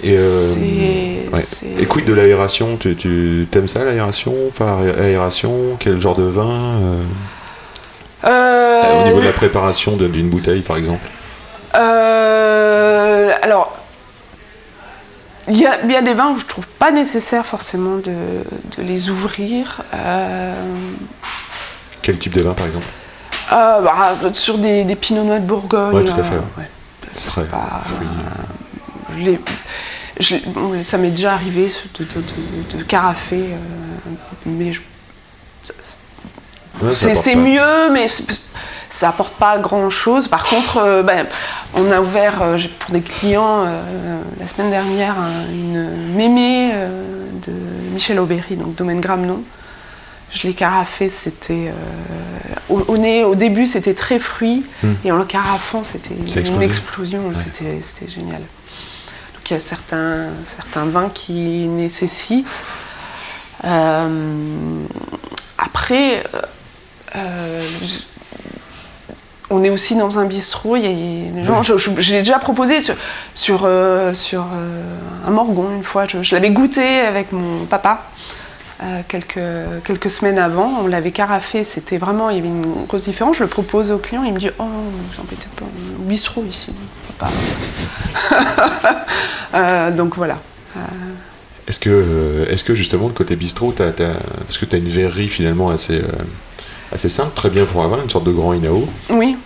Et, 0.03 0.15
et 1.79 1.85
quid 1.85 2.05
de 2.05 2.13
l'aération? 2.13 2.77
Tu, 2.77 2.95
tu 2.95 3.47
aimes 3.53 3.67
ça 3.67 3.83
l'aération? 3.83 4.33
Par 4.57 4.79
aération? 4.79 5.77
Quel 5.79 6.01
genre 6.01 6.17
de 6.17 6.23
vin 6.23 6.79
Au 8.23 9.05
niveau 9.05 9.19
de 9.19 9.25
la 9.25 9.31
préparation 9.31 9.95
d'une 9.95 10.29
bouteille 10.29 10.61
par 10.61 10.77
exemple 10.77 11.07
alors, 13.45 13.77
il 15.47 15.57
y, 15.57 15.65
a, 15.65 15.83
il 15.83 15.91
y, 15.91 15.95
a, 15.95 16.01
des 16.01 16.13
vins 16.13 16.31
où 16.31 16.39
je 16.39 16.45
trouve 16.45 16.67
pas 16.67 16.91
nécessaire 16.91 17.45
forcément 17.45 17.97
de, 17.97 18.43
de 18.77 18.83
les 18.83 19.09
ouvrir. 19.09 19.81
Quel 22.01 22.17
type 22.17 22.35
de 22.35 22.43
vin 22.43 22.53
par 22.53 22.67
exemple? 22.67 22.87
Bah, 23.49 24.15
Sur 24.33 24.57
des, 24.57 24.83
des 24.83 24.95
Pinot 24.95 25.23
Noirs 25.23 25.39
de 25.39 25.45
Bourgogne. 25.45 25.95
Oui, 25.97 26.05
tout 26.05 26.19
à 26.19 26.23
fait. 26.23 26.35
Ouais. 26.35 27.45
Pas, 27.45 27.81
je 30.19 30.35
ça 30.83 30.97
m'est 30.97 31.11
déjà 31.11 31.33
arrivé 31.33 31.71
de, 31.99 32.05
de, 32.05 32.77
de, 32.77 32.83
carafer, 32.83 33.43
mais 34.45 34.71
c'est 36.93 37.35
mieux, 37.35 37.91
mais 37.91 38.07
ça 38.95 39.09
apporte 39.09 39.33
pas 39.33 39.57
grand 39.57 39.89
chose. 39.89 40.29
Par 40.29 40.43
contre, 40.43 40.77
euh, 40.77 41.03
ben, 41.03 41.27
on 41.73 41.91
a 41.91 41.99
ouvert 41.99 42.41
euh, 42.41 42.57
pour 42.79 42.91
des 42.91 43.01
clients 43.01 43.65
euh, 43.65 44.21
la 44.39 44.47
semaine 44.47 44.71
dernière 44.71 45.15
une 45.51 46.13
mémé 46.15 46.71
de 47.45 47.51
Michel 47.93 48.19
Aubéry, 48.19 48.55
donc 48.55 48.75
domaine 48.75 49.01
Gramnon. 49.01 49.43
Je 50.31 50.47
l'ai 50.47 50.53
carafé, 50.53 51.09
c'était. 51.09 51.73
Au, 52.69 52.97
nez, 52.97 53.23
au 53.23 53.35
début, 53.35 53.67
c'était 53.67 53.93
très 53.93 54.17
fruit, 54.17 54.65
hmm. 54.81 54.93
et 55.03 55.11
en 55.11 55.17
le 55.17 55.25
carafant, 55.25 55.83
c'était 55.83 56.15
une 56.15 56.61
explosion, 56.61 57.31
c'était 57.33 58.09
génial. 58.09 58.41
Donc 58.41 59.49
il 59.49 59.53
y 59.53 59.57
a 59.57 59.59
certains, 59.59 60.29
certains 60.43 60.85
vins 60.85 61.09
qui 61.13 61.67
nécessitent. 61.67 62.63
après, 65.57 66.23
on 69.49 69.63
est 69.63 69.69
aussi 69.69 69.95
dans 69.95 70.19
un 70.19 70.25
bistrot. 70.25 70.77
J'ai 70.77 72.19
déjà 72.19 72.39
proposé 72.39 72.81
sur, 72.81 72.95
sur, 73.33 73.61
euh, 73.65 74.13
sur 74.13 74.41
euh, 74.41 74.81
un 75.27 75.31
morgon 75.31 75.67
une 75.75 75.83
fois. 75.83 76.05
Je, 76.07 76.33
l'avais 76.33 76.49
goûté 76.49 76.99
avec 76.99 77.31
mon 77.31 77.65
papa 77.65 78.05
euh, 78.83 79.01
quelques, 79.07 79.39
quelques 79.83 80.09
semaines 80.09 80.39
avant. 80.39 80.81
On 80.83 80.87
l'avait 80.87 81.11
carafé. 81.11 81.63
C'était 81.63 81.97
vraiment, 81.97 82.29
il 82.29 82.37
y 82.37 82.39
avait 82.39 82.47
une 82.47 82.85
grosse 82.87 83.05
différence. 83.05 83.37
Je 83.37 83.43
le 83.43 83.49
propose 83.49 83.91
au 83.91 83.99
client. 83.99 84.23
Il 84.23 84.33
me 84.33 84.39
dit 84.39 84.49
Oh, 84.59 84.63
j'embêtais 85.15 85.47
pas, 85.55 85.65
au 85.65 86.03
bistrot 86.03 86.43
ici. 86.49 86.73
Papa. 87.19 87.31
donc 89.91 90.15
voilà. 90.15 90.39
Est-ce 91.67 91.79
que, 91.79 92.45
est 92.49 92.63
que 92.63 92.75
justement 92.75 93.07
le 93.07 93.13
côté 93.13 93.35
bistrot, 93.35 93.73
as, 93.79 93.91
parce 93.91 94.57
que 94.57 94.65
tu 94.65 94.75
as 94.75 94.79
une 94.79 94.89
verrerie 94.89 95.29
finalement 95.29 95.69
assez 95.69 96.01
assez 96.91 97.09
simple, 97.09 97.31
très 97.35 97.49
bien 97.49 97.65
pour 97.65 97.83
avoir 97.83 98.01
une 98.01 98.09
sorte 98.09 98.25
de 98.25 98.31
grand 98.31 98.53
Inao. 98.53 98.87
Oui. 99.09 99.37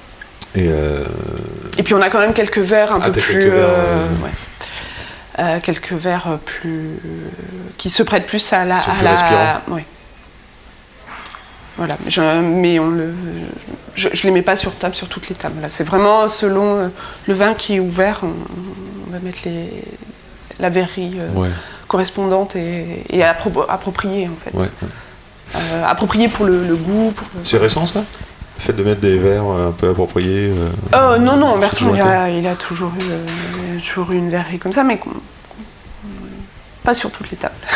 Et, 0.56 0.68
euh, 0.68 1.06
et 1.78 1.84
puis 1.84 1.94
on 1.94 2.02
a 2.02 2.10
quand 2.10 2.20
même 2.20 2.34
quelques 2.34 2.60
verres 2.60 2.94
un 2.94 3.00
ah, 3.02 3.12
peu 3.12 3.20
plus. 3.20 3.50
Euh, 3.52 4.08
euh, 5.38 5.60
quelques 5.62 5.94
verres 5.94 6.40
plus. 6.44 7.00
qui 7.78 7.90
se 7.90 8.04
prêtent 8.04 8.26
plus 8.26 8.52
à 8.54 8.66
la. 8.66 8.78
à 8.78 9.04
la 9.04 9.62
oui. 9.70 9.82
Voilà, 11.78 11.96
mais 12.42 12.78
on 12.78 12.90
le, 12.90 13.14
je 13.96 14.10
ne 14.10 14.24
les 14.24 14.32
mets 14.32 14.42
pas 14.42 14.58
sur 14.58 14.76
table, 14.76 14.96
sur 14.96 15.08
toutes 15.08 15.30
les 15.30 15.36
tables. 15.36 15.64
C'est 15.70 15.86
vraiment 15.86 16.28
selon 16.28 16.92
le 17.26 17.34
vin 17.34 17.54
qui 17.54 17.76
est 17.76 17.80
ouvert, 17.80 18.20
on, 18.24 19.12
va 19.14 19.20
mettre 19.20 19.40
les, 19.46 19.70
la 20.60 20.70
verrerie 20.70 21.18
correspondante 21.88 22.58
et, 22.58 23.06
et 23.10 23.24
appropriée 23.24 24.28
en 24.28 24.36
fait. 24.36 24.52
Euh, 25.56 25.84
approprié 25.86 26.28
pour 26.28 26.46
le, 26.46 26.76
goût. 26.76 27.14
C'est 27.44 27.58
récent 27.58 27.86
ça? 27.86 28.00
Le 28.00 28.62
fait 28.62 28.74
de 28.74 28.84
mettre 28.84 29.02
des 29.02 29.18
verres 29.18 29.46
un 29.46 29.72
peu 29.72 29.90
appropriés 29.90 30.52
euh, 30.52 30.70
euh 30.94 31.18
Non, 31.18 31.38
non, 31.38 31.58
Bertrand, 31.58 31.94
il 31.94 32.02
a, 32.02 32.30
il 32.30 32.46
a, 32.46 32.56
toujours 32.56 32.92
eu, 33.00 33.04
euh, 33.04 33.80
toujours 33.80 34.12
eu 34.12 34.18
une 34.18 34.30
verrerie 34.30 34.60
comme 34.60 34.74
ça, 34.74 34.84
mais 34.84 35.00
pas 36.84 36.94
sur 36.94 37.10
toutes 37.12 37.32
les 37.32 37.38
tables. 37.38 37.56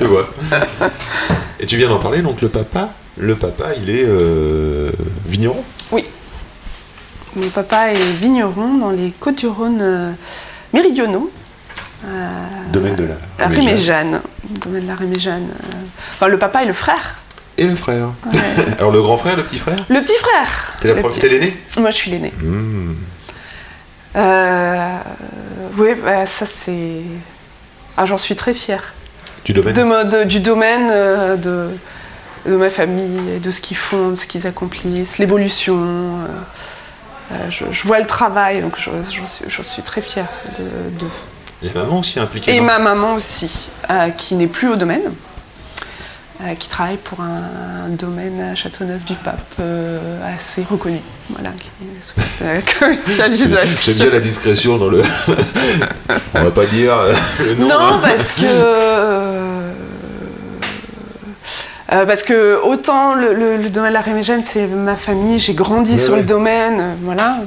Je 0.00 0.04
vois. 0.04 0.28
Et 1.60 1.66
tu 1.66 1.76
viens 1.76 1.88
d'en 1.88 1.98
parler, 1.98 2.20
donc 2.22 2.42
le 2.42 2.48
papa, 2.48 2.90
le 3.16 3.36
papa, 3.36 3.66
il 3.80 3.90
est 3.90 4.06
vigneron? 5.24 5.62
Oui. 5.92 6.04
Mon 7.36 7.48
papa 7.48 7.92
est 7.92 8.12
vigneron 8.20 8.74
dans 8.78 8.90
les 8.90 9.10
Côtes-du-Rhône 9.10 10.16
méridionaux. 10.72 11.30
Domaine 12.72 12.96
de 12.96 13.08
la 13.38 13.46
Réméjane. 13.46 14.20
Domaine 14.64 14.82
de 14.82 14.88
la 14.88 14.94
Réméjane. 14.94 15.48
Enfin, 16.14 16.28
le 16.28 16.38
papa 16.38 16.62
et 16.62 16.66
le 16.66 16.72
frère. 16.72 17.16
Et 17.58 17.64
le 17.64 17.74
frère. 17.74 18.08
Alors 18.78 18.92
le 18.92 19.00
grand 19.00 19.16
frère, 19.16 19.36
le 19.36 19.44
petit 19.44 19.58
frère? 19.58 19.76
Le 19.88 20.00
petit 20.00 20.16
frère. 20.18 20.76
T'es 20.80 20.88
la 20.88 21.28
l'aîné? 21.28 21.56
Moi, 21.78 21.90
je 21.90 21.96
suis 21.96 22.10
l'aîné. 22.10 22.32
Hmm. 22.40 22.94
Euh, 24.16 24.98
oui, 25.78 25.90
bah, 26.02 26.26
ça 26.26 26.46
c'est. 26.46 27.02
Ah, 27.96 28.04
j'en 28.04 28.18
suis 28.18 28.36
très 28.36 28.54
fière. 28.54 28.92
Du 29.44 29.52
domaine? 29.52 29.74
De, 29.74 30.24
Du 30.24 30.40
domaine, 30.40 30.88
euh, 30.90 31.36
de, 31.36 31.68
de, 32.46 32.56
ma 32.56 32.68
famille, 32.68 33.40
de 33.40 33.50
ce 33.50 33.60
qu'ils 33.60 33.76
font, 33.76 34.10
de 34.10 34.14
ce 34.14 34.26
qu'ils 34.26 34.46
accomplissent, 34.46 35.18
l'évolution. 35.18 35.78
Euh, 37.32 37.50
je, 37.50 37.86
vois 37.86 37.98
le 37.98 38.06
travail, 38.06 38.60
donc 38.60 38.74
je, 38.78 38.90
je 39.48 39.62
suis, 39.62 39.82
très 39.82 40.02
fière 40.02 40.28
de. 40.58 41.06
Maman 41.74 42.00
aussi 42.00 42.18
impliquée 42.20 42.54
Et 42.54 42.60
ma 42.60 42.78
maman 42.78 43.14
aussi, 43.14 43.68
qui 44.18 44.34
n'est 44.34 44.46
plus 44.46 44.68
au 44.68 44.76
domaine. 44.76 45.12
Euh, 46.42 46.54
qui 46.54 46.68
travaille 46.68 46.98
pour 46.98 47.20
un, 47.20 47.88
domaine 47.88 48.38
à 48.42 48.54
Châteauneuf-du-Pape 48.54 49.54
euh, 49.58 50.34
assez 50.36 50.66
reconnu. 50.68 51.00
Voilà, 51.30 51.50
qui 51.52 51.70
est 51.80 52.44
la 52.44 52.60
commercialisation. 52.60 53.92
J'aime 53.94 53.94
bien 53.94 54.10
la 54.10 54.20
discrétion 54.20 54.76
dans 54.76 54.90
le. 54.90 55.02
On 56.34 56.42
va 56.42 56.50
pas 56.50 56.66
dire 56.66 56.92
euh, 56.92 57.14
le 57.40 57.54
nom. 57.54 57.68
Non, 57.68 57.78
hein. 57.80 58.00
parce 58.02 58.32
que. 58.32 58.42
parce 61.88 62.22
que 62.22 62.60
autant 62.62 63.14
le, 63.14 63.70
domaine 63.70 63.90
de 63.90 63.94
la 63.94 64.02
Rémégène, 64.02 64.42
c'est 64.44 64.66
ma 64.66 64.96
famille, 64.96 65.38
j'ai 65.40 65.54
grandi 65.54 65.98
sur 65.98 66.16
le 66.16 66.22
domaine, 66.22 66.98
voilà. 67.02 67.38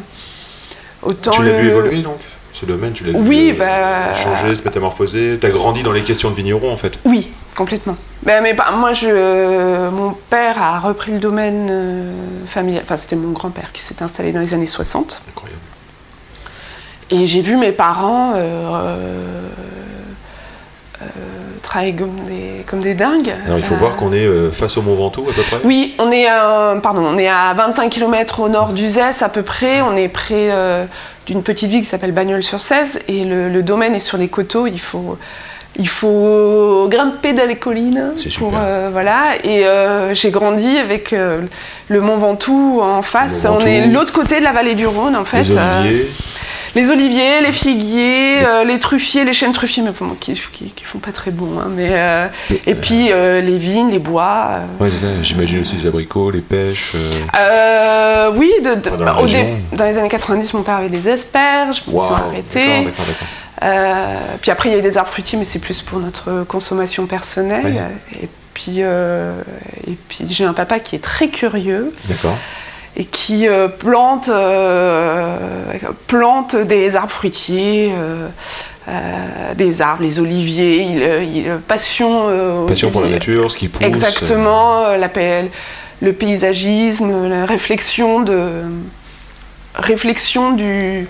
Autant 1.04 1.30
tu 1.30 1.44
l'as 1.44 1.60
vu 1.60 1.68
évoluer 1.70 2.02
donc? 2.02 2.20
Ce 2.54 2.66
domaine, 2.66 2.94
tu 2.94 3.04
l'as 3.04 3.18
oui, 3.18 3.52
vu 3.52 3.60
bah... 3.60 4.14
changer, 4.16 4.56
se 4.56 4.64
métamorphoser. 4.64 5.38
Tu 5.40 5.46
as 5.46 5.52
grandi 5.52 5.84
dans 5.84 5.92
les 5.92 6.04
questions 6.04 6.30
de 6.30 6.36
vignerons 6.36 6.72
en 6.72 6.78
fait. 6.78 6.98
Oui, 7.06 7.30
complètement. 7.56 7.96
Ben, 8.24 8.44
mais 8.44 8.56
moi, 8.78 8.94
je, 8.94 9.90
mon 9.90 10.14
père 10.30 10.62
a 10.62 10.80
repris 10.80 11.12
le 11.14 11.20
domaine 11.20 11.68
euh, 11.70 12.12
familial. 12.48 12.84
Enfin, 12.84 12.98
c'était 12.98 13.16
mon 13.16 13.32
grand-père 13.32 13.72
qui 13.72 13.82
s'est 13.82 14.04
installé 14.04 14.34
dans 14.34 14.42
les 14.42 14.54
années 14.54 14.68
60. 14.68 15.22
Incroyable. 15.30 15.62
Et 17.12 17.26
j'ai 17.26 17.42
vu 17.42 17.56
mes 17.56 17.72
parents 17.72 18.34
euh, 18.36 19.48
euh, 21.02 21.06
travailler 21.64 21.94
comme 21.94 22.26
des, 22.28 22.66
comme 22.68 22.82
des 22.82 22.94
dingues. 22.94 23.34
Alors, 23.46 23.58
il 23.58 23.64
faut 23.64 23.76
voir 23.76 23.96
qu'on 23.96 24.12
est 24.12 24.52
face 24.52 24.78
au 24.78 24.82
Mont 24.82 24.96
Ventoux 24.96 25.26
à 25.30 25.34
peu 25.34 25.42
près 25.42 25.58
Oui, 25.64 25.96
on 25.98 26.12
est, 26.12 26.28
pardon, 26.84 27.04
on 27.06 27.18
est 27.18 27.30
à 27.30 27.54
25 27.54 27.90
km 27.90 28.42
au 28.42 28.50
nord 28.50 28.74
d'Uzès 28.74 29.24
à 29.24 29.30
peu 29.30 29.44
près. 29.44 29.82
On 29.82 29.96
est 29.96 30.10
près 30.10 30.52
d'une 31.30 31.44
petite 31.44 31.70
ville 31.70 31.82
qui 31.82 31.88
s'appelle 31.88 32.12
Bagnols-sur-Cèze. 32.12 33.02
Et 33.08 33.24
le, 33.24 33.50
le, 33.50 33.62
domaine 33.62 33.94
est 33.94 34.00
sur 34.00 34.18
les 34.18 34.28
coteaux. 34.28 34.66
Il 34.68 34.80
faut 34.80 35.18
il 35.78 35.88
faut 35.88 36.88
grimper 36.90 37.34
dans 37.34 37.48
les 37.48 37.56
collines. 37.56 38.12
Pour, 38.38 38.54
euh, 38.56 38.90
voilà. 38.92 39.36
Et 39.44 39.66
euh, 39.66 40.14
j'ai 40.14 40.32
grandi 40.32 40.78
avec 40.78 41.14
euh, 41.14 41.42
le 41.88 42.02
Mont 42.02 42.18
Ventoux 42.18 42.82
en 42.82 43.02
face. 43.02 43.48
On 43.50 43.60
est 43.60 43.88
l'autre 43.88 44.12
côté 44.12 44.40
de 44.40 44.44
la 44.44 44.52
vallée 44.52 44.76
du 44.76 44.88
Rhône, 44.88 45.16
en 45.16 45.26
fait. 45.26 45.48
Les. 45.84 46.10
Les 46.76 46.90
oliviers, 46.90 47.42
les 47.42 47.52
figuiers, 47.52 48.38
les 48.66 48.80
truffiers, 48.80 49.24
les 49.24 49.34
chênes 49.34 49.52
truffiers, 49.52 49.84
mais 49.84 49.92
qui, 50.20 50.36
qui, 50.52 50.84
font 50.84 51.00
pas 51.00 51.12
très 51.12 51.32
bon. 51.32 51.60
Hein, 51.60 51.70
mais, 51.76 52.30
et 52.66 52.76
puis 52.76 53.10
les 53.10 53.58
vignes, 53.58 53.92
les 53.92 54.00
bois. 54.00 54.60
Ouais, 54.80 54.90
c'est 54.90 55.06
ça. 55.06 55.24
J'imagine 55.24 55.62
aussi 55.62 55.76
les 55.76 55.88
abricots, 55.88 56.32
les 56.32 56.42
pêches. 56.42 56.94
oui, 58.36 58.52
de, 58.64 58.76
dans, 58.76 59.86
les 59.86 59.98
années 59.98 60.10
90, 60.10 60.54
mon 60.54 60.64
père 60.64 60.76
avait 60.76 60.90
des 60.90 61.08
asperges, 61.10 61.84
ils 61.88 61.96
ont 61.96 62.02
arrêté. 62.02 62.84
D'accord, 62.84 63.06
d'accord. 63.08 63.28
Euh, 63.64 64.16
puis 64.42 64.52
après, 64.52 64.70
il 64.70 64.72
y 64.74 64.76
a 64.76 64.80
eu 64.80 64.82
des 64.82 64.98
arbres 64.98 65.12
fruitiers, 65.12 65.38
mais 65.38 65.46
c'est 65.46 65.60
plus 65.60 65.82
pour 65.82 66.00
notre 66.00 66.44
consommation 66.44 67.06
personnelle. 67.06 67.92
Et 68.22 68.30
puis, 68.54 68.78
euh, 68.80 69.42
et 69.88 69.98
puis 70.08 70.26
j'ai 70.30 70.46
un 70.46 70.54
papa 70.54 70.80
qui 70.80 70.96
est 70.96 71.04
très 71.04 71.30
curieux. 71.30 71.94
Et 73.00 73.06
qui 73.06 73.48
euh, 73.48 73.68
plante, 73.68 74.30
plante 76.06 76.56
des 76.56 76.96
arbres 76.96 77.12
fruitiers, 77.12 77.92
des 79.56 79.82
arbres, 79.82 80.04
les 80.04 80.20
oliviers. 80.20 80.82
Il, 80.82 81.38
il 81.38 81.58
passion. 81.68 82.66
passion 82.68 82.92
pour 82.92 83.02
la 83.02 83.10
nature, 83.10 83.50
ce 83.50 83.58
qui 83.58 83.70
pousse. 83.70 83.86
Exactement. 83.86 84.96
La, 84.98 85.10
le 86.02 86.14
paysagisme, 86.14 87.28
la 87.28 87.46
réflexion 87.46 88.20
de 88.22 88.50
réflexion 89.76 90.54
du 90.54 91.08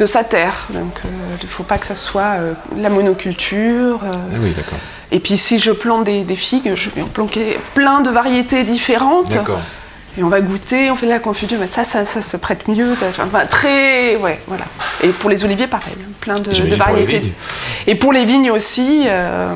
de 0.00 0.06
sa 0.06 0.24
terre. 0.24 0.66
Donc 0.70 1.00
il 1.04 1.44
ne 1.44 1.50
faut 1.50 1.62
pas 1.62 1.78
que 1.78 1.86
ça 1.86 1.94
soit 1.94 2.38
euh, 2.38 2.54
la 2.76 2.88
monoculture. 2.88 4.00
Euh. 4.02 4.12
Ah 4.12 4.36
oui, 4.40 4.52
d'accord. 4.56 4.78
Et 5.12 5.20
puis 5.20 5.36
si 5.36 5.58
je 5.58 5.72
plante 5.72 6.04
des, 6.04 6.36
figues, 6.36 6.72
je 6.74 6.90
vais 6.90 7.02
en 7.02 7.08
planter 7.08 7.58
plein 7.74 8.00
de 8.00 8.10
variétés 8.10 8.64
différentes. 8.64 9.36
Et 10.18 10.22
on 10.22 10.28
va 10.28 10.40
goûter, 10.40 10.90
on 10.90 10.96
fait 10.96 11.06
de 11.06 11.12
la 11.12 11.18
confiture, 11.18 11.58
mais 11.60 11.66
ça, 11.66 11.84
ça, 11.84 12.04
ça 12.04 12.20
se 12.20 12.36
prête 12.36 12.66
mieux. 12.68 12.92
Enfin, 12.92 13.46
très, 13.46 14.16
ouais, 14.16 14.40
voilà. 14.46 14.64
Et 15.02 15.08
pour 15.08 15.30
les 15.30 15.44
oliviers, 15.44 15.66
pareil, 15.66 15.94
hein, 16.00 16.10
plein 16.20 16.38
de, 16.38 16.50
de 16.50 16.76
variétés. 16.76 17.32
et 17.86 17.94
pour 17.94 18.12
les 18.12 18.24
vignes 18.24 18.50
aussi, 18.50 19.04
euh, 19.06 19.54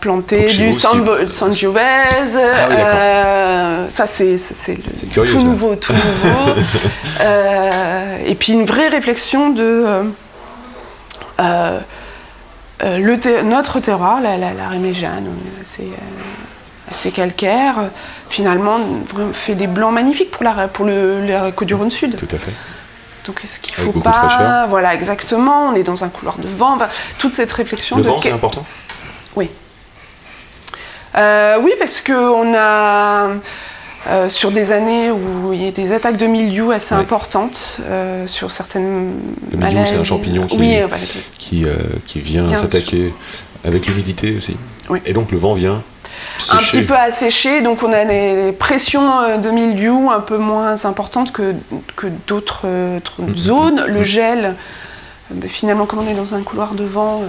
planter 0.00 0.46
du 0.46 0.72
Sangiovese. 0.72 2.38
Ah 2.38 2.68
euh, 2.70 3.88
ça, 3.92 4.06
c'est 4.06 4.38
tout 5.12 5.40
nouveau, 5.40 5.74
tout 5.76 5.92
nouveau. 5.92 6.54
euh, 7.20 8.18
et 8.26 8.34
puis 8.34 8.52
une 8.52 8.64
vraie 8.64 8.88
réflexion 8.88 9.50
de 9.50 9.84
euh, 11.40 11.80
notre 13.44 13.80
terroir, 13.80 14.20
la, 14.20 14.36
la, 14.36 14.50
c'est 15.62 15.88
assez 16.90 17.10
calcaire, 17.10 17.90
finalement 18.28 18.78
fait 19.32 19.54
des 19.54 19.66
blancs 19.66 19.92
magnifiques 19.92 20.30
pour 20.30 20.44
la, 20.44 20.68
pour 20.68 20.84
le, 20.84 21.26
la 21.26 21.52
Côte 21.52 21.68
du 21.68 21.74
Rhône 21.74 21.90
Sud. 21.90 22.16
Tout 22.16 22.34
à 22.34 22.38
fait. 22.38 22.52
Donc 23.26 23.40
est-ce 23.42 23.58
qu'il 23.58 23.74
faut 23.74 23.92
pas 23.92 24.66
Voilà, 24.68 24.94
exactement. 24.94 25.68
On 25.68 25.74
est 25.74 25.82
dans 25.82 26.04
un 26.04 26.08
couloir 26.08 26.38
de 26.38 26.48
vent. 26.48 26.76
toute 27.18 27.34
cette 27.34 27.52
réflexion. 27.52 27.96
Le 27.96 28.02
vent, 28.02 28.20
c'est 28.20 28.32
important. 28.32 28.64
Oui. 29.36 29.50
Euh, 31.16 31.58
oui, 31.62 31.72
parce 31.78 32.00
que 32.00 32.12
on 32.12 32.54
a 32.54 33.30
euh, 34.08 34.28
sur 34.28 34.50
des 34.50 34.72
années 34.72 35.10
où 35.10 35.52
il 35.52 35.62
y 35.62 35.68
a 35.68 35.70
des 35.70 35.92
attaques 35.92 36.16
de 36.16 36.26
milieu 36.26 36.72
assez 36.72 36.94
importantes 36.94 37.78
euh, 37.82 38.26
sur 38.26 38.50
certaines 38.50 39.12
le 39.50 39.56
milieu, 39.56 39.84
c'est 39.86 39.94
un 39.94 40.04
champignon 40.04 40.46
qui, 40.46 40.58
oui, 40.58 40.76
qui, 41.38 41.64
qui, 42.04 42.20
vient 42.20 42.48
s'attaquer 42.58 43.14
avec 43.64 43.86
l'humidité 43.86 44.36
aussi. 44.36 44.56
Oui. 44.90 45.00
Et 45.06 45.14
donc 45.14 45.30
le 45.30 45.38
vent 45.38 45.54
vient 45.54 45.82
un 46.50 46.56
petit 46.58 46.82
peu 46.82 46.94
asséché, 46.94 47.60
donc 47.60 47.82
on 47.82 47.92
a 47.92 48.04
des 48.04 48.52
pressions 48.52 49.20
euh, 49.20 49.36
de 49.36 49.50
milieu 49.50 49.92
un 50.10 50.20
peu 50.20 50.38
moins 50.38 50.84
importantes 50.84 51.32
que, 51.32 51.54
que 51.96 52.06
d'autres 52.26 52.62
euh, 52.64 52.98
mm-hmm. 52.98 53.36
zones. 53.36 53.84
Le 53.86 54.00
mm-hmm. 54.00 54.04
gel, 54.04 54.54
euh, 55.32 55.46
finalement, 55.46 55.86
comme 55.86 56.00
on 56.00 56.08
est 56.08 56.14
dans 56.14 56.34
un 56.34 56.42
couloir 56.42 56.74
de 56.74 56.84
vent, 56.84 57.22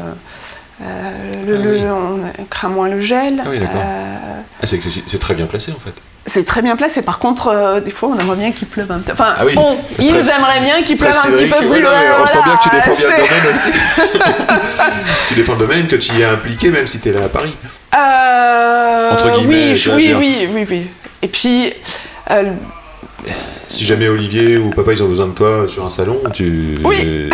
le, 0.81 1.87
ah 1.87 1.93
on 1.93 2.43
craint 2.49 2.69
moins 2.69 2.89
le 2.89 3.01
gel. 3.01 3.41
Ah 3.45 3.49
oui. 3.49 3.59
Ah, 4.61 4.65
c'est 4.65 5.19
très 5.19 5.33
bien 5.33 5.45
placé 5.45 5.71
en 5.71 5.79
fait. 5.79 5.93
C'est 6.27 6.43
très 6.43 6.63
bien 6.63 6.75
placé. 6.75 7.03
Par 7.03 7.19
contre, 7.19 7.81
des 7.85 7.91
fois, 7.91 8.09
on 8.09 8.19
aimerait 8.19 8.35
bien 8.35 8.51
qu'il 8.51 8.67
pleuve 8.67 8.91
un 8.91 8.97
peu. 8.97 9.11
Enfin, 9.11 9.35
ah 9.37 9.45
oui, 9.45 9.53
bon, 9.53 9.77
ils 9.99 10.09
aimeraient 10.09 10.59
bien 10.59 10.81
qu'il 10.81 10.97
pleuve 10.97 11.15
un 11.15 11.29
petit 11.29 11.47
peu 11.47 11.57
plus. 11.69 11.81
loin. 11.81 11.91
on 12.19 12.25
sent 12.25 12.39
bien 12.43 12.57
que 12.57 12.63
tu 12.63 12.69
défends 12.69 12.95
bien 12.95 13.09
le 13.11 13.17
domaine 13.17 13.51
aussi. 13.51 13.71
tu 15.27 15.35
défends 15.35 15.53
le 15.53 15.59
domaine, 15.59 15.87
que 15.87 15.95
tu 15.97 16.13
y 16.13 16.21
es 16.21 16.25
impliqué, 16.25 16.71
même 16.71 16.87
si 16.87 16.99
tu 16.99 17.09
es 17.09 17.11
là 17.11 17.25
à 17.25 17.29
Paris. 17.29 17.55
Euh, 17.95 19.11
Entre 19.11 19.31
guillemets. 19.31 19.73
Oui, 19.73 19.93
oui, 19.95 20.13
oui, 20.17 20.49
oui, 20.53 20.65
oui. 20.69 20.87
Et 21.21 21.27
puis. 21.27 21.73
Euh, 22.31 22.51
si 23.67 23.83
jamais 23.83 24.07
Olivier 24.07 24.57
ou 24.57 24.69
papa 24.69 24.93
ils 24.93 25.01
ont 25.01 25.07
besoin 25.07 25.27
de 25.27 25.33
toi 25.33 25.65
sur 25.67 25.85
un 25.85 25.89
salon, 25.89 26.19
tu. 26.33 26.75
Oui. 26.83 26.95
Et 27.01 27.29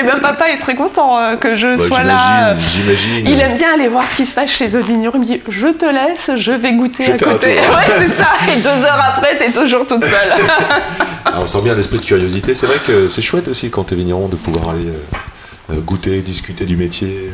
eh 0.00 0.02
bien 0.02 0.18
papa 0.18 0.50
est 0.50 0.58
très 0.58 0.74
content 0.74 1.18
euh, 1.18 1.36
que 1.36 1.54
je 1.54 1.76
bah, 1.76 1.82
sois 1.82 2.02
là. 2.02 2.56
J'imagine. 2.58 3.26
Il 3.26 3.40
aime 3.40 3.56
bien 3.56 3.74
aller 3.74 3.88
voir 3.88 4.08
ce 4.08 4.16
qui 4.16 4.26
se 4.26 4.34
passe 4.34 4.50
chez 4.50 4.68
les 4.68 4.76
autres 4.76 4.86
vignerons. 4.86 5.12
Il 5.16 5.20
me 5.20 5.26
dit 5.26 5.40
je 5.48 5.66
te 5.68 5.84
laisse, 5.84 6.38
je 6.38 6.52
vais 6.52 6.72
goûter 6.72 7.12
à 7.12 7.18
côté. 7.18 7.56
Ouais, 7.56 7.98
c'est 7.98 8.08
ça. 8.08 8.28
Et 8.50 8.60
deux 8.60 8.68
heures 8.68 9.02
après, 9.14 9.36
t'es 9.36 9.50
toujours 9.50 9.86
toute 9.86 10.04
seule. 10.04 10.32
Alors, 11.24 11.40
on 11.42 11.46
sent 11.46 11.62
bien 11.62 11.74
l'esprit 11.74 11.98
de 11.98 12.04
curiosité. 12.04 12.54
C'est 12.54 12.66
vrai 12.66 12.78
que 12.86 13.08
c'est 13.08 13.22
chouette 13.22 13.48
aussi 13.48 13.70
quand 13.70 13.84
t'es 13.84 13.96
vigneron 13.96 14.28
de 14.28 14.36
pouvoir 14.36 14.70
aller 14.70 14.90
goûter, 15.82 16.22
discuter 16.22 16.64
du 16.64 16.76
métier. 16.76 17.30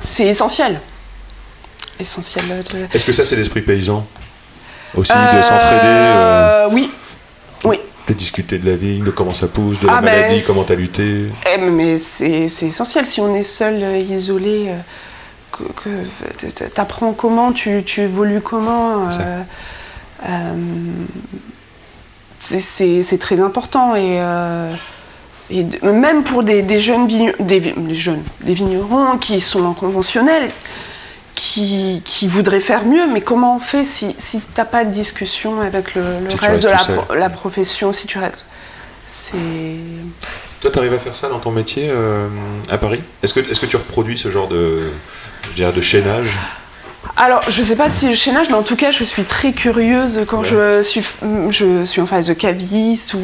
C'est 0.00 0.26
essentiel. 0.26 0.80
Essentiel. 1.98 2.44
Est-ce 2.92 3.04
que 3.04 3.12
ça, 3.12 3.24
c'est 3.24 3.36
l'esprit 3.36 3.62
paysan 3.62 4.06
Aussi, 4.94 5.12
de 5.12 5.18
euh, 5.18 5.42
s'entraider 5.42 5.80
euh, 5.84 6.68
Oui. 6.70 6.90
Oui. 7.64 7.78
De 8.08 8.14
discuter 8.14 8.58
de 8.58 8.68
la 8.68 8.76
vigne, 8.76 9.04
de 9.04 9.10
comment 9.10 9.34
ça 9.34 9.46
pousse, 9.48 9.78
de 9.80 9.86
la 9.86 9.94
ah, 9.94 10.00
maladie, 10.00 10.42
comment 10.42 10.64
t'as 10.64 10.74
lutté. 10.74 11.26
Eh, 11.52 11.58
mais 11.58 11.98
c'est 11.98 12.46
essentiel. 12.62 13.06
Si 13.06 13.20
on 13.20 13.34
est 13.34 13.44
seul, 13.44 13.82
isolé, 14.00 14.72
que, 15.52 15.62
que 15.84 16.64
t'apprends 16.68 17.12
comment, 17.12 17.52
tu, 17.52 17.82
tu, 17.84 18.00
évolues 18.00 18.40
comment. 18.40 19.08
c'est 22.40 23.18
très 23.20 23.40
important. 23.40 23.94
Et 23.94 24.20
et 25.52 25.66
même 25.82 26.24
pour 26.24 26.42
des, 26.42 26.62
jeunes, 26.80 27.06
des, 27.06 27.94
jeunes, 27.94 28.22
des 28.40 28.54
vignerons 28.54 29.18
qui 29.18 29.40
sont 29.40 29.64
en 29.64 29.74
conventionnel, 29.74 30.50
qui, 31.34 32.02
qui, 32.04 32.28
voudraient 32.28 32.60
faire 32.60 32.84
mieux, 32.84 33.06
mais 33.06 33.20
comment 33.20 33.56
on 33.56 33.58
fait 33.58 33.84
si, 33.84 34.14
si 34.18 34.40
tu 34.40 34.46
n'as 34.56 34.64
pas 34.64 34.84
de 34.84 34.90
discussion 34.90 35.60
avec 35.60 35.94
le, 35.94 36.02
reste 36.40 36.62
de 36.62 37.14
la, 37.14 37.30
profession 37.30 37.92
si 37.92 38.06
tu 38.06 38.18
restes 38.18 38.44
C'est... 39.06 39.32
Toi, 40.60 40.70
tu 40.70 40.78
arrives 40.78 40.94
à 40.94 40.98
faire 40.98 41.16
ça 41.16 41.28
dans 41.28 41.38
ton 41.38 41.50
métier 41.50 41.88
euh, 41.90 42.28
à 42.70 42.78
Paris? 42.78 43.02
Est-ce 43.22 43.34
que, 43.34 43.40
est 43.40 43.58
que 43.58 43.66
tu 43.66 43.76
reproduis 43.76 44.18
ce 44.18 44.30
genre 44.30 44.48
de, 44.48 44.90
de 45.56 45.80
chaînage? 45.80 46.38
Alors, 47.16 47.42
je 47.48 47.60
ne 47.60 47.66
sais 47.66 47.76
pas 47.76 47.90
si 47.90 48.08
le 48.08 48.14
chaînage, 48.14 48.48
mais 48.48 48.54
en 48.54 48.62
tout 48.62 48.76
cas, 48.76 48.90
je 48.90 49.04
suis 49.04 49.24
très 49.24 49.52
curieuse 49.52 50.22
quand 50.26 50.44
je, 50.44 50.80
suis, 50.82 51.04
je 51.50 51.84
suis 51.84 52.00
en 52.00 52.06
phase 52.06 52.26
de 52.26 52.32
caviste 52.32 53.14
ou, 53.14 53.20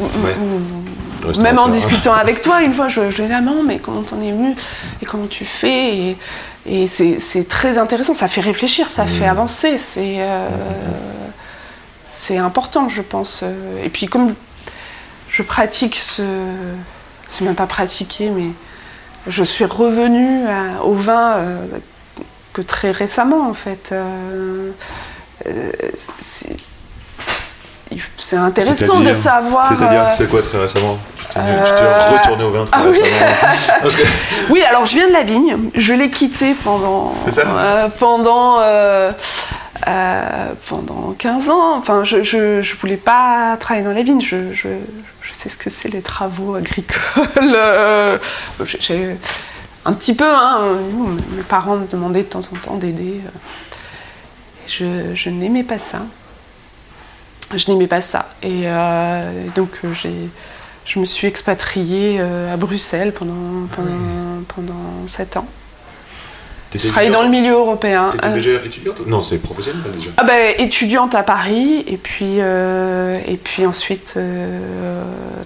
même 1.41 1.57
en 1.57 1.69
discutant 1.69 2.13
avec 2.21 2.41
toi. 2.41 2.61
Une 2.61 2.73
fois, 2.73 2.87
je, 2.87 3.09
je 3.09 3.23
dis 3.23 3.33
ah 3.33 3.41
non, 3.41 3.63
mais 3.63 3.79
comment 3.79 4.03
t'en 4.03 4.21
es 4.21 4.31
venu 4.31 4.55
et 5.01 5.05
comment 5.05 5.27
tu 5.27 5.43
fais 5.43 6.15
Et, 6.65 6.87
c'est 6.87 7.47
très 7.47 7.79
intéressant. 7.79 8.13
Ça 8.13 8.27
fait 8.27 8.41
réfléchir, 8.41 8.87
ça 8.87 9.05
fait 9.05 9.25
mmh. 9.25 9.29
avancer. 9.29 9.77
C'est 9.79 10.17
euh, 10.19 10.47
c'est 12.05 12.37
important, 12.37 12.89
je 12.89 13.01
pense. 13.01 13.43
Et 13.83 13.89
puis, 13.89 14.05
comme 14.05 14.35
je 15.29 15.41
pratique 15.41 15.95
ce. 15.95 16.23
C'est 17.27 17.43
même 17.43 17.55
pas 17.55 17.67
pratiquer, 17.67 18.29
mais 18.29 18.49
je 19.27 19.43
suis 19.43 19.65
revenue 19.65 20.45
au 20.83 20.93
vin. 20.93 21.33
Euh, 21.37 21.65
que 22.59 22.65
très 22.65 22.91
récemment 22.91 23.49
en 23.49 23.53
fait. 23.53 23.89
Euh, 23.91 24.71
euh, 25.47 25.71
c'est 28.17 28.35
intéressant 28.35 28.99
de 28.99 29.13
savoir. 29.13 29.67
C'est-à-dire, 29.67 30.01
euh, 30.01 30.09
c'est 30.15 30.29
quoi 30.29 30.41
très 30.41 30.59
récemment? 30.59 30.99
Tu 31.29 31.33
t'es 31.33 32.17
retourné 32.17 32.43
au 32.43 32.51
vin 32.51 32.65
très 32.65 32.79
ah 32.79 32.83
récemment 32.83 33.07
Oui, 34.49 34.61
alors 34.69 34.85
je 34.85 34.95
viens 34.95 35.07
de 35.07 35.13
la 35.13 35.23
vigne. 35.23 35.57
Je 35.75 35.93
l'ai 35.93 36.09
quitté 36.11 36.53
pendant. 36.63 37.15
pendant. 37.99 38.59
pendant 40.67 41.15
15 41.17 41.49
ans, 41.49 41.77
enfin, 41.77 42.03
je, 42.03 42.21
je, 42.23 42.75
voulais 42.75 42.97
pas 42.97 43.57
travailler 43.59 43.85
dans 43.85 43.93
la 43.93 44.03
vigne. 44.03 44.21
Je, 44.21 44.53
je, 44.53 44.67
je 45.21 45.33
sais 45.33 45.49
ce 45.49 45.57
que 45.57 45.71
c'est 45.71 45.89
les 45.89 46.01
travaux 46.01 46.55
agricoles. 46.55 46.99
un 49.89 49.93
petit 49.93 50.13
peu, 50.13 50.23
hein, 50.23 50.77
mes 51.35 51.41
parents 51.41 51.75
me 51.75 51.87
demandaient 51.87 52.21
de 52.21 52.27
temps 52.27 52.41
en 52.41 52.55
temps 52.57 52.75
d'aider. 52.75 53.21
Euh, 54.81 55.15
je, 55.15 55.29
n'aimais 55.31 55.63
pas 55.63 55.79
ça. 55.79 56.01
Je 57.55 57.71
n'aimais 57.71 57.87
pas 57.87 58.01
ça. 58.01 58.29
Et 58.43 58.61
euh, 58.65 59.47
donc 59.55 59.71
euh, 59.83 59.91
j'ai, 59.93 60.13
je 60.85 60.99
me 60.99 61.05
suis 61.05 61.25
expatriée 61.25 62.21
à 62.21 62.55
Bruxelles 62.55 63.13
pendant, 63.13 63.67
pendant, 63.75 64.43
pendant 64.47 65.07
7 65.07 65.37
ans. 65.37 65.47
Je 66.71 66.87
travaillais 66.87 67.09
dans 67.09 67.23
le 67.23 67.29
milieu 67.29 67.53
européen. 67.53 68.11
T'étais 68.11 68.29
déjà 68.29 68.63
étudiante? 68.63 69.07
Non, 69.07 69.23
c'est 69.23 69.39
professionnel 69.39 69.81
déjà. 69.95 70.11
Ah 70.17 70.23
ben, 70.23 70.53
étudiante 70.59 71.15
à 71.15 71.23
Paris 71.23 71.83
et 71.87 71.97
puis, 71.97 72.37
et 72.37 73.37
puis 73.43 73.65
ensuite 73.65 74.19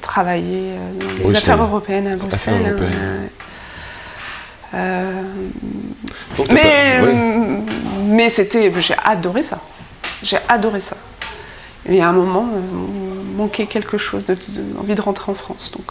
travailler 0.01 0.73
dans 0.99 1.29
les 1.29 1.35
affaires 1.37 1.63
européennes 1.63 2.07
à 2.07 2.17
Bruxelles. 2.17 2.55
Affaires 2.55 2.67
européennes. 2.67 3.29
Euh, 4.73 5.21
mais 6.51 6.99
mais 8.05 8.29
c'était, 8.29 8.71
j'ai 8.79 8.95
adoré 9.03 9.43
ça. 9.43 9.59
J'ai 10.23 10.37
adoré 10.49 10.81
ça. 10.81 10.95
Et 11.89 12.01
à 12.01 12.07
un 12.07 12.13
moment, 12.13 12.47
euh, 12.53 12.59
manquait 13.35 13.65
quelque 13.65 13.97
chose, 13.97 14.25
de, 14.25 14.37
envie 14.79 14.95
de 14.95 15.01
rentrer 15.01 15.31
en 15.31 15.35
France. 15.35 15.71
Donc, 15.75 15.83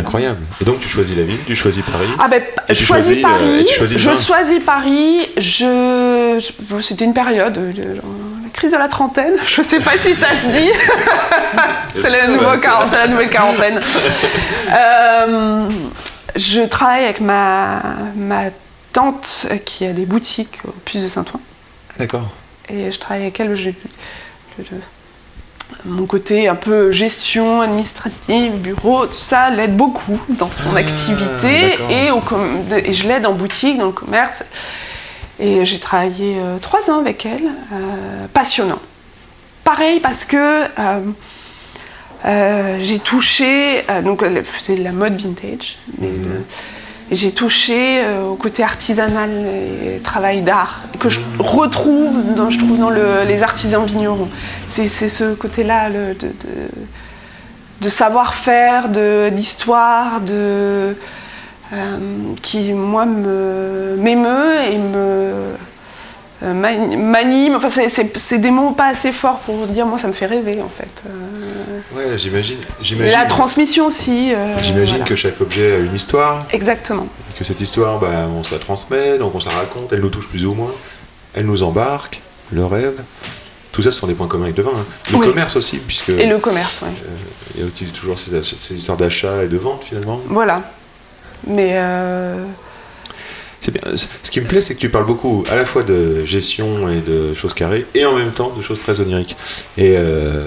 Incroyable. 0.00 0.40
Et 0.60 0.64
donc 0.64 0.80
tu 0.80 0.88
choisis 0.88 1.14
la 1.16 1.22
ville, 1.22 1.38
tu 1.46 1.54
choisis 1.54 1.84
Paris 1.84 2.08
Ah 2.18 2.26
ben, 2.28 2.42
je 2.68 2.74
choisis, 2.74 3.22
Paris. 3.22 3.64
tu 3.68 3.74
choisis 3.74 3.98
je 3.98 4.10
choisis 4.16 4.60
Paris. 4.64 5.28
Je, 5.36 6.40
c'était 6.80 7.04
une 7.04 7.14
période, 7.14 7.56
la 7.76 8.50
crise 8.52 8.72
de 8.72 8.78
la 8.78 8.88
trentaine. 8.88 9.34
Je 9.46 9.62
sais 9.62 9.78
pas 9.80 9.96
si 9.98 10.14
ça 10.16 10.34
se 10.34 10.48
dit. 10.48 10.70
c'est 11.94 12.10
la, 12.10 12.26
la 12.26 13.06
nouvelle 13.08 13.30
quarantaine. 13.30 13.80
euh, 14.74 15.68
je 16.34 16.62
travaille 16.62 17.04
avec 17.04 17.20
ma, 17.20 17.82
ma 18.16 18.44
tante 18.92 19.46
qui 19.64 19.84
a 19.84 19.92
des 19.92 20.06
boutiques 20.06 20.58
au 20.66 20.70
Puce 20.84 21.02
de 21.02 21.08
Saint-Ouen. 21.08 21.40
D'accord. 21.98 22.28
Et 22.68 22.90
je 22.90 22.98
travaille 22.98 23.22
avec 23.22 23.38
elle. 23.40 23.54
Je, 23.54 23.70
mon 25.84 26.06
côté 26.06 26.48
un 26.48 26.54
peu 26.54 26.92
gestion 26.92 27.60
administrative, 27.60 28.54
bureau, 28.54 29.06
tout 29.06 29.12
ça 29.12 29.50
l'aide 29.50 29.76
beaucoup 29.76 30.20
dans 30.28 30.50
son 30.52 30.70
ah, 30.74 30.78
activité 30.78 31.74
et, 31.90 32.10
au, 32.10 32.22
et, 32.74 32.92
je 32.92 33.06
l'aide 33.08 33.26
en 33.26 33.34
boutique, 33.34 33.78
dans 33.78 33.86
le 33.86 33.92
commerce. 33.92 34.44
Et 35.38 35.64
j'ai 35.64 35.78
travaillé 35.78 36.38
euh, 36.38 36.58
trois 36.58 36.90
ans 36.90 36.98
avec 36.98 37.26
elle, 37.26 37.50
euh, 37.72 38.26
passionnant. 38.32 38.80
pareil 39.64 40.00
parce 40.00 40.24
que 40.24 40.64
j'ai 42.26 42.98
touché, 42.98 43.84
donc 44.04 44.24
c'est 44.58 44.76
la 44.76 44.92
mode 44.92 45.20
vintage, 45.20 45.78
mais 46.00 46.08
mhm. 46.08 46.42
j'ai 47.12 47.30
touché 47.30 48.00
au 48.28 48.34
côté 48.34 48.62
artisanal 48.62 49.30
et 49.30 50.00
travail 50.00 50.42
d'art 50.42 50.80
que 50.98 51.08
je 51.08 51.20
mhm. 51.20 51.40
retrouve 51.40 52.34
dans, 52.34 52.50
je 52.50 52.58
trouve 52.58 52.78
dans 52.78 52.90
les 52.90 53.42
artisans 53.42 53.84
vignerons. 53.86 54.28
C'est 54.66 54.88
ce 54.88 55.34
côté-là 55.34 55.90
de, 55.90 56.16
de 57.80 57.88
savoir-faire, 57.88 58.88
d'histoire, 59.30 60.20
de, 60.20 60.96
euh, 61.72 61.98
qui, 62.42 62.72
moi, 62.72 63.06
m'émeut 63.06 64.54
et 64.70 64.78
me 64.78 64.94
euh, 64.94 65.54
m'anime. 66.42 67.56
Enfin, 67.56 67.68
c'est 67.68 68.38
des 68.38 68.50
mots 68.50 68.72
pas 68.72 68.88
assez 68.88 69.12
forts 69.12 69.38
pour 69.40 69.66
dire, 69.66 69.86
moi, 69.86 69.98
ça 69.98 70.08
me 70.08 70.12
fait 70.12 70.26
rêver, 70.26 70.60
en 70.62 70.68
fait. 70.68 70.88
Euh, 71.06 71.96
ouais, 71.96 72.18
j'imagine. 72.18 72.58
La 73.00 73.24
transmission 73.24 73.86
aussi. 73.86 74.32
j'imagine 74.62 75.04
que 75.04 75.16
chaque 75.16 75.40
objet 75.40 75.74
a 75.74 75.78
une 75.78 75.94
histoire. 75.94 76.46
Exactement. 76.52 77.06
Et 77.30 77.38
que 77.38 77.44
cette 77.44 77.60
histoire, 77.60 77.98
bah, 77.98 78.28
on 78.36 78.42
se 78.42 78.52
la 78.52 78.58
transmet, 78.58 79.18
donc 79.18 79.34
on 79.34 79.40
se 79.40 79.48
la 79.48 79.54
raconte, 79.54 79.92
elle 79.92 80.00
nous 80.00 80.10
touche 80.10 80.28
plus 80.28 80.46
ou 80.46 80.54
moins, 80.54 80.72
elle 81.34 81.46
nous 81.46 81.62
embarque, 81.62 82.20
le 82.52 82.64
rêve. 82.64 83.02
Tout 83.72 83.82
ça, 83.82 83.90
ce 83.90 84.00
sont 84.00 84.06
des 84.06 84.14
points 84.14 84.28
communs 84.28 84.44
avec 84.44 84.56
le 84.56 84.62
vin. 84.62 84.70
Hein. 84.74 84.86
Le 85.12 85.18
commerce 85.18 85.56
aussi, 85.56 85.76
puisque. 85.76 86.08
Et 86.08 86.26
le 86.26 86.38
commerce, 86.38 86.80
oui. 86.82 86.90
Il 87.54 87.60
y 87.60 87.64
a 87.64 87.66
aussi 87.66 87.84
toujours 87.86 88.18
ces, 88.18 88.42
ces 88.42 88.74
histoires 88.74 88.96
d'achat 88.96 89.44
et 89.44 89.48
de 89.48 89.56
vente, 89.56 89.84
finalement. 89.84 90.20
Voilà. 90.28 90.62
Mais. 91.46 91.78
Euh... 93.68 93.70
Bien. 93.72 93.96
Ce 94.22 94.30
qui 94.30 94.40
me 94.40 94.46
plaît, 94.46 94.60
c'est 94.60 94.74
que 94.74 94.80
tu 94.80 94.88
parles 94.88 95.06
beaucoup 95.06 95.44
à 95.50 95.56
la 95.56 95.64
fois 95.64 95.82
de 95.82 96.24
gestion 96.24 96.88
et 96.88 97.00
de 97.00 97.34
choses 97.34 97.54
carrées, 97.54 97.86
et 97.94 98.04
en 98.04 98.14
même 98.14 98.32
temps 98.32 98.52
de 98.56 98.62
choses 98.62 98.80
très 98.80 99.00
oniriques. 99.00 99.36
Et 99.76 99.94
euh, 99.96 100.46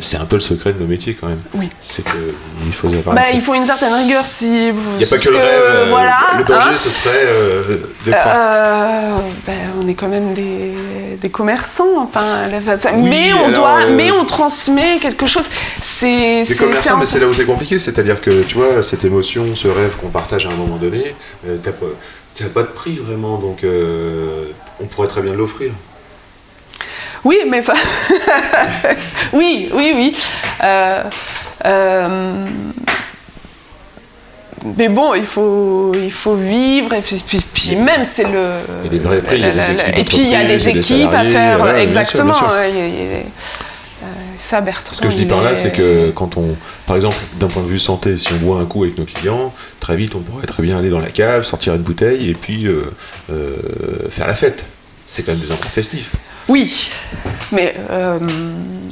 c'est 0.00 0.16
un 0.16 0.24
peu 0.24 0.36
le 0.36 0.40
secret 0.40 0.72
de 0.72 0.78
nos 0.78 0.86
métiers 0.86 1.14
quand 1.14 1.28
même. 1.28 1.40
Oui. 1.54 1.68
C'est 1.88 2.04
qu'il 2.04 2.72
faut 2.72 2.88
avoir. 2.88 3.14
Bah, 3.14 3.22
il 3.32 3.42
faut 3.42 3.54
une 3.54 3.66
certaine 3.66 3.94
rigueur 3.94 4.26
si. 4.26 4.68
Il 4.68 4.98
n'y 4.98 5.04
a 5.04 5.06
pas 5.06 5.18
que, 5.18 5.28
le 5.28 5.36
rêve. 5.36 5.46
Euh, 5.46 5.86
voilà, 5.88 6.18
le 6.36 6.44
danger, 6.44 6.70
hein. 6.72 6.76
ce 6.76 6.90
serait 6.90 7.24
euh, 7.26 7.62
de 8.06 8.12
euh, 8.12 9.18
ben, 9.46 9.54
on 9.80 9.88
est 9.88 9.94
quand 9.94 10.08
même 10.08 10.34
des, 10.34 10.74
des 11.20 11.30
commerçants. 11.30 12.02
Enfin, 12.02 12.48
mais 12.96 13.32
on 13.44 13.50
doit, 13.50 13.86
mais 13.86 14.10
on 14.10 14.24
transmet 14.24 14.98
quelque 14.98 15.26
chose. 15.26 15.44
C'est. 15.82 16.44
Des 16.44 16.54
commerçants, 16.54 16.96
mais 16.98 17.06
c'est 17.06 17.20
là 17.20 17.26
où 17.26 17.34
c'est 17.34 17.44
compliqué. 17.44 17.78
C'est-à-dire 17.78 18.20
que 18.20 18.42
tu 18.42 18.56
vois 18.56 18.82
cette 18.82 19.04
émotion, 19.04 19.54
ce 19.54 19.68
rêve 19.68 19.96
qu'on 19.96 20.08
partage 20.08 20.46
à 20.46 20.50
un 20.50 20.54
moment 20.54 20.76
donné. 20.76 21.14
t'as 21.62 21.72
il 22.38 22.44
n'y 22.44 22.50
a 22.50 22.54
pas 22.54 22.62
de 22.62 22.68
prix 22.68 22.96
vraiment, 22.96 23.38
donc 23.38 23.64
euh, 23.64 24.52
on 24.80 24.86
pourrait 24.86 25.08
très 25.08 25.22
bien 25.22 25.34
l'offrir. 25.34 25.72
Oui, 27.24 27.38
mais 27.48 27.64
oui, 29.32 29.68
oui, 29.72 29.92
oui. 29.96 30.16
Euh, 30.62 31.02
euh, 31.66 32.46
mais 34.76 34.88
bon, 34.88 35.14
il 35.14 35.26
faut, 35.26 35.92
il 35.94 36.12
faut 36.12 36.36
vivre, 36.36 36.92
et 36.92 37.02
puis, 37.02 37.76
même 37.76 38.04
c'est 38.04 38.24
le. 38.24 38.50
Il 38.84 38.84
y 38.84 38.88
a 38.88 38.90
des 38.90 38.98
vrais 38.98 39.22
prix, 39.22 39.36
il 39.36 39.42
y 39.42 39.44
a 39.44 39.52
des 39.52 39.70
équipes. 39.70 39.98
Et 39.98 40.04
puis 40.04 40.18
il 40.18 40.30
y 40.30 40.34
a 40.36 40.44
des 40.44 40.68
équipes 40.68 41.12
à 41.12 41.24
faire, 41.24 41.76
exactement. 41.76 42.34
Ça, 44.40 44.60
Bertrand. 44.60 44.94
Ce 44.94 45.00
que 45.00 45.10
je 45.10 45.16
dis 45.16 45.26
par 45.26 45.42
là, 45.42 45.54
c'est 45.54 45.72
que 45.72 46.10
quand 46.10 46.36
on, 46.36 46.56
par 46.86 46.96
exemple, 46.96 47.16
d'un 47.38 47.48
point 47.48 47.62
de 47.62 47.68
vue 47.68 47.78
santé, 47.78 48.16
si 48.16 48.32
on 48.32 48.36
boit 48.36 48.60
un 48.60 48.66
coup 48.66 48.84
avec 48.84 48.96
nos 48.98 49.04
clients, 49.04 49.52
très 49.80 49.96
vite, 49.96 50.14
on 50.14 50.20
pourrait 50.20 50.46
très 50.46 50.62
bien 50.62 50.78
aller 50.78 50.90
dans 50.90 51.00
la 51.00 51.10
cave, 51.10 51.42
sortir 51.42 51.74
une 51.74 51.82
bouteille 51.82 52.30
et 52.30 52.34
puis 52.34 52.66
euh, 52.66 52.82
euh, 53.30 53.56
faire 54.10 54.26
la 54.26 54.34
fête. 54.34 54.64
C'est 55.06 55.22
quand 55.22 55.32
même 55.32 55.40
des 55.40 55.50
endroits 55.50 55.70
festifs. 55.70 56.12
Oui, 56.48 56.90
mais 57.52 57.74
euh, 57.90 58.18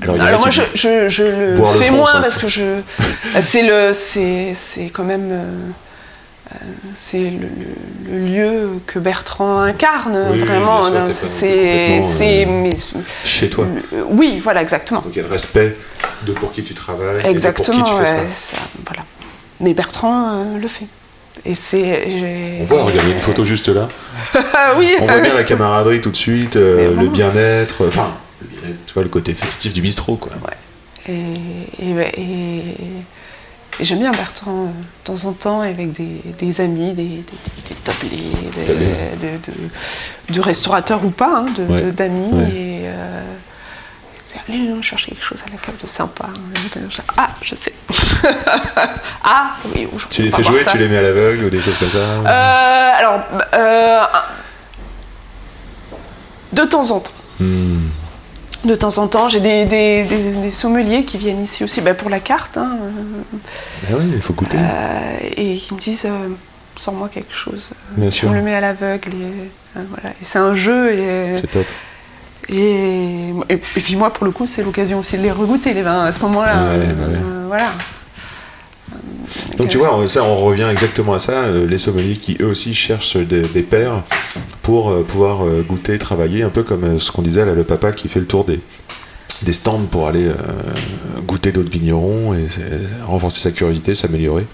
alors, 0.02 0.40
moi 0.40 0.50
je, 0.50 0.62
je, 0.74 1.22
le 1.22 1.80
fais 1.80 1.90
moins 1.90 2.20
parce 2.20 2.36
que 2.36 2.48
je 2.48 2.80
c'est 3.40 3.62
le 3.62 3.92
c'est 3.94 4.90
quand 4.92 5.04
même 5.04 5.32
c'est 6.94 7.30
le, 7.30 8.18
lieu 8.18 8.70
que 8.86 8.98
Bertrand 8.98 9.60
incarne 9.60 10.16
vraiment. 10.34 10.82
C'est 11.10 12.00
chez 13.24 13.50
toi. 13.50 13.66
oui, 14.10 14.40
voilà, 14.42 14.62
exactement. 14.62 15.00
Donc 15.00 15.12
il 15.14 15.16
y 15.16 15.20
a 15.20 15.24
le 15.24 15.30
respect 15.30 15.76
de 16.24 16.32
pour 16.32 16.52
qui 16.52 16.62
tu 16.62 16.74
travailles. 16.74 17.24
Exactement. 17.26 17.78
Et 17.78 17.80
pour 17.80 17.88
qui 17.88 18.04
tu 18.04 18.06
fais 18.06 18.28
ça. 18.28 18.56
voilà. 18.86 19.04
Mais 19.60 19.74
Bertrand 19.74 20.28
euh, 20.28 20.58
le 20.58 20.68
fait. 20.68 20.86
Et 21.44 21.54
c'est. 21.54 22.58
On 22.62 22.64
voit, 22.64 22.84
regardez 22.84 23.12
une 23.12 23.20
photo 23.20 23.44
juste 23.44 23.68
là. 23.68 23.88
oui. 24.78 24.94
On 25.00 25.06
voit 25.06 25.20
bien 25.20 25.34
la 25.34 25.44
camaraderie 25.44 26.00
tout 26.00 26.10
de 26.10 26.16
suite, 26.16 26.56
euh, 26.56 26.94
le 26.98 27.08
bien-être, 27.08 27.86
enfin, 27.88 28.14
tu 28.86 28.94
vois, 28.94 29.02
le 29.02 29.08
côté 29.08 29.34
festif 29.34 29.72
du 29.72 29.82
bistrot, 29.82 30.16
quoi. 30.16 30.32
Ouais. 30.32 31.12
et, 31.12 32.20
et 32.20 32.62
j'aime 33.80 34.00
bien 34.00 34.10
Bertrand 34.10 34.64
euh, 34.64 34.66
de 34.66 35.04
temps 35.04 35.28
en 35.28 35.32
temps 35.32 35.60
avec 35.60 35.92
des, 35.92 36.60
amis, 36.60 36.92
des, 36.92 37.24
des, 37.68 37.74
tablés, 37.84 38.32
de, 40.30 40.40
restaurateurs 40.40 41.04
ou 41.04 41.10
pas, 41.10 41.44
hein, 41.46 41.90
d'amis. 41.92 42.30
Et 42.54 42.82
euh, 42.84 43.22
c'est 44.24 44.40
allez 44.48 44.82
chercher 44.82 45.12
quelque 45.12 45.24
chose 45.24 45.42
à 45.46 45.50
la 45.50 45.56
cave 45.56 45.76
de 45.80 45.86
sympa. 45.86 46.26
Ah, 47.16 47.30
je 47.42 47.54
sais. 47.54 47.72
ah, 49.24 49.56
oui. 49.74 49.88
Tu 50.10 50.22
les 50.22 50.30
fais 50.30 50.42
jouer, 50.42 50.64
tu 50.70 50.78
les 50.78 50.88
mets 50.88 50.98
à 50.98 51.02
l'aveugle 51.02 51.44
ou 51.44 51.50
des 51.50 51.60
choses 51.60 51.76
comme 51.78 51.90
ça 51.90 51.98
euh, 51.98 52.92
Alors, 52.98 53.20
de 56.52 56.62
temps 56.62 56.90
en 56.90 57.00
temps. 57.00 57.10
Hmm 57.40 57.88
de 58.66 58.74
temps 58.74 58.98
en 58.98 59.08
temps. 59.08 59.28
J'ai 59.28 59.40
des, 59.40 60.50
sommeliers 60.50 61.04
qui 61.04 61.18
viennent 61.18 61.42
ici 61.42 61.64
aussi 61.64 61.80
bah, 61.80 61.94
pour 61.94 62.10
la 62.10 62.20
carte. 62.20 62.56
Hein. 62.56 62.76
Ah 63.88 63.94
oui, 63.98 64.04
il 64.14 64.20
faut 64.20 64.32
goûter. 64.32 64.58
Euh, 64.58 65.28
et 65.36 65.56
qui 65.56 65.74
me 65.74 65.80
disent 65.80 66.06
euh, 66.06 66.28
sors-moi 66.76 67.08
quelque 67.08 67.34
chose. 67.34 67.70
Bien 67.96 68.10
sûr. 68.10 68.28
On 68.28 68.32
le 68.32 68.42
met 68.42 68.54
à 68.54 68.60
l'aveugle. 68.60 69.10
Et, 69.10 69.78
euh, 69.78 69.82
voilà. 69.90 70.10
et 70.10 70.24
c'est 70.24 70.38
un 70.38 70.54
jeu. 70.54 70.92
Et, 70.92 71.36
c'est 71.40 71.50
top. 71.50 71.66
Et, 72.48 73.30
et, 73.48 73.56
puis 73.56 73.96
moi, 73.96 74.12
pour 74.12 74.24
le 74.24 74.30
coup, 74.30 74.46
c'est 74.46 74.62
l'occasion 74.62 75.00
aussi 75.00 75.16
de 75.18 75.22
les 75.22 75.32
regoûter, 75.32 75.74
les 75.74 75.82
vins, 75.82 76.04
à 76.04 76.12
ce 76.12 76.20
moment-là. 76.20 76.66
voilà. 77.48 77.72
Donc 79.56 79.68
tu 79.68 79.78
vois, 79.78 80.06
ça, 80.08 80.22
on 80.24 80.36
revient 80.36 80.68
exactement 80.70 81.14
à 81.14 81.18
ça, 81.18 81.44
euh, 81.44 81.66
les 81.66 81.78
sommeliers 81.78 82.16
qui 82.16 82.36
eux 82.40 82.46
aussi 82.46 82.74
cherchent 82.74 83.16
des, 83.16 83.40
des 83.42 83.62
pairs 83.62 84.02
pour 84.62 84.90
euh, 84.90 85.02
pouvoir 85.02 85.46
euh, 85.46 85.64
goûter, 85.66 85.98
travailler, 85.98 86.42
un 86.42 86.50
peu 86.50 86.62
comme 86.62 87.00
ce 87.00 87.10
qu'on 87.10 87.22
disait 87.22 87.44
là, 87.44 87.54
le 87.54 87.64
papa 87.64 87.92
qui 87.92 88.08
fait 88.08 88.20
le 88.20 88.26
tour 88.26 88.44
des, 88.44 88.60
des 89.42 89.52
stands 89.52 89.86
pour 89.90 90.08
aller 90.08 90.28
goûter 91.26 91.52
d'autres 91.52 91.70
vignerons 91.70 92.34
et 92.34 92.46
renforcer 93.06 93.40
sa 93.40 93.50
curiosité, 93.50 93.94
s'améliorer. 93.94 94.46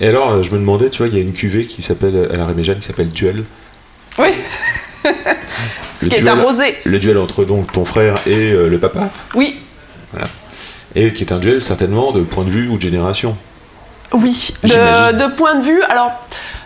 Et 0.00 0.06
alors, 0.06 0.42
je 0.42 0.50
me 0.50 0.58
demandais, 0.58 0.90
tu 0.90 0.98
vois, 0.98 1.08
il 1.08 1.14
y 1.14 1.18
a 1.18 1.22
une 1.22 1.32
cuvée 1.32 1.66
qui 1.66 1.80
s'appelle, 1.80 2.28
à 2.30 2.36
la 2.36 2.46
Réméjane, 2.46 2.78
qui 2.78 2.86
s'appelle 2.86 3.08
Duel. 3.08 3.44
Oui 4.18 4.28
Ce 6.00 6.06
qui 6.06 6.14
est 6.14 6.26
arrosé. 6.26 6.74
Le 6.84 6.98
duel 6.98 7.16
entre 7.16 7.44
donc 7.44 7.72
ton 7.72 7.86
frère 7.86 8.16
et 8.26 8.50
le 8.52 8.78
papa 8.78 9.10
Oui. 9.34 9.56
Voilà. 10.12 10.28
Et 10.94 11.12
qui 11.14 11.24
est 11.24 11.32
un 11.32 11.38
duel 11.38 11.64
certainement 11.64 12.12
de 12.12 12.20
point 12.20 12.44
de 12.44 12.50
vue 12.50 12.68
ou 12.68 12.76
de 12.76 12.82
génération. 12.82 13.34
Oui, 14.12 14.54
de, 14.62 15.34
point 15.34 15.56
de 15.56 15.64
vue, 15.64 15.82
alors 15.84 16.12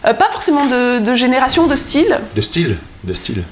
euh, 0.07 0.15
pas 0.15 0.29
forcément 0.33 0.67
de, 0.67 1.15
génération, 1.15 1.67
de 1.67 1.75
style. 1.75 2.19
De 2.35 2.41
style, 2.41 2.79
de 3.05 3.13
style. 3.13 3.43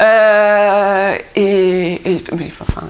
Euh, 0.00 1.16
et, 1.34 2.22
mais 2.36 2.50
enfin, 2.60 2.86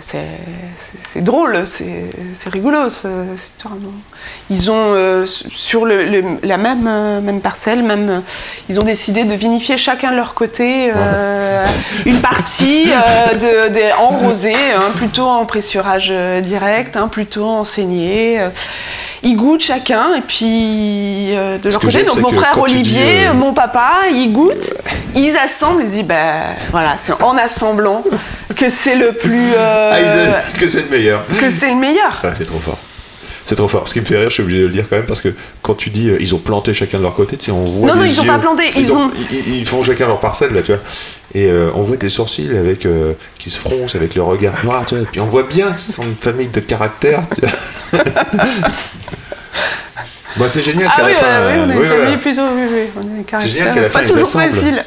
c'est 0.00 1.22
drôle, 1.22 1.66
c'est 1.66 2.10
rigolo 2.52 2.90
cette 2.90 3.10
histoire. 3.56 3.74
Ils 4.50 4.70
ont 4.70 4.74
euh, 4.76 5.26
sur 5.26 5.86
le, 5.86 6.38
la 6.42 6.56
même, 6.58 7.20
même 7.20 7.40
parcelle, 7.40 7.82
même, 7.82 8.22
ils 8.68 8.78
ont 8.78 8.84
décidé 8.84 9.24
de 9.24 9.34
vinifier 9.34 9.76
chacun 9.78 10.10
de 10.10 10.16
leur 10.16 10.34
côté 10.34 10.92
une 12.04 12.20
partie 12.20 12.86
de, 13.34 13.98
en 13.98 14.08
rosé, 14.08 14.54
hein, 14.54 14.90
plutôt 14.96 15.26
en 15.26 15.46
pressurage 15.46 16.12
direct, 16.42 16.96
hein, 16.96 17.08
plutôt 17.08 17.46
en 17.46 17.64
saignée 17.64 18.40
ils 19.22 19.36
goûtent 19.36 19.62
chacun, 19.62 20.14
et 20.14 20.20
puis 20.20 21.34
euh, 21.34 21.58
de 21.58 21.70
leur 21.70 21.80
côté, 21.80 22.04
donc 22.04 22.18
mon 22.18 22.32
frère 22.32 22.58
Olivier, 22.60 23.28
euh, 23.28 23.34
mon 23.34 23.52
papa, 23.52 24.08
ils 24.12 24.32
goûtent, 24.32 24.72
ils 25.14 25.36
assemblent, 25.36 25.82
ils 25.82 25.90
disent, 25.90 26.04
ben 26.04 26.42
voilà, 26.70 26.96
c'est 26.96 27.20
en 27.22 27.36
assemblant 27.36 28.04
que 28.56 28.70
c'est 28.70 28.96
le 28.96 29.12
plus. 29.12 29.52
Euh, 29.56 29.92
ah, 29.94 30.58
que 30.58 30.68
c'est 30.68 30.82
le 30.82 30.90
meilleur. 30.90 31.24
Que 31.38 31.50
c'est 31.50 31.70
le 31.70 31.76
meilleur. 31.76 32.20
Ah, 32.22 32.28
c'est 32.36 32.46
trop 32.46 32.58
fort. 32.58 32.78
C'est 33.48 33.54
trop 33.54 33.66
fort. 33.66 33.88
Ce 33.88 33.94
qui 33.94 34.00
me 34.00 34.04
fait 34.04 34.18
rire, 34.18 34.28
je 34.28 34.34
suis 34.34 34.42
obligé 34.42 34.60
de 34.60 34.66
le 34.66 34.72
dire 34.72 34.84
quand 34.90 34.96
même, 34.96 35.06
parce 35.06 35.22
que 35.22 35.30
quand 35.62 35.72
tu 35.72 35.88
dis 35.88 36.10
ils 36.20 36.34
ont 36.34 36.38
planté 36.38 36.74
chacun 36.74 36.98
de 36.98 37.02
leur 37.04 37.14
côté, 37.14 37.38
tu 37.38 37.46
sais, 37.46 37.50
on 37.50 37.64
voit. 37.64 37.88
Non, 37.88 37.96
non, 37.96 38.04
ils 38.04 38.14
n'ont 38.14 38.24
pas 38.24 38.38
planté. 38.38 38.64
Ils, 38.76 38.92
ont... 38.92 39.10
ils, 39.30 39.66
font 39.66 39.82
chacun 39.82 40.06
leur 40.06 40.20
parcelle, 40.20 40.52
là, 40.52 40.60
tu 40.60 40.72
vois. 40.72 40.82
Et 41.34 41.50
on 41.74 41.80
voit 41.80 41.96
tes 41.96 42.10
sourcils 42.10 42.50
avec, 42.50 42.86
qui 43.38 43.48
se 43.48 43.58
froncent 43.58 43.96
avec 43.96 44.14
le 44.14 44.22
regard 44.22 44.52
noir, 44.64 44.84
tu 44.84 44.96
vois. 44.96 45.04
Et 45.04 45.06
puis 45.10 45.20
on 45.22 45.26
voit 45.26 45.44
bien 45.44 45.72
que 45.72 45.80
c'est 45.80 46.02
une 46.02 46.14
famille 46.14 46.48
de 46.48 46.60
caractère, 46.60 47.22
tu 47.34 47.40
vois. 47.40 48.04
Bah, 50.36 50.48
c'est 50.48 50.62
génial 50.62 50.88
ah 50.92 50.96
qu'à 50.96 51.04
oui, 51.06 51.12
la 51.12 51.18
fin. 51.18 51.46
oui, 51.46 51.60
on 51.64 51.70
est 51.70 51.76
oui, 51.76 51.86
voilà. 51.88 52.16
plutôt, 52.18 52.42
oui, 52.54 52.62
oui, 52.70 52.80
on 52.96 53.00
est 53.00 53.22
des 53.22 53.38
C'est 53.38 53.48
génial 53.48 53.74
caractères 53.74 53.74
qu'à 53.74 53.80
la 53.80 53.90
fin 53.90 54.00
pas 54.00 54.06
toujours 54.06 54.30
facile. 54.30 54.84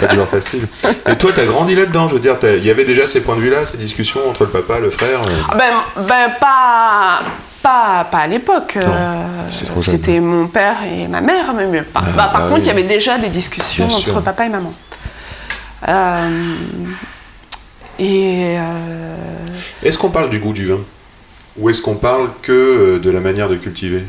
Pas 0.00 0.06
toujours 0.08 0.28
facile. 0.28 0.66
Et 1.08 1.16
toi, 1.16 1.30
t'as 1.34 1.44
grandi 1.44 1.74
là-dedans, 1.76 2.08
je 2.08 2.14
veux 2.14 2.20
dire, 2.20 2.36
il 2.42 2.64
y 2.64 2.70
avait 2.70 2.84
déjà 2.84 3.06
ces 3.06 3.20
points 3.20 3.36
de 3.36 3.40
vue-là, 3.40 3.64
ces 3.64 3.76
discussions 3.76 4.20
entre 4.28 4.44
le 4.44 4.50
papa, 4.50 4.80
le 4.80 4.90
frère. 4.90 5.20
euh, 5.20 5.42
Ah 5.50 5.56
Ben, 5.56 6.04
ben 6.08 6.30
pas, 6.40 7.22
pas, 7.68 8.04
pas 8.10 8.18
à 8.18 8.26
l'époque. 8.26 8.76
euh. 8.76 9.24
C'était 9.82 10.20
mon 10.20 10.46
père 10.48 10.76
et 10.84 11.06
ma 11.08 11.20
mère. 11.20 11.52
Mais, 11.54 11.66
mais 11.66 11.82
par, 11.82 12.04
Ah, 12.06 12.10
bah, 12.16 12.30
par 12.32 12.42
bah 12.42 12.48
contre, 12.48 12.60
oui. 12.60 12.64
il 12.64 12.66
y 12.68 12.70
avait 12.70 12.82
déjà 12.84 13.18
des 13.18 13.28
discussions 13.28 13.86
Bien 13.86 13.96
entre 13.96 14.04
sûr. 14.04 14.22
papa 14.22 14.46
et 14.46 14.48
maman. 14.48 14.72
Euh, 15.88 16.54
et 17.98 18.56
euh, 18.58 19.16
Est-ce 19.82 19.98
qu'on 19.98 20.10
parle 20.10 20.30
du 20.30 20.38
goût 20.38 20.52
du 20.52 20.66
vin 20.66 20.80
Ou 21.58 21.68
est-ce 21.70 21.82
qu'on 21.82 21.96
parle 21.96 22.30
que 22.42 22.98
de 22.98 23.10
la 23.10 23.20
manière 23.20 23.48
de 23.48 23.56
cultiver? 23.56 24.04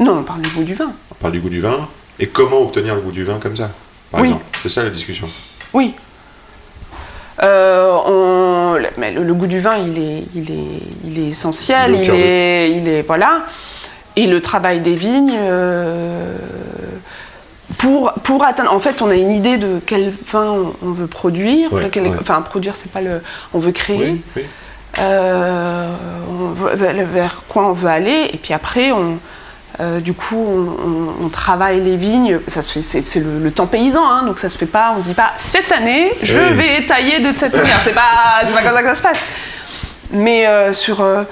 Non, 0.00 0.18
on 0.18 0.22
parle 0.22 0.42
du 0.42 0.50
goût 0.50 0.64
du 0.64 0.74
vin. 0.74 0.92
On 1.10 1.14
parle 1.14 1.32
du 1.32 1.40
goût 1.40 1.48
du 1.48 1.60
vin 1.60 1.88
et 2.18 2.26
comment 2.26 2.60
obtenir 2.62 2.94
le 2.94 3.00
goût 3.00 3.12
du 3.12 3.24
vin 3.24 3.38
comme 3.40 3.56
ça, 3.56 3.70
par 4.10 4.20
Oui. 4.20 4.28
exemple. 4.28 4.44
C'est 4.62 4.68
ça 4.68 4.82
la 4.84 4.90
discussion. 4.90 5.28
Oui. 5.72 5.94
Euh, 7.42 7.96
on- 8.06 8.74
le- 8.78 8.88
mais 8.96 9.12
le, 9.12 9.22
le 9.22 9.34
goût 9.34 9.46
du 9.46 9.60
vin, 9.60 9.76
il 9.76 9.98
est, 9.98 10.24
il 10.34 10.50
est, 10.50 10.82
il 11.04 11.18
est 11.18 11.28
essentiel. 11.28 11.94
Il 11.94 12.00
est 12.00 12.04
Il 12.06 12.10
est, 12.14 12.70
il 12.78 12.88
est 12.88 13.02
voilà. 13.02 13.42
Et 14.16 14.26
le 14.26 14.40
travail 14.40 14.80
des 14.80 14.94
vignes. 14.96 15.34
euh, 15.38 16.36
pour, 17.76 18.12
pour 18.24 18.44
atteindre, 18.44 18.72
en 18.72 18.78
fait, 18.80 19.02
on 19.02 19.08
a 19.10 19.14
une 19.14 19.30
idée 19.30 19.56
de 19.56 19.80
quel 19.86 20.12
vin 20.32 20.72
on, 20.82 20.90
veut 20.92 21.06
produire. 21.06 21.72
Ouais, 21.72 21.88
quel- 21.92 22.04
ouais. 22.08 22.16
Enfin, 22.20 22.40
produire, 22.42 22.74
c'est 22.74 22.90
pas 22.90 23.00
le. 23.02 23.22
On 23.54 23.58
veut 23.60 23.70
créer. 23.72 23.98
Oui, 23.98 24.22
oui. 24.36 24.42
Euh, 24.98 25.86
on 26.30 26.46
veut- 26.48 26.74
vers, 26.74 27.06
vers 27.06 27.42
quoi 27.46 27.66
on 27.68 27.72
veut 27.72 27.88
aller. 27.90 28.30
Et 28.32 28.36
puis 28.38 28.52
après, 28.52 28.90
on, 28.90 29.18
euh, 29.80 30.00
du 30.00 30.12
coup, 30.12 30.36
on, 30.36 30.76
on- 31.22 31.26
on 31.26 31.28
travaille 31.28 31.80
les 31.80 31.96
vignes. 31.96 32.40
Ça 32.48 32.62
se 32.62 32.70
fait, 32.80 32.82
c'est, 33.02 33.20
le, 33.20 33.38
le 33.38 33.50
temps 33.52 33.66
paysan, 33.66 34.04
hein, 34.04 34.24
donc 34.24 34.38
ça 34.38 34.48
se 34.48 34.58
fait 34.58 34.66
pas. 34.66 34.94
On 34.96 35.00
dit 35.00 35.14
pas 35.14 35.32
cette 35.38 35.70
année, 35.72 36.12
je 36.22 36.38
Oui. 36.38 36.54
vais 36.54 36.86
tailler 36.86 37.20
de 37.20 37.36
cette 37.36 37.54
manière. 37.54 37.78
C'est 37.82 37.94
pas, 37.94 38.40
c'est 38.46 38.52
pas 38.52 38.62
comme 38.62 38.74
ça 38.74 38.82
que 38.82 38.88
ça 38.88 38.94
se 38.96 39.02
passe. 39.02 39.24
Mais 40.10 40.46
euh, 40.46 40.72
sur, 40.72 41.00
euh, 41.02 41.24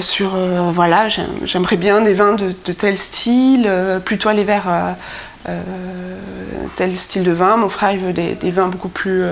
sur 0.00 0.36
voilà, 0.70 1.08
j'aime- 1.08 1.26
j'aimerais 1.44 1.76
bien 1.76 2.00
des 2.02 2.14
vins 2.14 2.34
de, 2.34 2.48
de 2.64 2.72
tel 2.72 2.98
style, 2.98 3.70
plutôt 4.04 4.28
euh, 4.68 4.92
euh, 5.48 5.60
tel 6.76 6.94
style 6.96 7.22
de 7.22 7.32
vin. 7.32 7.56
Mon 7.56 7.68
frère, 7.70 7.92
il 7.92 8.00
veut 8.00 8.12
des, 8.12 8.34
des 8.34 8.50
vins 8.50 8.68
beaucoup 8.68 8.90
plus, 8.90 9.22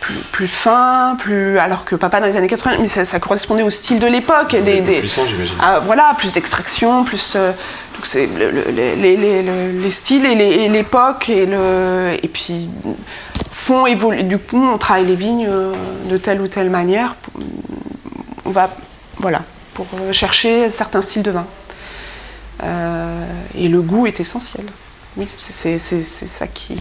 plus, 0.00 0.14
plus 0.32 0.46
fins, 0.48 1.16
plus, 1.18 1.58
alors 1.58 1.84
que 1.84 1.94
papa 1.96 2.20
dans 2.20 2.26
les 2.26 2.36
années 2.36 2.46
80, 2.48 2.76
mais 2.80 2.88
ça, 2.88 3.04
ça 3.04 3.20
correspondait 3.20 3.62
au 3.62 3.70
style 3.70 3.98
de 4.00 4.06
l'époque. 4.06 4.50
Des, 4.52 4.60
Plus 4.78 4.80
des- 4.82 4.98
puissant, 5.00 5.26
j'imagine. 5.26 5.54
ah, 5.60 5.80
voilà, 5.80 6.14
plus 6.18 6.32
d'extraction, 6.32 7.04
plus. 7.04 7.34
euh, 7.36 7.52
donc 7.94 8.06
c'est 8.06 8.26
le- 8.26 8.50
le- 8.50 8.70
les, 8.70 8.96
les- 8.96 9.16
les- 9.16 9.42
le- 9.42 9.78
les 9.80 9.90
styles 9.90 10.26
et 10.26 10.68
l'époque 10.68 11.28
et, 11.28 11.46
le, 11.46 12.16
et 12.22 12.28
puis 12.28 12.68
font 13.52 13.86
évoluer. 13.86 14.22
Du 14.24 14.38
coup, 14.38 14.62
on 14.62 14.78
travaille 14.78 15.06
les 15.06 15.16
vignes 15.16 15.46
euh, 15.48 15.74
de 16.08 16.16
telle 16.16 16.40
ou 16.40 16.48
telle 16.48 16.70
manière. 16.70 17.14
On 18.44 18.50
va, 18.50 18.70
voilà, 19.18 19.42
pour 19.74 19.86
euh, 20.00 20.12
chercher 20.12 20.70
certains 20.70 21.02
styles 21.02 21.22
de 21.22 21.30
vin. 21.30 21.46
Euh, 22.62 23.24
et 23.56 23.68
le 23.68 23.80
goût 23.80 24.06
est 24.06 24.20
essentiel. 24.20 24.66
Oui, 25.16 25.26
c'est 25.38 25.52
c'est- 25.52 25.78
c'est- 25.78 26.02
c'est 26.02 26.26
ça 26.26 26.46
qui, 26.46 26.80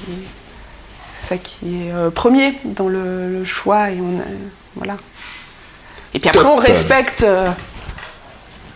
ça 1.19 1.37
qui 1.37 1.87
est 1.87 1.93
euh, 1.93 2.09
premier 2.09 2.53
dans 2.65 2.87
le, 2.87 3.29
le 3.39 3.45
choix 3.45 3.91
et 3.91 3.99
on, 4.01 4.19
a- 4.19 4.23
voilà. 4.75 4.97
Et 6.13 6.19
puis 6.19 6.29
après, 6.29 6.45
on 6.45 6.55
respecte. 6.55 7.23
euh, 7.23 7.49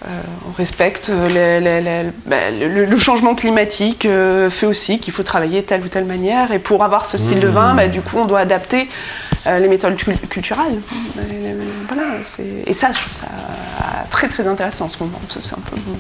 euh, 0.06 0.22
on 0.50 0.52
respecte 0.52 1.10
euh, 1.10 1.30
les- 1.30 1.62
les- 1.62 1.82
les- 1.82 2.10
bah, 2.26 2.52
le, 2.52 2.84
le 2.86 2.98
changement 2.98 3.36
climatique 3.36 4.06
euh, 4.06 4.50
fait 4.50 4.66
aussi 4.66 5.00
qu'il 5.00 5.14
faut 5.14 5.24
travailler 5.24 5.64
telle 5.64 5.82
ou 5.82 5.88
telle 5.88 6.04
manière 6.04 6.52
et 6.52 6.60
pour 6.60 6.84
avoir 6.84 7.06
ce 7.06 7.18
style 7.18 7.40
de 7.40 7.48
vin, 7.48 7.74
bah, 7.74 7.88
du 7.88 8.02
coup 8.02 8.18
on 8.18 8.26
doit 8.26 8.42
adapter 8.42 8.90
euh, 9.48 9.60
les 9.60 9.70
méthodes 9.70 9.96
cul- 9.96 10.18
culturelles. 10.30 10.80
Et, 11.32 11.34
euh, 11.34 11.64
voilà, 11.88 12.04
et 12.66 12.74
ça 12.74 12.92
je 12.92 13.00
trouve 13.00 13.14
ça 13.14 13.28
très 14.10 14.28
très 14.28 14.46
intéressant 14.46 14.86
en 14.86 14.90
ce 14.90 15.00
moment. 15.02 15.22
C'est 15.30 15.40
un 15.54 15.62
peu 15.62 15.78
euh, 15.78 15.96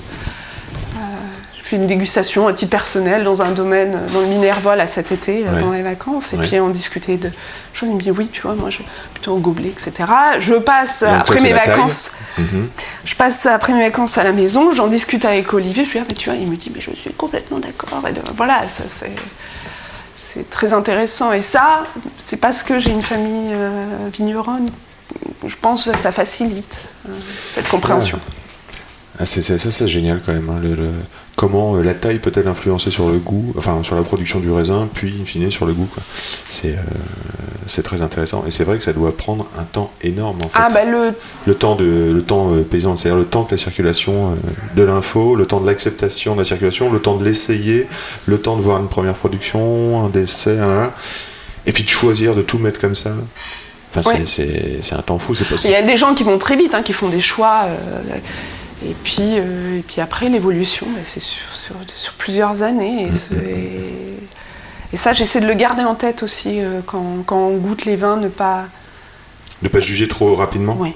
je 1.73 1.81
une 1.81 1.87
dégustation 1.87 2.47
à 2.47 2.53
titre 2.53 2.71
personnel 2.71 3.23
dans 3.23 3.41
un 3.41 3.51
domaine, 3.51 3.99
dans 4.13 4.21
le 4.21 4.27
Minerva 4.27 4.75
là 4.75 4.87
cet 4.87 5.11
été, 5.11 5.45
euh, 5.47 5.51
Ouais. 5.55 5.61
dans 5.61 5.71
les 5.71 5.81
vacances, 5.81 6.33
et 6.33 6.37
Ouais. 6.37 6.47
puis 6.47 6.59
on 6.59 6.69
discutait 6.69 7.17
de 7.17 7.29
choses. 7.73 7.89
Il 7.89 7.95
me 7.95 8.01
dit 8.01 8.11
oui, 8.11 8.29
tu 8.31 8.41
vois, 8.41 8.53
moi 8.55 8.69
je 8.69 8.79
plutôt 9.13 9.33
au 9.33 9.37
gobelet, 9.39 9.69
etc. 9.69 9.91
Je 10.39 10.53
passe 10.55 11.01
Donc, 11.03 11.11
après 11.21 11.41
mes 11.41 11.53
vacances. 11.53 12.11
Mhm. 12.37 12.69
Je 13.05 13.15
passe 13.15 13.45
après 13.45 13.73
mes 13.73 13.83
vacances 13.83 14.17
à 14.17 14.23
la 14.23 14.31
maison, 14.31 14.71
j'en 14.71 14.87
discute 14.87 15.25
avec 15.25 15.53
Olivier, 15.53 15.85
je 15.85 15.91
lui 15.91 15.99
dis, 15.99 16.03
ah, 16.03 16.07
mais 16.09 16.15
tu 16.15 16.29
vois, 16.29 16.37
il 16.39 16.47
me 16.47 16.55
dit, 16.55 16.71
mais 16.73 16.81
je 16.81 16.91
suis 16.91 17.11
complètement 17.13 17.59
d'accord. 17.59 18.01
Et 18.07 18.11
de- 18.13 18.21
voilà, 18.37 18.67
ça 18.69 18.83
c'est. 18.87 19.11
C'est 20.15 20.49
très 20.49 20.73
intéressant. 20.73 21.31
Et 21.31 21.41
ça, 21.43 21.83
c'est 22.17 22.37
parce 22.37 22.63
que 22.63 22.79
j'ai 22.79 22.89
une 22.91 23.01
famille 23.03 23.51
euh, 23.53 23.85
vigneronne. 24.11 24.65
Je 25.45 25.55
pense 25.61 25.85
que 25.85 25.91
ça, 25.91 25.97
ça 25.97 26.11
facilite 26.11 26.81
euh, 27.07 27.11
cette 27.51 27.67
compréhension. 27.67 28.19
Ah, 29.19 29.27
c'est, 29.27 29.43
c'est- 29.43 29.59
ça, 29.59 29.69
c'est 29.69 29.87
génial 29.87 30.21
quand 30.25 30.31
même. 30.33 30.49
hein, 30.49 30.59
le- 30.61 30.73
le- 30.73 30.91
comment 31.43 31.75
euh, 31.75 31.83
la 31.83 31.93
taille 31.93 32.19
peut-elle 32.19 32.47
influencer 32.47 32.89
sur 32.89 33.09
le 33.09 33.17
goût, 33.17 33.53
enfin 33.57 33.81
sur 33.83 33.95
la 33.95 34.01
production 34.03 34.39
du 34.39 34.49
raisin, 34.49 34.87
puis 34.93 35.13
in 35.21 35.25
fine 35.25 35.51
sur 35.51 35.65
le 35.65 35.73
goût. 35.73 35.89
C'est, 36.47 36.69
euh, 36.69 36.77
c'est 37.67 37.83
très 37.83 38.01
intéressant. 38.01 38.45
Et 38.47 38.51
c'est 38.51 38.63
vrai 38.63 38.77
que 38.77 38.83
ça 38.83 38.93
doit 38.93 39.15
prendre 39.15 39.45
un 39.59 39.63
temps 39.63 39.91
énorme 40.01 40.37
en 40.37 40.47
fait. 40.47 40.53
Ah, 40.55 40.69
bah 40.73 40.85
le. 40.85 41.11
Le 41.45 41.53
temps, 41.55 41.75
de, 41.75 42.11
le 42.13 42.21
temps 42.21 42.53
euh, 42.53 42.61
paysan, 42.61 42.95
c'est-à-dire 42.95 43.17
le 43.19 43.25
temps 43.25 43.43
que 43.43 43.51
la 43.51 43.57
circulation 43.57 44.31
euh, 44.31 44.35
de 44.77 44.83
l'info, 44.83 45.35
le 45.35 45.45
temps 45.45 45.59
de 45.59 45.65
l'acceptation 45.67 46.33
de 46.35 46.39
la 46.39 46.45
circulation, 46.45 46.91
le 46.93 46.99
temps 46.99 47.17
de 47.17 47.25
l'essayer, 47.25 47.87
le 48.25 48.37
temps 48.39 48.55
de 48.55 48.61
voir 48.61 48.79
une 48.79 48.87
première 48.87 49.15
production, 49.15 50.05
un 50.05 50.09
décès, 50.09 50.57
un- 50.59 50.91
et 51.65 51.73
puis 51.73 51.83
de 51.83 51.89
choisir 51.89 52.35
de 52.35 52.41
tout 52.41 52.57
mettre 52.57 52.79
comme 52.79 52.95
ça. 52.95 53.11
Enfin, 53.95 54.09
Ouais. 54.11 54.23
c'est, 54.25 54.79
un 54.95 55.01
temps 55.01 55.19
fou, 55.19 55.35
c'est 55.35 55.43
Il 55.43 55.49
possible. 55.49 55.73
y 55.73 55.75
a 55.75 55.81
des 55.83 55.97
gens 55.97 56.15
qui 56.15 56.23
vont 56.23 56.37
très 56.37 56.55
vite, 56.55 56.73
hein, 56.73 56.81
qui 56.83 56.93
font 56.93 57.09
des 57.09 57.21
choix. 57.21 57.65
Et, 58.85 58.93
puis, 59.03 59.37
euh, 59.39 59.79
et 59.79 59.81
puis 59.81 60.01
après, 60.01 60.29
l'évolution, 60.29 60.85
bah, 60.95 61.01
c'est 61.03 61.19
sur, 61.19 61.55
sur- 61.55 61.75
sur 61.95 62.13
plusieurs 62.13 62.61
années. 62.63 63.07
Et, 63.07 63.13
ce- 63.13 63.33
et- 63.49 64.19
et 64.93 64.97
ça, 64.97 65.11
j'essaie 65.13 65.39
de 65.41 65.47
le 65.47 65.53
garder 65.55 65.83
en 65.83 65.95
tête 65.95 66.21
aussi 66.23 66.61
euh, 66.61 66.81
quand, 66.85 67.23
quand 67.25 67.37
on 67.37 67.57
goûte 67.57 67.85
les 67.85 67.95
vins, 67.95 68.17
ne 68.17 68.27
pas. 68.29 68.65
De 69.61 69.67
pas 69.69 69.79
juger 69.79 70.07
trop 70.07 70.35
rapidement. 70.35 70.75
Oui. 70.79 70.93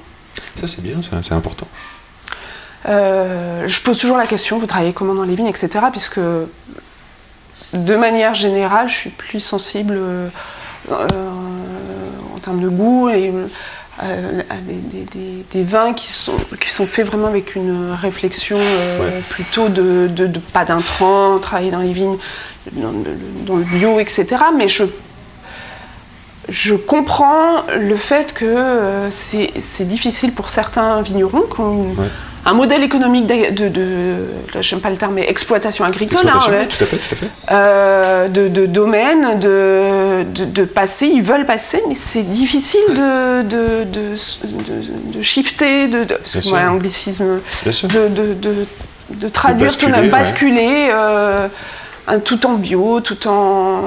Ça, 0.59 0.67
c'est 0.67 0.81
bien, 0.83 0.97
c'est 1.23 1.33
important. 1.33 1.67
Euh, 2.87 3.67
je 3.67 3.81
pose 3.81 3.97
toujours 3.97 4.17
la 4.17 4.27
question, 4.27 4.57
vous 4.59 4.65
travaillez 4.67 4.93
comment 4.93 5.15
dans 5.15 5.23
les 5.23 5.35
vignes, 5.35 5.47
etc. 5.47 5.69
Puisque 5.91 6.19
de 7.73 7.95
manière 7.95 8.35
générale, 8.35 8.87
je 8.87 8.93
suis 8.93 9.09
plus 9.09 9.39
sensible 9.39 9.99
en 10.91 12.39
termes 12.39 12.61
de 12.61 12.69
goût 12.69 13.09
et 13.09 13.33
euh, 14.03 14.41
à 14.49 14.55
des, 14.57 14.75
des- 14.75 15.05
des- 15.05 15.45
des 15.51 15.63
vins 15.63 15.93
qui 15.93 16.11
sont, 16.11 16.35
qui 16.59 16.69
sont 16.69 16.85
faits 16.85 17.07
vraiment 17.07 17.27
avec 17.27 17.55
une 17.55 17.91
réflexion 17.99 18.57
euh, 18.59 18.99
Ouais. 19.01 19.21
plutôt 19.29 19.69
de, 19.69 20.07
de- 20.07 20.27
de 20.27 20.39
pas 20.39 20.65
d'intrants, 20.65 21.39
travailler 21.39 21.71
dans 21.71 21.79
les 21.79 21.93
vignes, 21.93 22.17
dans, 22.73 22.91
le- 22.91 23.17
dans 23.45 23.55
le 23.55 23.63
bio, 23.63 23.99
etc. 23.99 24.25
Mais 24.55 24.67
je 24.67 24.83
je 26.49 26.75
comprends 26.75 27.63
le 27.77 27.95
fait 27.97 28.33
que 28.33 28.45
euh, 28.45 29.11
c'est 29.11 29.51
c'est 29.59 29.83
difficile 29.85 30.31
pour 30.31 30.47
certains 30.49 31.01
vignerons 31.01 31.41
qui 31.53 31.59
ont 31.59 31.73
une- 31.73 31.99
Ouais. 31.99 32.07
Un 32.49 32.53
modèle 32.53 32.81
économique 32.83 33.25
de, 33.27 33.51
de, 33.51 33.67
de- 33.67 34.15
là, 34.53 34.61
j'aime 34.61 34.79
pas 34.79 34.89
le 34.89 34.95
terme, 34.95 35.13
mais 35.15 35.29
exploitation 35.29 35.83
agricole, 35.83 36.19
hein, 36.27 36.35
Exploitation, 36.37 36.51
le- 36.51 36.67
tout 36.67 36.83
à 36.83 36.87
fait, 36.87 36.97
tout 36.97 37.13
à 37.13 37.15
fait. 37.15 37.27
euh, 37.51 38.27
de, 38.29 38.47
de 38.47 38.65
domaine, 38.65 39.37
de, 39.39 40.23
de, 40.45 40.63
passer, 40.63 41.07
ils 41.07 41.21
veulent 41.21 41.45
passer, 41.45 41.81
mais 41.89 41.95
c'est 41.95 42.23
difficile 42.23 42.79
de, 42.89 43.41
de, 43.43 43.83
de, 43.83 44.15
de, 44.47 45.17
de 45.17 45.21
shifter, 45.21 45.87
de, 45.87 46.05
de, 46.05 46.15
excuse-moi, 46.21 46.61
sûr. 46.61 46.71
anglicisme, 46.71 47.39
Bien 47.63 47.71
sûr. 47.73 47.87
de, 47.89 48.07
de, 48.07 48.33
de, 48.33 48.53
de 49.09 49.27
traduire, 49.29 49.67
tout, 49.75 49.85
basculer, 49.87 49.99
ouais. 50.01 50.09
basculer, 50.09 50.89
euh, 50.91 51.47
tout 52.23 52.45
en 52.45 52.53
bio, 52.55 53.01
tout 53.01 53.27
en... 53.27 53.81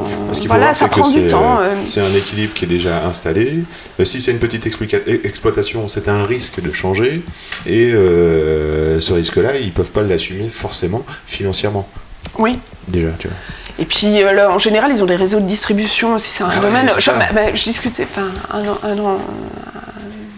Voilà, 0.46 0.74
ça 0.74 0.88
prend 0.88 1.08
du 1.08 1.26
temps. 1.26 1.58
euh, 1.60 1.62
euh, 1.64 1.74
C'est 1.86 2.00
un 2.02 2.14
équilibre 2.14 2.52
qui 2.54 2.64
est 2.66 2.68
déjà 2.68 3.04
installé. 3.06 3.60
Euh, 3.98 4.04
si 4.04 4.20
c'est 4.20 4.30
une 4.32 4.38
petite 4.38 4.66
e- 4.66 5.20
exploitation, 5.24 5.88
c'est 5.88 6.08
un 6.08 6.24
risque 6.26 6.60
de 6.60 6.72
changer. 6.72 7.22
Et 7.66 7.90
euh, 7.92 9.00
ce 9.00 9.12
risque-là, 9.14 9.56
ils 9.56 9.72
peuvent 9.72 9.90
pas 9.92 10.02
l'assumer 10.02 10.48
forcément 10.48 11.04
financièrement. 11.26 11.88
oui. 12.38 12.58
Déjà, 12.88 13.10
tu 13.18 13.28
vois. 13.28 13.36
Et 13.78 13.84
puis, 13.84 14.22
euh, 14.22 14.32
là, 14.32 14.50
en 14.50 14.58
général, 14.58 14.90
ils 14.90 15.02
ont 15.02 15.06
des 15.06 15.14
réseaux 15.16 15.38
de 15.40 15.46
distribution 15.46 16.14
aussi. 16.14 16.28
C'est 16.30 16.42
un 16.44 16.50
Ah 16.50 16.60
domaine. 16.60 16.90
je, 16.96 17.00
ça. 17.04 17.14
bah, 17.14 17.26
bah, 17.32 17.54
je 17.54 17.62
discutais, 17.62 18.06
enfin, 18.10 18.28
un, 18.52 18.88
un- 18.88 18.98
un- 18.98 19.18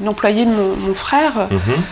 un 0.05 0.07
employé 0.07 0.45
de 0.45 0.51
mon, 0.51 0.77
mon 0.77 0.95
frère 0.95 1.49
Mhm. 1.51 1.83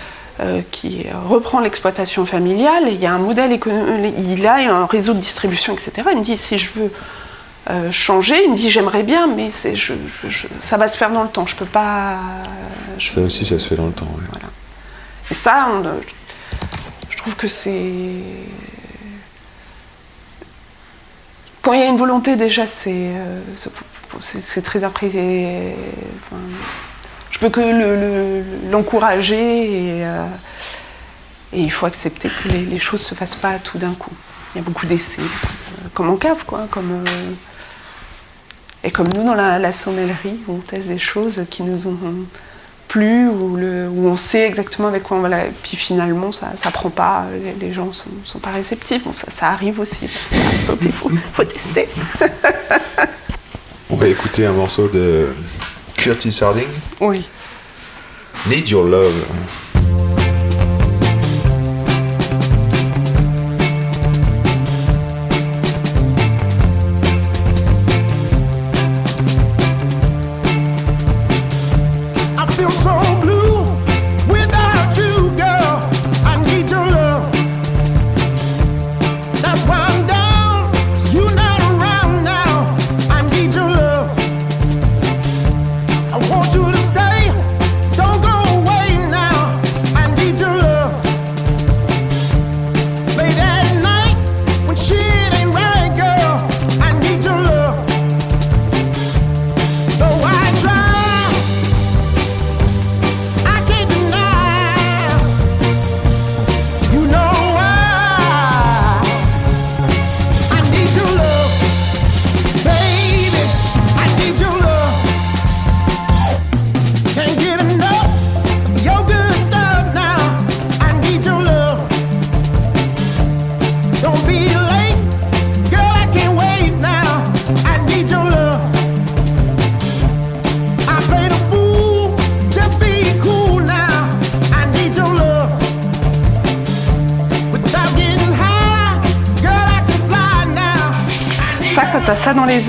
Qui 0.71 1.07
reprend 1.29 1.61
l'exploitation 1.61 2.25
familiale. 2.27 2.85
Il 2.89 2.97
y 2.97 3.07
a 3.07 3.13
un 3.13 3.19
modèle 3.19 3.53
économique, 3.53 4.15
il 4.19 4.47
a 4.47 4.57
un 4.57 4.87
réseau 4.87 5.13
de 5.15 5.19
distribution, 5.21 5.75
etc. 5.75 5.93
Il 6.13 6.19
me 6.19 6.23
dit 6.25 6.37
si 6.37 6.57
je 6.59 6.71
veux 6.73 6.93
euh, 7.71 7.91
changer, 7.91 8.43
il 8.45 8.51
me 8.53 8.57
dit 8.57 8.71
j'aimerais 8.71 9.03
bien, 9.03 9.27
mais 9.27 9.51
c'est, 9.51 9.77
je, 9.77 9.93
je- 10.23 10.29
je- 10.29 10.47
ça 10.63 10.77
va 10.79 10.89
se 10.89 10.97
faire 10.97 11.11
dans 11.11 11.23
le 11.23 11.29
temps. 11.29 11.47
Je 11.47 11.57
peux 11.57 11.67
pas. 11.67 12.17
je- 12.99 13.11
Ça 13.13 13.21
aussi, 13.21 13.45
ça 13.45 13.59
se 13.59 13.69
fait 13.69 13.77
dans 13.77 13.87
le 13.87 13.93
temps. 13.93 14.07
ouais. 14.17 14.41
et 15.31 15.35
ça, 15.35 15.69
on, 15.73 15.85
euh, 15.85 15.93
je 17.11 17.17
trouve 17.19 17.35
que 17.35 17.47
c'est. 17.49 17.83
Quand 21.63 21.75
il 21.75 21.81
y 21.81 21.83
a 21.83 21.87
une 21.89 21.97
volonté, 21.99 22.37
déjà, 22.37 22.67
c'est 22.67 22.91
euh, 22.95 23.41
c'est 24.23 24.63
très 24.63 24.83
apprécié. 24.83 25.75
Enfin, 26.25 26.41
je 27.31 27.39
peux 27.39 27.49
que 27.49 28.71
l'encourager 28.71 29.99
et, 29.99 30.05
euh, 30.05 30.27
et, 31.53 31.61
il 31.61 31.71
faut 31.71 31.87
accepter 31.87 32.29
que 32.29 32.49
les, 32.49 32.79
choses 32.79 33.01
ne 33.01 33.07
se 33.07 33.15
fassent 33.15 33.37
pas 33.37 33.59
tout 33.59 33.79
d'un 33.79 33.95
coup. 33.95 34.13
Il 34.55 34.59
y 34.59 34.61
a 34.61 34.65
beaucoup 34.65 34.87
d'essais, 34.87 35.23
euh, 35.23 35.89
comme 35.95 36.11
en 36.11 36.17
cave, 36.17 36.45
quoi. 36.47 36.67
Comme, 36.71 37.05
et 38.83 38.91
comme 38.91 39.09
nous, 39.09 39.25
dans 39.25 39.35
la, 39.35 39.59
la 39.59 39.73
sommellerie, 39.73 40.41
on 40.49 40.57
teste 40.57 40.89
des 40.89 40.99
choses 40.99 41.43
qui 41.51 41.63
nous 41.63 41.87
ont 41.87 41.97
plus, 42.91 43.29
où, 43.29 43.57
où 43.57 44.09
on 44.09 44.17
sait 44.17 44.49
exactement 44.49 44.89
avec 44.89 45.05
quoi 45.05 45.17
on 45.17 45.21
va 45.21 45.47
Et 45.47 45.53
puis 45.63 45.77
finalement, 45.77 46.33
ça 46.33 46.49
ne 46.65 46.71
prend 46.73 46.91
pas, 46.91 47.27
les, 47.61 47.73
gens 47.73 47.93
sont, 47.93 48.11
sont 48.25 48.41
pas 48.41 48.51
réceptifs. 48.51 49.05
Bon, 49.05 49.13
ça, 49.15 49.31
ça 49.31 49.49
arrive 49.49 49.79
aussi. 49.79 50.09
Il 50.83 50.93
faut, 50.93 51.09
faut 51.33 51.45
tester. 51.45 51.89
on 53.91 53.95
va 53.95 54.09
écouter 54.09 54.45
un 54.45 54.53
morceau 54.53 54.89
de 54.89 55.29
Curtis 55.95 56.37
Harding. 56.43 56.67
Oui. 57.01 57.25
Need 58.47 58.69
Your 58.71 58.85
Love. 58.85 59.60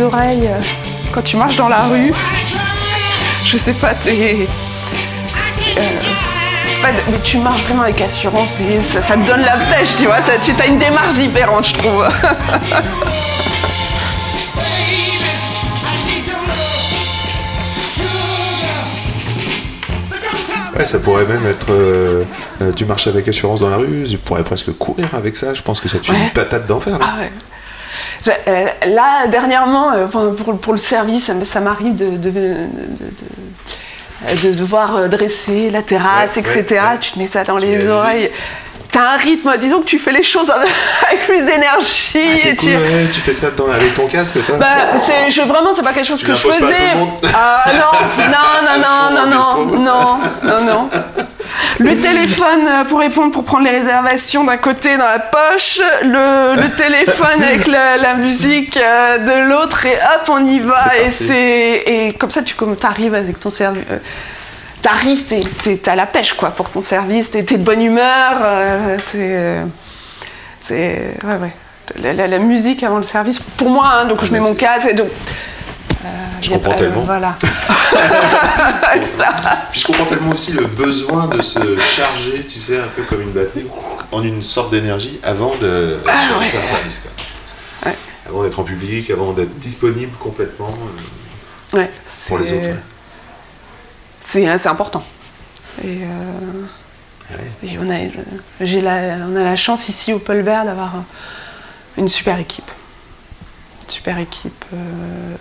Les 0.01 0.07
oreilles 0.07 0.47
euh, 0.47 0.59
quand 1.13 1.21
tu 1.21 1.37
marches 1.37 1.57
dans 1.57 1.69
la 1.69 1.81
rue. 1.81 2.13
Je 3.45 3.57
sais 3.57 3.73
pas, 3.73 3.93
t'es. 3.93 4.47
Euh, 5.77 5.81
pas, 6.81 6.89
mais 7.11 7.19
tu 7.23 7.37
marches 7.37 7.61
vraiment 7.63 7.83
avec 7.83 8.01
assurance, 8.01 8.49
ça, 8.81 9.01
ça, 9.01 9.13
te 9.15 9.27
donne 9.27 9.41
la 9.41 9.57
pêche, 9.71 9.95
tu 9.97 10.07
vois, 10.07 10.21
ça, 10.21 10.33
tu 10.41 10.51
as 10.59 10.65
une 10.65 10.79
démarche 10.79 11.13
différente, 11.13 11.67
je 11.67 11.73
trouve. 11.73 12.07
Ouais, 20.73 20.85
ça 20.85 20.99
pourrait 20.99 21.25
même 21.25 21.45
être. 21.45 21.67
Euh, 21.69 22.23
tu 22.75 22.85
marches 22.85 23.05
avec 23.05 23.27
assurance 23.27 23.59
dans 23.59 23.69
la 23.69 23.77
rue, 23.77 24.05
tu 24.09 24.17
pourrais 24.17 24.43
presque 24.43 24.71
courir 24.77 25.09
avec 25.13 25.35
ça. 25.35 25.53
Je 25.53 25.61
pense 25.61 25.79
que 25.79 25.87
ça 25.87 25.99
te 25.99 26.07
fait 26.07 26.17
une 26.17 26.31
patate 26.31 26.65
d'enfer. 26.65 26.97
Ah 26.99 27.19
ouais. 27.19 27.31
Euh, 28.27 28.65
là, 28.87 29.27
dernièrement, 29.27 29.93
euh, 29.93 30.05
pour, 30.05 30.73
le 30.73 30.79
service, 30.79 31.31
ça 31.43 31.59
m'arrive 31.59 31.95
de, 31.95 32.17
de, 32.17 32.53
devoir 34.53 34.95
euh, 34.95 35.07
dresser 35.07 35.69
la 35.71 35.81
terrasse, 35.81 36.37
etc. 36.37 36.81
Tu 36.99 37.11
te 37.11 37.19
mets 37.19 37.27
ça 37.27 37.43
dans 37.43 37.57
les 37.57 37.87
oreilles. 37.87 38.29
T'as 38.91 39.13
un 39.13 39.17
rythme, 39.17 39.49
disons 39.57 39.79
que 39.79 39.85
tu 39.85 39.97
fais 39.97 40.11
les 40.11 40.21
choses 40.21 40.51
avec 40.51 41.25
plus 41.25 41.45
d'énergie. 41.45 42.11
Ah, 42.13 42.55
tu... 42.59 43.11
tu... 43.13 43.19
fais 43.21 43.33
ça 43.33 43.47
avec 43.47 43.93
ton 43.95 44.05
casque, 44.07 44.43
toi 44.45 44.57
bah, 44.59 44.67
je, 45.29 45.41
Vraiment, 45.43 45.73
c'est 45.73 45.81
pas 45.81 45.93
quelque 45.93 46.07
chose 46.07 46.21
que 46.21 46.33
je 46.35 46.41
faisais. 46.41 46.91
Ah 47.33 47.63
non, 47.73 47.79
non, 48.17 48.33
non, 48.77 48.89
non, 49.11 49.27
non, 49.27 49.79
non, 49.79 50.19
non, 50.43 50.61
non. 50.65 50.89
Le 51.81 51.99
téléphone 51.99 52.67
euh, 52.67 52.83
pour 52.83 52.99
répondre, 52.99 53.31
pour 53.31 53.43
prendre 53.43 53.63
les 53.63 53.71
réservations 53.71 54.43
d'un 54.43 54.57
côté 54.57 54.97
dans 54.97 55.05
la 55.05 55.19
poche, 55.19 55.79
le, 56.03 56.77
téléphone 56.77 57.41
avec 57.41 57.65
la, 57.67 58.13
musique 58.15 58.77
euh, 58.77 59.17
de 59.17 59.49
l'autre 59.49 59.85
et 59.85 59.95
hop, 59.95 60.29
on 60.29 60.45
y 60.45 60.59
va. 60.59 60.91
Et, 61.03 61.09
c'est, 61.09 61.83
et 61.87 62.13
comme 62.13 62.29
ça, 62.29 62.43
tu 62.43 62.55
arrives 62.83 63.15
avec 63.15 63.39
ton 63.39 63.49
service. 63.49 63.83
Euh, 63.89 63.97
t'arrives, 64.81 65.23
t'es, 65.23 65.89
à 65.89 65.95
la 65.95 66.05
pêche 66.05 66.33
quoi 66.33 66.51
pour 66.51 66.69
ton 66.69 66.81
service, 66.81 67.31
t'es, 67.31 67.41
de 67.41 67.57
bonne 67.57 67.81
humeur. 67.81 68.33
c'est 70.61 71.15
ouais 71.23 71.37
ouais. 71.41 71.53
La, 72.13 72.39
musique 72.39 72.83
avant 72.83 72.97
le 72.97 73.03
service, 73.03 73.39
pour 73.39 73.69
moi, 73.69 73.89
hein, 73.91 74.05
donc 74.05 74.23
je 74.23 74.31
mets 74.31 74.39
mon 74.39 74.53
casque 74.53 74.87
et 74.89 74.93
donc 74.93 75.09
je 76.41 76.51
comprends 76.51 76.73
tellement. 76.73 77.01
Voilà. 77.01 77.35
ça. 79.01 79.29
Je 79.73 79.85
comprends 79.85 80.05
tellement 80.05 80.31
aussi 80.31 80.51
le 80.51 80.65
besoin 80.65 81.27
de 81.27 81.41
se 81.41 81.77
charger, 81.77 82.45
tu 82.47 82.59
sais, 82.59 82.79
un 82.79 82.87
peu 82.87 83.03
comme 83.03 83.21
une 83.21 83.31
batterie, 83.31 83.65
en 84.11 84.21
une 84.23 84.41
sorte 84.41 84.71
d'énergie 84.71 85.19
avant 85.23 85.55
de, 85.57 85.97
ah, 86.07 86.27
faire 86.49 86.61
le 86.61 86.67
service. 86.67 86.99
Quoi. 86.99 87.93
Avant 88.27 88.43
d'être 88.43 88.59
en 88.59 88.63
public, 88.63 89.09
avant 89.09 89.33
d'être 89.33 89.57
disponible 89.59 90.15
complètement 90.17 90.73
euh, 91.73 91.85
pour 92.27 92.37
les 92.37 92.53
autres. 92.53 92.77
C'est 94.19 94.67
important. 94.67 95.03
Et, 95.83 96.03
euh, 96.03 96.65
et 97.63 97.77
on, 97.79 97.89
a, 97.89 97.97
la, 98.81 99.25
on 99.25 99.35
a 99.35 99.43
la 99.43 99.55
chance 99.55 99.89
ici 99.89 100.13
au 100.13 100.19
Paul 100.19 100.41
Vert 100.41 100.65
d'avoir 100.65 100.93
une 101.97 102.07
super 102.07 102.39
équipe. 102.39 102.69
Une 103.83 103.89
super 103.89 104.17
équipe. 104.19 104.65
Euh, 104.73 105.35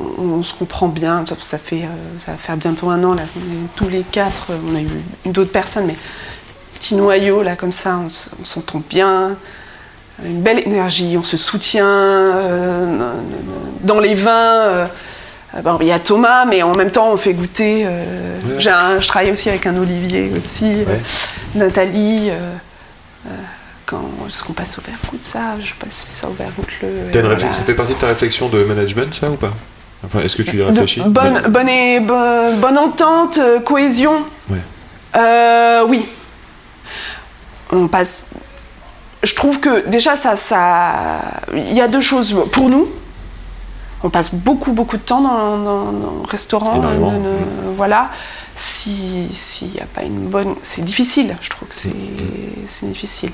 euh, 0.00 0.04
on, 0.18 0.42
se 0.42 0.54
comprend 0.54 0.88
bien, 0.88 1.24
ça, 1.40 1.58
fait, 1.58 1.82
euh, 1.82 2.18
ça 2.18 2.32
va 2.32 2.38
faire 2.38 2.56
bientôt 2.56 2.90
un 2.90 3.02
an, 3.04 3.14
là, 3.14 3.24
tous 3.74 3.88
les 3.88 4.02
quatre, 4.02 4.48
on 4.70 4.76
a 4.76 4.80
eu 4.80 4.88
d'autres 5.26 5.52
personnes, 5.52 5.86
mais 5.86 5.96
petit 6.74 6.94
noyau, 6.94 7.42
là, 7.42 7.56
comme 7.56 7.72
ça, 7.72 7.98
on, 7.98 8.44
s'entend 8.44 8.82
bien, 8.88 9.36
une 10.24 10.40
belle 10.40 10.60
énergie, 10.60 11.16
on 11.18 11.24
se 11.24 11.36
soutient 11.36 11.86
euh, 11.86 13.12
dans 13.82 14.00
les 14.00 14.14
vins. 14.14 14.88
il 15.80 15.86
y 15.86 15.92
a 15.92 15.98
Thomas, 15.98 16.44
mais 16.44 16.62
en 16.62 16.74
même 16.74 16.90
temps, 16.90 17.10
on 17.12 17.16
fait 17.16 17.34
goûter. 17.34 17.86
je 18.58 19.06
travaille 19.06 19.30
aussi 19.30 19.48
avec 19.48 19.66
un 19.66 19.76
Olivier 19.76 20.32
aussi, 20.36 20.84
Nathalie 21.54 22.30
quand 23.86 24.02
est-ce 24.26 24.42
qu'on 24.42 24.52
passe 24.52 24.78
au 24.78 24.82
verre 24.82 24.98
ça 25.22 25.58
Je 25.62 25.72
passe 25.74 26.06
ça 26.08 26.28
au 26.28 26.32
verre 26.32 26.50
le. 26.82 27.52
Ça 27.52 27.62
fait 27.62 27.74
partie 27.74 27.94
de 27.94 27.98
ta 27.98 28.08
réflexion 28.08 28.48
de 28.48 28.64
management, 28.64 29.14
ça 29.14 29.30
ou 29.30 29.36
pas? 29.36 29.52
Enfin, 30.06 30.20
est-ce 30.20 30.36
que 30.36 30.42
tu 30.42 30.56
y 30.56 30.62
réfléchis 30.62 31.00
bonne, 31.00 31.42
bonne, 31.48 31.68
et, 31.68 32.00
bonne, 32.00 32.78
entente, 32.78 33.38
euh, 33.38 33.60
cohésion. 33.60 34.24
Ouais. 34.48 34.58
Euh, 35.16 35.84
oui. 35.88 36.04
On 37.72 37.88
passe. 37.88 38.26
Je 39.22 39.34
trouve 39.34 39.58
que 39.58 39.88
déjà 39.88 40.14
ça, 40.14 40.36
ça, 40.36 41.20
il 41.52 41.74
y 41.74 41.80
a 41.80 41.88
deux 41.88 42.00
choses 42.00 42.36
pour 42.52 42.68
nous. 42.68 42.88
On 44.04 44.10
passe 44.10 44.32
beaucoup, 44.32 44.72
beaucoup 44.72 44.96
de 44.96 45.02
temps 45.02 45.20
dans, 45.20 45.90
le 45.90 46.28
restaurant. 46.28 46.80
Euh, 46.84 47.38
voilà. 47.76 48.10
S'il 48.54 49.28
n'y 49.68 49.80
a 49.80 49.86
pas 49.86 50.02
une 50.02 50.28
bonne, 50.28 50.54
c'est 50.62 50.84
difficile. 50.84 51.36
Je 51.40 51.50
trouve 51.50 51.68
que 51.68 51.74
c'est 51.74 51.88
mm. 51.88 52.92
difficile. 52.92 53.32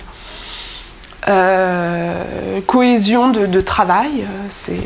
Euh, 1.28 2.60
cohésion 2.66 3.28
de, 3.28 3.60
travail, 3.60 4.26
c'est 4.48 4.80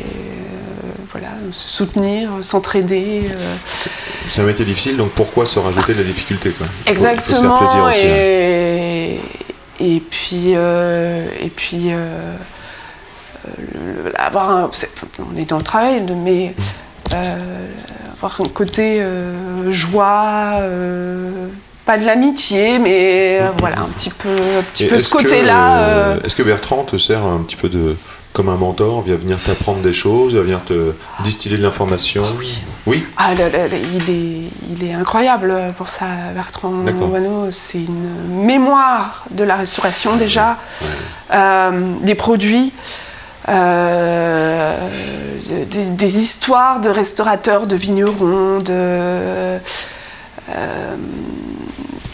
voilà, 1.11 1.29
se 1.51 1.69
soutenir, 1.69 2.29
s'entraider. 2.41 3.29
C'est 4.27 4.41
un 4.41 4.45
métier 4.45 4.65
difficile, 4.65 4.97
donc 4.97 5.11
pourquoi 5.11 5.45
se 5.45 5.59
rajouter 5.59 5.93
de 5.93 5.99
la 5.99 6.03
difficulté 6.03 6.51
quoi? 6.51 6.67
Exactement. 6.85 7.59
Faut, 7.59 7.67
se 7.67 7.71
faire 7.71 7.83
plaisir 7.83 7.83
aussi, 7.83 8.05
et, 8.05 9.19
hein. 9.19 9.43
et 9.79 9.99
puis, 9.99 10.51
et 10.51 11.49
puis 11.49 11.91
avoir 14.15 14.49
un, 14.51 14.71
on 15.19 15.37
est 15.37 15.45
dans 15.45 15.57
le 15.57 15.63
travail, 15.63 16.03
mais 16.23 16.53
avoir 18.13 18.41
un 18.41 18.49
côté 18.53 19.01
joie 19.69 20.61
pas 21.87 21.97
de 21.97 22.05
l'amitié, 22.05 22.79
mais 22.79 23.39
euh, 23.41 23.49
voilà, 23.59 23.79
un 23.79 23.87
petit 23.87 24.09
peu, 24.09 24.29
un 24.29 24.61
petit 24.73 24.87
peu 24.87 24.99
ce 24.99 25.09
côté-là. 25.09 25.79
Euh, 25.79 26.15
euh, 26.17 26.23
est-ce 26.23 26.35
que 26.35 26.43
Bertrand 26.43 26.83
te 26.83 26.97
sert 26.97 27.25
un 27.25 27.39
petit 27.39 27.55
peu 27.55 27.69
de 27.69 27.95
comme 28.37 28.49
un 28.49 28.55
mentor, 28.55 29.01
vient 29.01 29.15
venir 29.15 29.41
t'apprendre 29.41 29.79
des 29.79 29.93
choses, 29.93 30.33
vient 30.33 30.43
venir 30.43 30.63
te 30.63 30.93
distiller 31.23 31.57
de 31.57 31.63
l'information 31.63 32.23
ah 32.27 32.33
Oui. 32.37 32.61
Oui 32.85 33.03
ah, 33.17 33.31
il, 33.33 33.41
est, 34.11 34.51
il 34.69 34.83
est 34.87 34.93
incroyable 34.93 35.55
pour 35.75 35.89
ça, 35.89 36.05
Bertrand 36.35 36.69
Wano. 36.69 37.47
C'est 37.49 37.79
une 37.79 38.45
mémoire 38.45 39.25
de 39.31 39.43
la 39.43 39.55
restauration 39.55 40.17
déjà, 40.17 40.57
des 41.31 42.13
produits. 42.13 42.71
des, 43.47 43.55
histoires 46.19 46.79
de 46.79 46.89
restaurateurs, 46.89 47.65
de 47.65 47.75
vignerons, 47.75 48.59
de, 48.59 49.57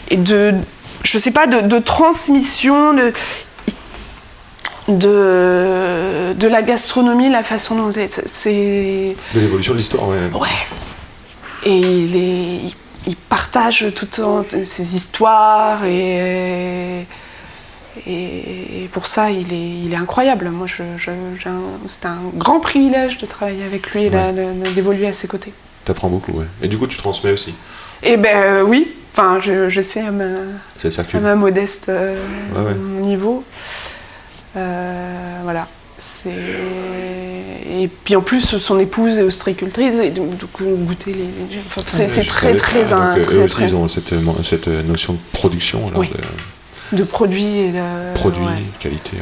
et 0.08 0.16
de, 0.16 0.54
je 1.02 1.18
sais 1.18 1.32
pas, 1.32 1.46
de, 1.46 1.78
transmission 1.80 2.94
de, 2.94 3.12
de, 4.88 6.32
de, 6.34 6.48
la 6.48 6.62
gastronomie, 6.62 7.30
la 7.30 7.42
façon 7.42 7.76
dont 7.76 7.90
c'est. 7.92 9.16
De 9.34 9.40
l'évolution 9.40 9.72
de 9.72 9.78
l'histoire, 9.78 10.08
ouais. 10.08 10.16
Ouais. 10.34 10.48
Et 11.64 11.76
il, 11.78 12.16
est, 12.16 12.74
il, 13.06 13.16
partage 13.16 13.86
toutes 13.94 14.20
ces 14.64 14.96
histoires 14.96 15.84
et. 15.84 17.06
Et 18.06 18.88
pour 18.92 19.06
ça, 19.06 19.30
il 19.30 19.52
est, 19.52 19.84
il 19.84 19.92
est 19.92 19.96
incroyable. 19.96 20.50
Moi, 20.50 20.66
je, 20.66 20.82
c'est 21.86 22.06
un 22.06 22.18
grand 22.34 22.60
privilège 22.60 23.18
de 23.18 23.24
travailler 23.24 23.64
avec 23.64 23.92
lui 23.92 24.04
et 24.04 24.10
d'évoluer 24.74 25.06
à 25.06 25.12
ses 25.12 25.28
côtés. 25.28 25.52
T'apprends 25.84 26.08
beaucoup, 26.08 26.32
ouais. 26.32 26.46
Et 26.60 26.68
du 26.68 26.76
coup, 26.76 26.86
tu 26.86 26.98
transmets 26.98 27.32
aussi 27.32 27.54
Eh 28.02 28.16
ben 28.16 28.62
oui, 28.62 28.88
Enfin, 29.16 29.38
je, 29.40 29.80
sais 29.80 30.00
à 30.00 30.10
ma, 30.10 30.24
à 30.24 31.20
ma 31.20 31.36
modeste 31.36 31.88
euh, 31.88 32.16
niveau. 33.00 33.44
Euh, 34.56 35.40
voilà. 35.42 35.68
Et 36.16 37.88
puis 38.04 38.16
en 38.16 38.20
plus, 38.20 38.58
son 38.58 38.78
épouse 38.80 39.18
est 39.18 39.22
ostréicultrice, 39.22 39.96
et 39.96 40.10
donc, 40.10 40.30
goûter 40.60 41.12
les. 41.12 41.58
Enfin, 41.66 41.82
c'est 41.86 42.26
très, 42.26 42.56
très, 42.56 42.92
ah, 42.92 43.14
donc, 43.16 43.32
Eux 43.32 43.42
aussi, 43.42 43.62
ils 43.62 43.74
ont 43.74 43.86
cette, 43.88 44.12
cette, 44.42 44.66
notion 44.66 45.14
de 45.14 45.18
production. 45.32 45.88
Alors, 45.88 46.02
de... 46.02 46.96
de... 46.96 47.04
produits 47.04 47.58
et 47.58 47.72
de. 47.72 48.14
Produits, 48.14 48.44
qualité, 48.80 49.18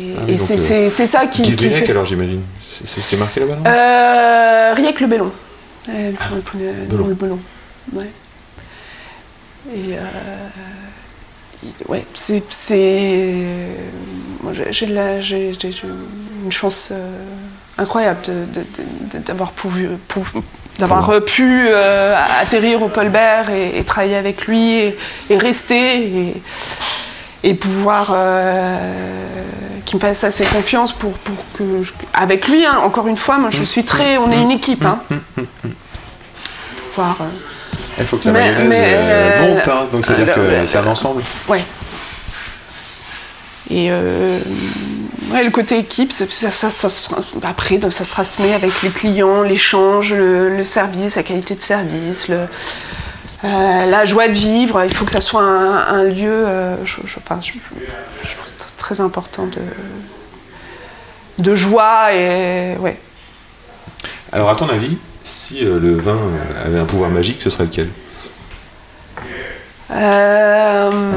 Et, 0.00 0.14
ah 0.16 0.36
c'est 0.36 1.06
ça 1.06 1.26
qui. 1.26 1.42
Guy 1.42 1.56
qui 1.56 1.70
fait... 1.70 1.90
alors, 1.90 2.06
j'imagine 2.06 2.42
C'est 2.68 3.00
ce 3.00 3.08
qui 3.08 3.14
est 3.14 3.18
marqué 3.18 3.40
là-bas 3.40 3.58
euh, 3.66 4.74
Riec 4.74 5.00
le 5.00 5.06
Bellon. 5.06 5.32
Ah, 5.88 5.92
le, 5.92 6.96
le, 6.96 7.08
le 7.08 7.14
Bellon. 7.14 7.38
Ouais. 7.94 8.10
Et 9.74 9.94
euh, 9.94 9.98
ouais, 11.88 12.04
c'est. 12.12 12.42
J'ai 14.52 14.86
une 14.86 16.52
chance 16.52 16.88
euh, 16.92 17.10
incroyable 17.78 18.20
d'avoir 19.26 19.52
pu, 19.52 19.68
d'avoir 20.78 21.24
pu 21.24 21.66
euh, 21.68 22.16
atterrir 22.40 22.82
au 22.82 22.88
Paul 22.88 23.10
et, 23.50 23.78
et, 23.78 23.84
travailler 23.84 24.16
avec 24.16 24.46
lui 24.46 24.74
et, 24.78 24.96
rester 25.30 26.34
et, 27.42 27.54
pouvoir 27.54 28.14
qu'il 29.84 29.96
me 29.96 30.00
fasse 30.00 30.24
assez 30.24 30.44
confiance 30.44 30.92
pour, 30.92 31.12
pour 31.12 31.36
que 31.54 31.82
avec 32.14 32.48
lui 32.48 32.64
hein, 32.64 32.78
encore 32.82 33.08
une 33.08 33.16
fois 33.16 33.38
moi 33.38 33.50
je 33.50 33.64
suis 33.64 33.84
très 33.84 34.18
on 34.18 34.30
est 34.30 34.40
une 34.40 34.50
équipe 34.50 34.84
hein. 34.84 35.00
Voir, 36.96 37.18
il 38.00 38.06
faut 38.06 38.16
que 38.16 38.26
la 38.26 38.32
mayonnaise 38.32 38.80
euh, 38.82 39.42
monte, 39.42 39.68
hein, 39.68 39.88
donc 39.92 40.04
c'est-à-dire 40.04 40.34
que 40.34 40.66
c'est 40.66 40.78
un 40.78 40.86
ensemble. 40.86 41.22
Ouais. 41.48 41.62
Et 43.70 43.88
euh, 43.90 44.40
le 45.32 45.50
côté 45.50 45.78
équipe, 45.78 46.12
ça, 46.12 46.26
ça, 46.28 46.70
ça, 46.70 46.88
après, 47.42 47.78
ça 47.90 48.04
se 48.04 48.10
transmet 48.10 48.52
avec 48.52 48.82
les 48.82 48.90
clients, 48.90 49.42
l'échange, 49.42 50.12
le, 50.12 50.64
service, 50.64 51.16
la 51.16 51.22
qualité 51.22 51.54
de 51.54 51.62
service, 51.62 52.28
le, 52.28 52.46
euh, 53.44 53.86
la 53.86 54.04
joie 54.06 54.28
de 54.28 54.32
vivre. 54.32 54.82
Il 54.84 54.94
faut 54.94 55.04
que 55.04 55.12
ça 55.12 55.20
soit 55.20 55.42
un, 55.42 56.02
lieu, 56.04 56.46
je, 56.84 56.96
enfin, 57.18 57.38
je, 57.42 57.52
trouve 57.52 58.76
très 58.76 59.00
important 59.00 59.46
de, 59.46 59.60
de 61.38 61.54
joie 61.54 62.12
et 62.12 62.76
ouais. 62.78 62.98
Alors, 64.32 64.50
à 64.50 64.56
ton 64.56 64.68
avis, 64.68 64.96
si 65.24 65.66
euh, 65.66 65.78
le 65.78 65.94
vin 65.94 66.16
euh, 66.16 66.66
avait 66.66 66.78
un 66.78 66.84
pouvoir 66.84 67.10
magique, 67.10 67.42
ce 67.42 67.50
serait 67.50 67.64
lequel? 67.64 67.88
Euh, 69.90 71.12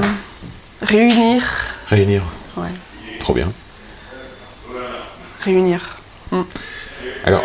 Réunir. 0.82 1.43
Réunir 1.88 2.24
Ouais. 2.58 2.68
Trop 3.20 3.34
bien. 3.34 3.51
Réunir. 5.43 5.97
Mm. 6.32 6.41
Alors, 7.26 7.43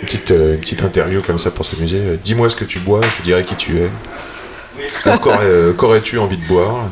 une 0.00 0.06
petite, 0.06 0.26
petite 0.60 0.82
interview 0.82 1.22
comme 1.22 1.38
ça 1.38 1.50
pour 1.50 1.64
s'amuser. 1.64 2.18
Dis-moi 2.22 2.50
ce 2.50 2.56
que 2.56 2.64
tu 2.64 2.78
bois, 2.78 3.00
je 3.16 3.22
dirai 3.22 3.44
qui 3.44 3.56
tu 3.56 3.78
es. 3.78 3.90
qu'aurais-tu 5.76 6.18
envie 6.18 6.36
de 6.36 6.44
boire? 6.46 6.90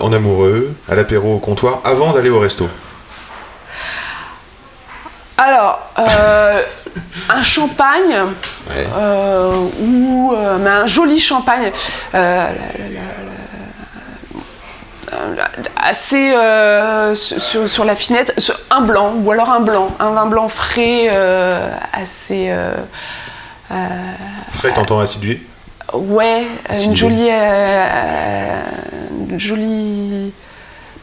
En 0.00 0.12
amoureux, 0.12 0.72
à 0.88 0.94
l'apéro 0.94 1.34
au 1.34 1.38
comptoir, 1.38 1.80
avant 1.84 2.12
d'aller 2.12 2.30
au 2.30 2.38
resto? 2.38 2.68
Alors, 5.38 5.80
un 7.28 7.42
champagne 7.42 8.14
euh, 8.70 9.68
ou 9.80 10.32
euh, 10.34 10.58
mais 10.58 10.70
un 10.70 10.86
joli 10.86 11.18
champagne 11.18 11.70
euh, 12.14 12.48
assez 15.76 16.34
sur, 17.14 17.84
la 17.84 17.96
finette, 17.96 18.34
un 18.70 18.80
blanc 18.80 19.14
ou 19.22 19.30
alors 19.30 19.50
un 19.50 19.60
blanc, 19.60 19.90
un 19.98 20.10
vin 20.10 20.26
blanc 20.26 20.48
frais 20.48 21.08
assez 21.92 22.54
frais, 24.52 24.72
t'entends 24.74 25.00
acidulé 25.00 25.42
Ouais, 25.92 26.46
une 26.82 26.96
jolie, 26.96 27.28
une 29.28 29.38
jolie 29.38 30.32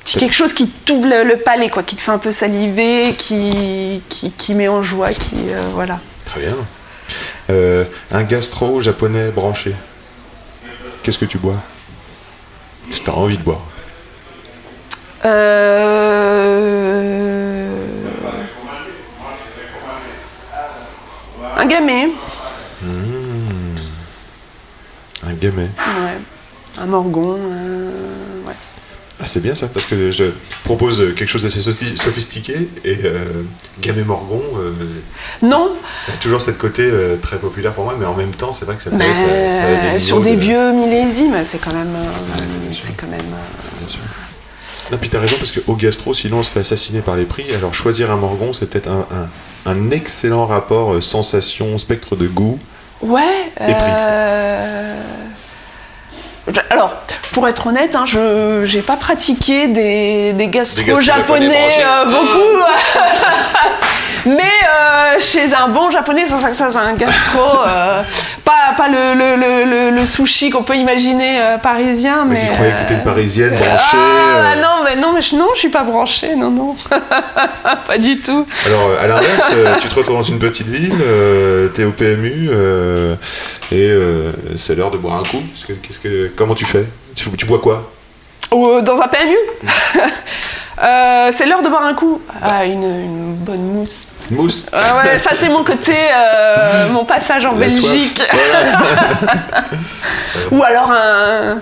quelque 0.05 0.33
chose 0.33 0.53
qui 0.53 0.67
t'ouvre 0.67 1.07
le, 1.07 1.37
palais, 1.37 1.69
quoi, 1.69 1.83
qui 1.83 1.95
te 1.95 2.01
fait 2.01 2.11
un 2.11 2.17
peu 2.17 2.31
saliver, 2.31 3.13
qui, 3.17 4.01
qui, 4.09 4.53
met 4.55 4.67
en 4.67 4.81
joie, 4.81 5.13
qui. 5.13 5.35
Euh, 5.49 5.61
voilà. 5.73 5.99
Très 6.25 6.41
bien. 6.41 6.55
Euh, 7.49 7.85
un 8.11 8.23
gastro 8.23 8.81
japonais 8.81 9.31
branché. 9.31 9.75
Qu'est-ce 11.03 11.17
que 11.17 11.25
tu 11.25 11.37
bois? 11.37 11.55
Qu'est-ce 12.89 12.99
que 12.99 13.05
tu 13.05 13.11
as 13.11 13.15
envie 13.15 13.37
de 13.37 13.43
boire? 13.43 13.61
Euh... 15.25 16.09
Un 21.57 21.65
gamay. 21.65 22.07
Mmh. 22.81 22.89
Un 25.27 25.33
gamay. 25.33 25.63
Ouais. 25.63 26.17
Un 26.79 26.85
morgon. 26.85 27.33
Ouais. 27.33 28.28
C'est 29.29 29.43
bien 29.43 29.53
ça, 29.53 29.67
parce 29.67 29.85
que 29.85 30.11
je 30.11 30.23
propose 30.63 31.13
quelque 31.15 31.27
chose 31.27 31.43
d'assez 31.43 31.61
sophistiqué 31.61 32.67
et 32.83 32.97
euh, 33.05 33.43
Gamay 33.79 34.03
Morgon. 34.03 34.41
Euh, 34.57 34.71
non 35.43 35.71
Ça 36.03 36.13
a 36.13 36.17
toujours 36.17 36.41
cette 36.41 36.57
côté 36.57 36.81
euh, 36.83 37.15
très 37.17 37.37
populaire 37.37 37.73
pour 37.73 37.83
moi, 37.83 37.95
mais 37.99 38.07
en 38.07 38.15
même 38.15 38.33
temps, 38.33 38.53
c'est 38.53 38.65
vrai 38.65 38.75
que 38.75 38.81
ça 38.81 38.89
peut 38.89 38.99
être. 38.99 39.93
Ça 39.93 39.99
sur 39.99 40.19
des 40.19 40.35
vieux 40.35 40.71
millésimes, 40.73 41.43
c'est 41.43 41.59
quand 41.59 41.73
même. 41.73 41.95
c'est 42.71 42.97
quand 42.97 43.07
même. 43.07 43.21
Bien 43.79 43.87
sûr. 43.87 43.99
Non, 44.91 44.97
puis 44.97 45.11
t'as 45.11 45.19
raison, 45.19 45.35
parce 45.37 45.51
qu'au 45.51 45.75
gastro, 45.75 46.15
sinon 46.15 46.39
on 46.39 46.43
se 46.43 46.49
fait 46.49 46.61
assassiner 46.61 47.01
par 47.01 47.15
les 47.15 47.25
prix. 47.25 47.53
Alors 47.53 47.75
choisir 47.75 48.09
un 48.09 48.15
Morgon, 48.15 48.51
c'est 48.51 48.67
peut-être 48.67 48.89
un, 48.89 49.05
un, 49.67 49.91
excellent 49.91 50.47
rapport 50.47 51.03
sensation, 51.03 51.77
spectre 51.77 52.15
de 52.15 52.25
goût. 52.25 52.57
Ouais. 53.03 53.51
Et 53.59 53.73
prix. 53.75 53.91
Alors, 56.69 56.93
pour 57.31 57.47
être 57.47 57.67
honnête, 57.67 57.95
hein, 57.95 58.05
je 58.05 58.75
n'ai 58.75 58.81
pas 58.81 58.95
pratiqué 58.95 59.67
des, 59.67 60.33
des 60.33 60.47
gastro 60.47 61.01
japonais, 61.01 61.69
euh, 61.79 62.05
beaucoup. 62.05 62.63
Mais 64.25 64.41
euh, 64.43 65.19
chez 65.19 65.53
un 65.53 65.69
bon 65.69 65.91
japonais, 65.91 66.25
c'est 66.25 66.61
un 66.61 66.93
gastro, 66.93 67.41
euh, 67.67 68.01
pas, 68.49 68.73
pas 68.75 68.87
le, 68.87 69.13
le, 69.15 69.95
le, 69.95 70.05
sushi 70.05 70.49
qu'on 70.49 70.63
peut 70.63 70.75
imaginer 70.75 71.39
euh, 71.39 71.57
parisien, 71.57 72.25
mais. 72.25 72.45
mais 72.45 72.53
croyais 72.53 72.71
que 72.71 72.79
t'étais 72.79 72.93
une 72.95 73.03
parisienne 73.03 73.55
branchée. 73.55 73.97
Ah, 73.97 74.55
non, 74.55 74.83
mais 74.83 74.95
non, 74.95 75.13
mais 75.13 75.21
je, 75.21 75.35
non, 75.35 75.49
je 75.53 75.59
suis 75.59 75.69
pas 75.69 75.83
branchée, 75.83 76.35
non, 76.35 76.49
non, 76.49 76.75
pas 77.87 77.97
du 77.97 78.19
tout. 78.19 78.47
Alors, 78.65 78.91
à 78.99 79.07
l'inverse, 79.07 79.53
tu 79.81 79.87
te 79.87 79.95
retrouves 79.95 80.15
dans 80.15 80.23
une 80.23 80.39
petite 80.39 80.67
ville, 80.67 80.95
t'es 81.75 81.83
au 81.83 81.91
PMU 81.91 82.49
et 83.71 83.93
c'est 84.55 84.75
l'heure 84.75 84.91
de 84.91 84.97
boire 84.97 85.19
un 85.19 85.23
coup. 85.23 85.43
Qu'est-ce 85.83 85.99
que, 85.99 86.31
comment 86.35 86.55
tu 86.55 86.65
fais? 86.65 86.85
Tu, 87.15 87.29
tu 87.31 87.45
bois 87.45 87.59
quoi? 87.59 87.91
Dans 88.51 88.99
un 89.01 89.07
PMU 89.07 89.37
C'est 91.31 91.45
l'heure 91.45 91.61
de 91.61 91.69
boire 91.69 91.83
un 91.83 91.93
coup. 91.93 92.21
Ah, 92.41 92.65
une, 92.65 92.83
une 92.83 93.35
bonne 93.35 93.61
mousse 93.61 94.07
Mousse. 94.31 94.67
Ah 94.71 94.97
ouais, 94.97 95.19
ça 95.19 95.31
c'est 95.33 95.49
mon 95.49 95.63
côté, 95.63 95.95
euh, 95.95 96.89
mon 96.89 97.03
passage 97.03 97.45
en 97.45 97.53
Belgique. 97.53 98.21
Ou 100.51 100.63
alors 100.63 100.91
un, 100.91 101.59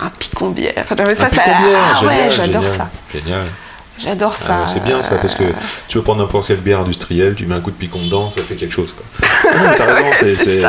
un 0.00 0.10
picon 0.18 0.50
bière. 0.50 0.84
Ça, 0.88 0.94
un 0.98 1.14
ça, 1.14 1.28
ah, 1.46 2.04
ouais, 2.04 2.30
j'adore 2.30 2.66
ça. 2.66 2.88
Génial. 3.12 3.44
J'adore 3.98 4.36
ça. 4.36 4.62
Ah, 4.64 4.66
c'est 4.66 4.82
bien 4.82 5.00
ça, 5.02 5.16
parce 5.16 5.34
que 5.34 5.44
tu 5.86 5.98
veux 5.98 6.02
prendre 6.02 6.22
n'importe 6.22 6.48
quelle 6.48 6.56
bière 6.56 6.80
industrielle, 6.80 7.34
tu 7.36 7.46
mets 7.46 7.54
un 7.54 7.60
coup 7.60 7.70
de 7.70 7.76
picon 7.76 8.00
dedans, 8.00 8.32
ça 8.34 8.42
fait 8.42 8.56
quelque 8.56 8.74
chose. 8.74 8.92
T'as 9.42 9.84
raison, 9.84 10.10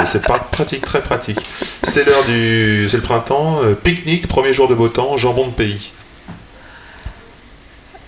c'est 0.06 0.22
pratique, 0.22 0.86
très 0.86 1.02
pratique. 1.02 1.40
C'est 1.82 2.06
l'heure 2.06 2.24
du. 2.26 2.88
C'est 2.90 2.98
le 2.98 3.04
printemps, 3.04 3.60
euh, 3.64 3.74
pique-nique, 3.74 4.28
premier 4.28 4.54
jour 4.54 4.68
de 4.68 4.76
beau 4.76 4.90
temps, 4.90 5.18
jambon 5.18 5.48
de 5.48 5.54
pays. 5.54 5.92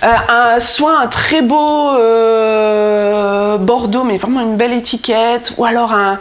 euh, 0.02 0.60
soit 0.60 0.98
un 0.98 1.06
très 1.08 1.42
beau 1.42 1.90
euh, 1.90 3.58
Bordeaux, 3.58 4.02
mais 4.02 4.16
vraiment 4.16 4.40
une 4.40 4.56
belle 4.56 4.72
étiquette, 4.72 5.52
ou 5.58 5.66
alors 5.66 5.92
un, 5.92 6.18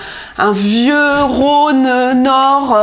vieux 0.51 1.23
Rhône 1.23 2.21
Nord, 2.21 2.77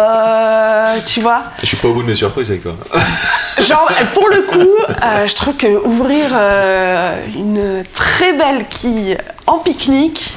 tu 1.04 1.20
vois. 1.20 1.42
Je 1.60 1.66
suis 1.66 1.76
pas 1.76 1.88
au 1.88 1.92
bout 1.92 2.02
de 2.02 2.08
mes 2.08 2.14
surprises 2.14 2.48
avec 2.48 2.62
toi. 2.62 2.76
Genre, 3.60 3.90
pour 4.14 4.28
le 4.30 4.40
coup, 4.40 5.26
je 5.26 5.34
trouve 5.34 5.56
que 5.56 5.84
ouvrir 5.84 6.32
une 7.36 7.84
très 7.94 8.32
belle 8.32 8.64
quille 8.70 9.18
en 9.46 9.58
pique-nique. 9.58 10.34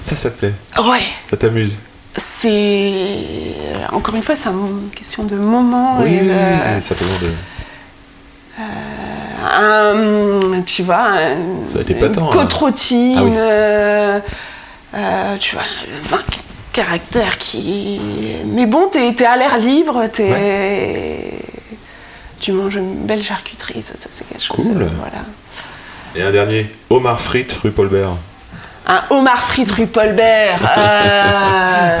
Ça, 0.00 0.16
ça 0.16 0.30
te 0.30 0.38
plaît 0.38 0.54
Ouais. 0.78 1.02
Ça 1.28 1.36
t'amuse 1.36 1.74
c'est 2.18 3.54
encore 3.92 4.14
une 4.14 4.22
fois 4.22 4.36
c'est 4.36 4.48
une 4.48 4.90
question 4.94 5.24
de 5.24 5.36
moment 5.36 5.98
oui, 6.00 6.16
et 6.16 6.82
ça 6.82 6.94
de 6.94 7.32
euh, 9.60 10.60
tu 10.66 10.82
vois 10.82 11.10
un, 11.10 11.36
une 11.36 12.04
hein. 12.04 12.30
côte 12.32 12.52
rôtie 12.52 13.14
ah 13.16 13.22
euh, 13.22 14.20
euh, 14.94 15.36
tu 15.38 15.54
vois 15.54 15.64
le 15.86 16.08
vin 16.08 16.22
caractère 16.72 17.38
qui 17.38 18.00
mais 18.46 18.66
bon 18.66 18.88
t'es 18.88 19.08
es 19.08 19.24
à 19.24 19.36
l'air 19.36 19.58
libre 19.58 20.06
t'es 20.12 21.40
tu 22.40 22.52
manges 22.52 22.76
une 22.76 23.06
belle 23.06 23.22
charcuterie 23.22 23.82
ça, 23.82 23.96
ça 23.96 24.08
c'est 24.10 24.28
quelque 24.28 24.42
chose 24.42 24.56
cool. 24.56 24.90
voilà. 24.98 25.24
Et 26.16 26.22
un 26.22 26.30
dernier 26.30 26.66
homard 26.90 27.20
frites 27.20 27.52
rue 27.62 27.70
Paulbert 27.70 28.16
un 28.88 29.02
homard 29.10 29.42
frit 29.44 29.66
rue 29.76 29.86
Paulbert. 29.86 30.60
Euh, 30.78 31.98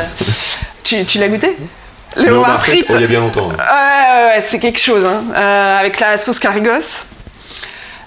tu, 0.82 1.04
tu 1.04 1.18
l'as 1.18 1.28
goûté? 1.28 1.56
Le, 2.16 2.32
homard 2.32 2.62
frit? 2.62 2.82
oh, 2.88 2.92
Il 2.94 3.00
y 3.02 3.04
a 3.04 3.06
bien 3.06 3.20
longtemps. 3.20 3.48
Ouais, 3.48 4.40
c'est 4.42 4.58
quelque 4.58 4.80
chose. 4.80 5.04
Hein. 5.04 5.24
Euh, 5.36 5.78
avec 5.78 6.00
la 6.00 6.16
sauce 6.16 6.38
carigos. 6.38 7.04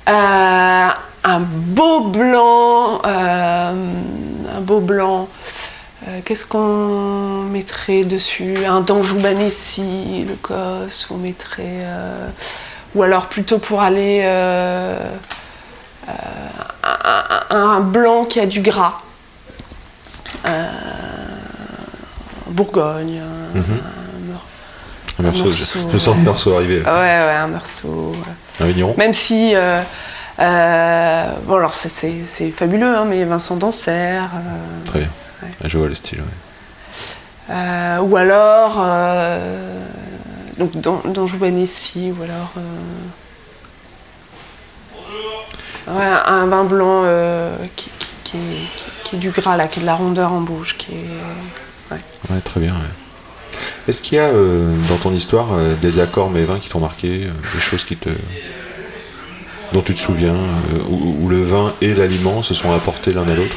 Euh, 0.09 0.87
un 1.23 1.39
beau 1.39 2.01
blanc. 2.01 3.01
un 3.05 4.61
beau 4.61 4.79
blanc. 4.79 5.29
Qu'est-ce 6.25 6.47
qu'on 6.47 7.43
mettrait 7.51 8.03
dessus? 8.03 8.55
Un 8.67 8.81
Danjou 8.81 9.19
Banessi, 9.19 10.25
le 10.27 10.33
cos, 10.33 11.07
on 11.11 11.17
mettrait. 11.17 11.81
ou 12.95 13.03
alors 13.03 13.27
plutôt 13.27 13.59
pour 13.59 13.81
aller 13.81 14.25
un, 17.49 17.79
blanc 17.79 18.25
qui 18.25 18.39
a 18.39 18.45
du 18.45 18.61
gras. 18.61 19.01
Euh, 20.45 20.67
Bourgogne. 22.47 23.21
Un, 23.55 23.57
mhm. 23.57 25.25
morceau, 25.25 25.51
je, 25.51 25.97
sens 25.97 26.15
le 26.17 26.23
morceau 26.23 26.55
arriver. 26.55 26.81
Là. 26.81 26.93
Ouais, 26.93 27.25
ouais, 27.25 27.35
un 27.35 27.47
morceau. 27.47 28.15
Un 28.59 28.65
vigneron 28.65 28.95
Même 28.97 29.13
si. 29.13 29.55
Euh, 29.55 29.81
euh, 30.39 31.27
bon, 31.43 31.55
alors 31.55 31.75
c'est 31.75 32.51
fabuleux, 32.51 32.95
hein, 32.95 33.05
mais 33.07 33.23
Vincent 33.25 33.57
Dancer. 33.57 34.21
Très 34.85 34.99
bien. 34.99 35.09
Je 35.65 35.77
vois 35.77 35.87
le 35.87 35.95
style, 35.95 36.21
ou 37.49 38.17
alors. 38.17 38.85
donc, 40.57 40.71
dans, 40.77 41.01
dans 41.05 41.25
ou 41.25 42.23
alors. 42.23 42.53
Ouais, 45.87 46.05
un 46.25 46.45
vin 46.45 46.63
blanc 46.63 47.01
euh, 47.05 47.55
qui, 47.75 47.89
est, 49.13 49.17
du 49.17 49.31
gras, 49.31 49.57
là, 49.57 49.67
qui 49.67 49.79
est 49.79 49.81
de 49.81 49.87
la 49.87 49.95
rondeur 49.95 50.31
en 50.31 50.41
bouche. 50.41 50.77
Qui 50.77 50.93
est... 50.93 51.95
ouais. 52.29 52.39
très 52.43 52.59
bien. 52.59 52.75
Est-ce 53.87 54.01
qu'il 54.01 54.17
y 54.17 54.19
a 54.19 54.25
euh, 54.25 54.75
dans 54.89 54.97
ton 54.97 55.11
histoire 55.11 55.53
euh, 55.53 55.73
des 55.75 55.99
accords 55.99 56.29
mais 56.29 56.43
vins 56.43 56.59
qui 56.59 56.69
t'ont 56.69 56.79
marqué, 56.79 57.27
des 57.53 57.59
choses 57.59 57.83
qui 57.83 57.97
te 57.97 58.09
dont 59.73 59.81
tu 59.81 59.93
te 59.93 59.99
souviens, 59.99 60.35
où, 60.89 61.29
le 61.29 61.41
vin 61.41 61.73
et 61.79 61.93
l'aliment 61.93 62.43
se 62.43 62.53
sont 62.53 62.73
apportés 62.73 63.13
l'un 63.13 63.25
à 63.27 63.33
l'autre? 63.33 63.55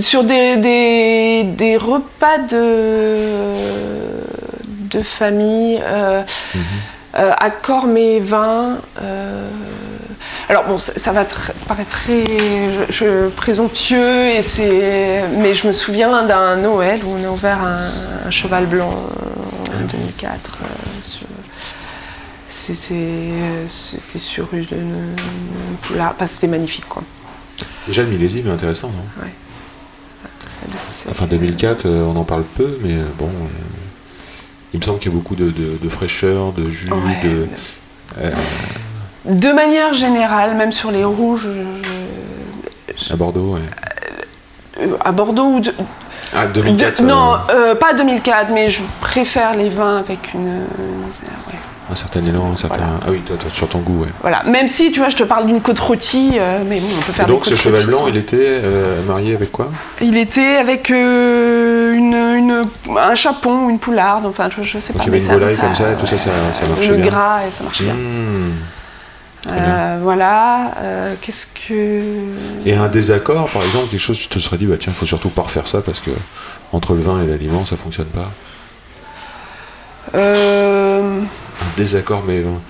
Sur 0.00 0.24
des, 0.24 0.56
des, 0.56 1.76
repas 1.76 2.38
de, 2.38 3.52
de 4.90 5.02
famille, 5.02 5.80
euh, 5.82 6.22
mhm. 6.54 6.62
euh, 7.16 7.32
accord 7.38 7.86
mes 7.86 8.20
vins. 8.20 8.78
Euh, 9.00 9.48
alors 10.48 10.64
bon, 10.64 10.78
ça, 10.78 11.12
va 11.12 11.26
paraître 11.66 11.90
très 11.90 12.24
je, 12.90 13.28
présomptueux, 13.28 14.26
et 14.28 14.42
mais 15.36 15.54
je 15.54 15.66
me 15.66 15.72
souviens 15.72 16.24
d'un 16.24 16.56
Noël 16.56 17.04
où 17.04 17.10
on 17.10 17.24
a 17.24 17.30
ouvert 17.30 17.58
un, 17.62 18.30
cheval 18.30 18.66
blanc 18.66 18.90
en 18.90 19.86
2004. 19.86 20.58
c'était 22.48 24.18
sur 24.18 24.48
une, 24.52 25.14
c'était 26.26 26.46
magnifique 26.46 26.88
quoi. 26.88 27.02
Déjà 27.86 28.02
le 28.02 28.08
millésime 28.08 28.48
est 28.48 28.52
intéressant, 28.52 28.88
non? 28.88 29.24
Enfin 31.10 31.26
2004, 31.26 31.86
euh, 31.86 32.04
on 32.04 32.16
en 32.16 32.24
parle 32.24 32.42
peu, 32.42 32.78
mais 32.82 32.92
euh, 32.92 33.04
bon, 33.18 33.26
euh, 33.26 33.48
il 34.74 34.80
me 34.80 34.84
semble 34.84 34.98
qu'il 34.98 35.10
y 35.10 35.14
a 35.14 35.16
beaucoup 35.16 35.36
de, 35.36 35.88
fraîcheur, 35.88 36.52
de 36.52 36.68
jus, 36.68 36.86
de. 37.24 37.48
de 39.24 39.52
manière 39.52 39.94
générale, 39.94 40.56
même 40.56 40.72
sur 40.72 40.90
les 40.90 41.04
rouges. 41.04 41.48
À 43.10 43.16
Bordeaux, 43.16 43.54
ouais. 43.54 44.88
à 45.04 45.12
Bordeaux 45.12 45.46
ou 45.46 45.60
de, 45.60 45.72
ah, 46.34 46.46
2004 46.46 47.02
Non, 47.02 47.38
pas 47.80 47.94
2004, 47.94 48.50
mais 48.52 48.70
je 48.70 48.82
préfère 49.00 49.54
les 49.54 49.70
vins 49.70 49.96
avec 49.96 50.34
une 50.34 50.66
un 51.90 51.94
certain 51.94 52.22
élan, 52.22 52.52
un 52.52 52.56
certain. 52.56 53.00
Ah 53.02 53.06
oui, 53.10 53.20
toi, 53.20 53.36
sur 53.52 53.68
ton 53.68 53.78
goût, 53.78 54.02
ouais. 54.02 54.08
Voilà. 54.20 54.42
Même 54.44 54.68
si, 54.68 54.92
tu 54.92 55.00
vois, 55.00 55.08
je 55.08 55.16
te 55.16 55.22
parle 55.22 55.46
d'une 55.46 55.62
côte 55.62 55.78
rôtie, 55.78 56.32
euh, 56.34 56.62
mais 56.66 56.80
bon, 56.80 56.86
on 56.98 57.02
peut 57.02 57.12
faire. 57.12 57.24
Et 57.24 57.28
donc, 57.28 57.46
ce 57.46 57.54
cheval 57.54 57.84
blanc, 57.86 58.06
il 58.08 58.16
était 58.16 58.36
euh, 58.38 59.02
marié 59.04 59.34
avec 59.34 59.50
quoi? 59.50 59.70
Il 60.00 60.16
était 60.18 60.56
avec 60.56 60.90
euh, 60.90 61.94
une, 61.94 62.64
un 62.98 63.14
chapon, 63.14 63.70
une 63.70 63.78
poularde, 63.78 64.26
enfin, 64.26 64.50
je, 64.54 64.62
je 64.62 64.78
sais 64.78 64.92
donc 64.92 65.02
pas. 65.02 65.08
Il 65.08 65.14
y 65.14 65.16
avait 65.16 65.24
une 65.24 65.32
volaille 65.32 65.56
comme 65.56 65.74
ça, 65.74 65.92
et 65.92 65.96
tout 65.96 66.06
ça, 66.06 66.18
ça, 66.18 66.30
ça 66.52 66.66
marchait 66.66 66.88
le 66.88 66.96
bien. 66.96 67.04
Le 67.04 67.10
gras, 67.10 67.46
et 67.46 67.50
ça 67.50 67.64
marchait 67.64 67.84
bien. 67.84 67.94
Mmh. 67.94 68.50
voilà, 70.02 70.72
qu'est-ce 71.22 71.46
que. 71.46 72.02
Et 72.66 72.74
un 72.74 72.88
désaccord, 72.88 73.48
par 73.48 73.62
exemple, 73.62 73.88
quelque 73.88 74.00
chose, 74.00 74.18
tu 74.18 74.28
te 74.28 74.38
serais 74.38 74.58
dit, 74.58 74.66
bah 74.66 74.76
tiens, 74.78 74.92
il 74.94 74.98
faut 74.98 75.06
surtout 75.06 75.30
pas 75.30 75.42
refaire 75.42 75.66
ça 75.66 75.80
parce 75.80 76.00
que 76.00 76.10
entre 76.72 76.92
le 76.92 77.00
vin 77.00 77.22
et 77.22 77.26
l'aliment, 77.26 77.64
ça 77.64 77.76
fonctionne 77.76 78.08
pas. 78.08 78.30
Euh 80.14 81.20
désaccord 81.76 82.22
mais 82.26 82.40
bon. 82.40 82.60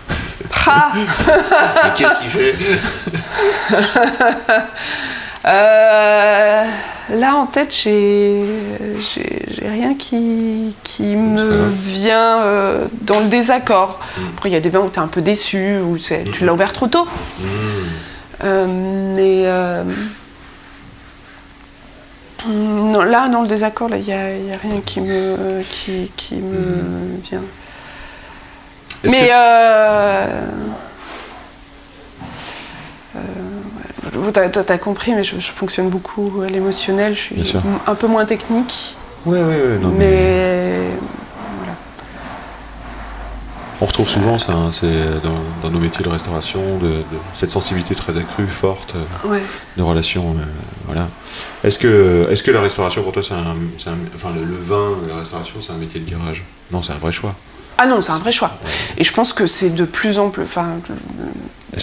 mais 0.67 1.91
qu'est-ce 1.97 2.21
qu'il 2.21 2.31
fait? 2.31 2.55
Euh, 5.47 6.65
Là 7.11 7.37
en 7.37 7.47
tête, 7.47 7.73
j'ai 7.73 8.45
rien 9.63 9.95
qui, 9.95 10.75
qui 10.85 11.17
me 11.17 11.69
vient 11.71 12.43
euh, 12.43 12.85
dans 13.01 13.21
le 13.21 13.27
désaccord. 13.27 13.99
Mm. 13.99 14.23
Après, 14.35 14.51
il 14.51 14.53
y 14.53 14.57
a 14.57 14.61
des 14.61 14.69
vins 14.69 14.81
où 14.81 14.91
tu 14.91 14.97
es 14.97 15.03
un 15.03 15.07
peu 15.07 15.23
déçu, 15.23 15.79
ou 15.79 15.97
tu 15.97 16.13
mm. 16.13 16.45
l'as 16.45 16.53
ouvert 16.53 16.73
trop 16.75 16.87
tôt. 16.87 17.07
Mm. 17.41 17.45
Euh, 18.45 18.67
mais 19.17 19.47
Non, 22.47 23.03
là, 23.03 23.29
dans 23.29 23.41
le 23.41 23.49
désaccord, 23.49 23.89
il 23.93 24.03
n'y 24.03 24.13
a, 24.13 24.59
rien 24.63 24.81
qui 24.85 25.01
me, 25.01 25.63
qui, 25.63 26.13
qui 26.15 26.37
me 26.37 27.19
vient. 27.25 27.43
Mais 29.05 29.31
euh, 29.33 30.27
euh, 33.17 34.31
t'as 34.33 34.75
as 34.75 34.79
compris, 34.79 35.13
mais 35.15 35.25
je, 35.25 35.37
fonctionne 35.39 35.89
beaucoup 35.89 36.43
à 36.45 36.49
l'émotionnel. 36.49 37.15
Je 37.15 37.43
suis 37.43 37.59
un 37.87 37.95
peu 37.95 38.07
moins 38.07 38.25
technique. 38.25 38.97
Oui, 39.27 39.39
oui, 39.41 39.55
oui. 39.55 39.79
Non, 39.81 39.95
mais 39.97 40.89
on 43.81 43.85
retrouve 43.85 44.09
souvent 44.09 44.39
ça, 44.39 44.53
hein, 44.55 44.71
c'est 44.73 45.23
dans, 45.63 45.71
nos 45.71 45.79
métiers 45.79 46.05
de 46.05 46.09
restauration, 46.09 46.79
de, 46.79 47.03
cette 47.33 47.51
sensibilité 47.51 47.95
très 47.95 48.17
accrue, 48.17 48.49
forte, 48.49 48.97
euh, 48.97 49.39
de 49.77 49.83
relations. 49.83 50.31
Euh, 50.31 50.45
voilà. 50.87 51.09
Est-ce 51.63 51.79
que, 51.79 52.27
est 52.29 52.43
que 52.43 52.51
la 52.51 52.61
restauration 52.61 53.05
pour 53.05 53.13
toi, 53.13 53.23
c'est 53.23 53.35
un, 53.35 53.57
enfin 54.17 54.31
le, 54.35 54.57
vin, 54.57 54.97
la 55.09 55.21
restauration, 55.21 55.61
c'est 55.61 55.73
un 55.73 55.77
métier 55.77 56.01
de 56.01 56.11
garage? 56.11 56.45
Non, 56.73 56.83
c'est 56.83 56.93
un 56.93 56.99
vrai 56.99 57.13
choix. 57.13 57.37
Ah 57.79 57.87
non, 57.87 58.01
c'est 58.01 58.13
un 58.13 58.19
vrai 58.19 58.33
choix. 58.33 58.51
Et 58.97 59.05
je 59.05 59.13
pense 59.13 59.33
que 59.33 59.47
c'est 59.47 59.71
de 59.71 59.85
plus 59.85 60.19
en 60.19 60.31
plus, 60.31 60.43
enfin, 60.43 60.67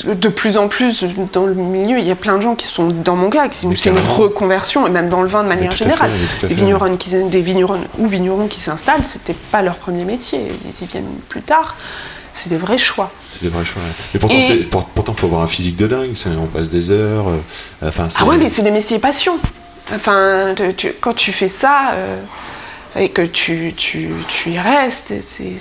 de 0.04 0.30
plus 0.30 0.58
en 0.58 0.68
plus 0.68 1.06
dans 1.32 1.46
le 1.46 1.54
milieu, 1.54 2.00
il 2.00 2.06
y 2.06 2.12
a 2.12 2.16
plein 2.16 2.36
de 2.36 2.42
gens 2.42 2.56
qui 2.56 2.68
sont 2.68 2.90
dans 2.90 3.16
mon 3.16 3.30
cas, 3.30 3.48
qui 3.48 3.66
c'est 3.78 3.90
une 3.90 4.00
reconversion, 4.18 4.86
et 4.88 4.90
même 4.90 5.08
dans 5.08 5.22
le 5.22 5.28
vin 5.28 5.44
de 5.44 5.48
manière 5.48 5.72
générale. 5.72 6.12
des 6.42 6.54
vignerons, 6.54 6.98
qui, 6.98 7.10
des 7.10 7.42
vignerons 7.42 7.80
ou 7.98 8.08
vignerons 8.08 8.48
qui 8.48 8.60
s'installent, 8.60 9.06
c'était 9.06 9.36
pas 9.52 9.62
leur 9.62 9.76
premier 9.76 10.04
métier, 10.04 10.42
ils 10.66 10.84
y 10.84 10.88
viennent 10.88 11.06
plus 11.30 11.42
tard. 11.42 11.76
C'est 12.34 12.50
des 12.50 12.58
vrais 12.58 12.78
choix. 12.78 13.10
C'est 13.32 13.44
des 13.44 13.50
vrais 13.50 13.64
choix. 13.64 13.82
Et 14.14 14.20
pourtant, 14.20 14.36
il 14.38 14.68
pourtant, 14.68 15.14
faut 15.14 15.28
avoir 15.28 15.42
un 15.42 15.48
physique 15.48 15.78
de 15.78 15.88
dingue. 15.88 16.12
On 16.38 16.48
passe 16.48 16.70
des 16.70 16.92
heures. 16.92 17.30
Euh, 17.30 17.88
enfin, 17.88 18.10
ah 18.20 18.26
ouais, 18.26 18.36
mais 18.36 18.50
c'est 18.50 18.62
des 18.62 18.72
métiers 18.72 19.00
passion. 19.00 19.40
Enfin, 19.94 20.54
quand 21.00 21.14
tu 21.14 21.32
fais 21.32 21.48
ça. 21.48 21.92
Euh, 21.94 22.18
et 22.98 23.10
que 23.10 23.22
tu, 23.22 23.74
tu, 23.76 24.10
tu 24.28 24.52
y 24.52 24.60
restes. 24.60 25.14
C'est 25.22 25.58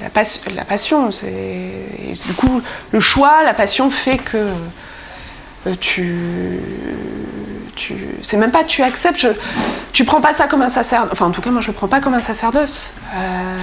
la, 0.00 0.06
la, 0.06 0.54
la, 0.54 0.64
passion. 0.64 1.10
Et 1.10 2.12
du 2.26 2.32
coup, 2.34 2.62
le 2.90 3.00
choix, 3.00 3.42
la 3.44 3.54
passion 3.54 3.90
fait 3.90 4.18
que 4.18 4.48
euh, 5.66 5.74
tu. 5.78 6.58
tu 7.76 7.94
c'est 8.22 8.38
même 8.38 8.50
pas 8.50 8.64
tu 8.64 8.82
acceptes, 8.82 9.20
je, 9.20 9.28
tu 9.92 10.04
prends 10.04 10.20
pas 10.20 10.32
ça 10.32 10.46
comme 10.46 10.62
un 10.62 10.70
sacerdoce. 10.70 11.10
Enfin, 11.12 11.26
en 11.26 11.30
tout 11.30 11.42
cas, 11.42 11.50
moi, 11.50 11.60
je 11.60 11.68
le 11.68 11.74
prends 11.74 11.88
pas 11.88 12.00
comme 12.00 12.14
un 12.14 12.20
sacerdoce. 12.22 12.94
Euh, 13.14 13.56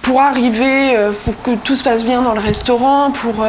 pour 0.00 0.22
arriver, 0.22 0.96
euh, 0.96 1.12
pour 1.24 1.42
que 1.42 1.56
tout 1.56 1.74
se 1.74 1.84
passe 1.84 2.04
bien 2.04 2.22
dans 2.22 2.32
le 2.32 2.40
restaurant, 2.40 3.10
pour 3.10 3.44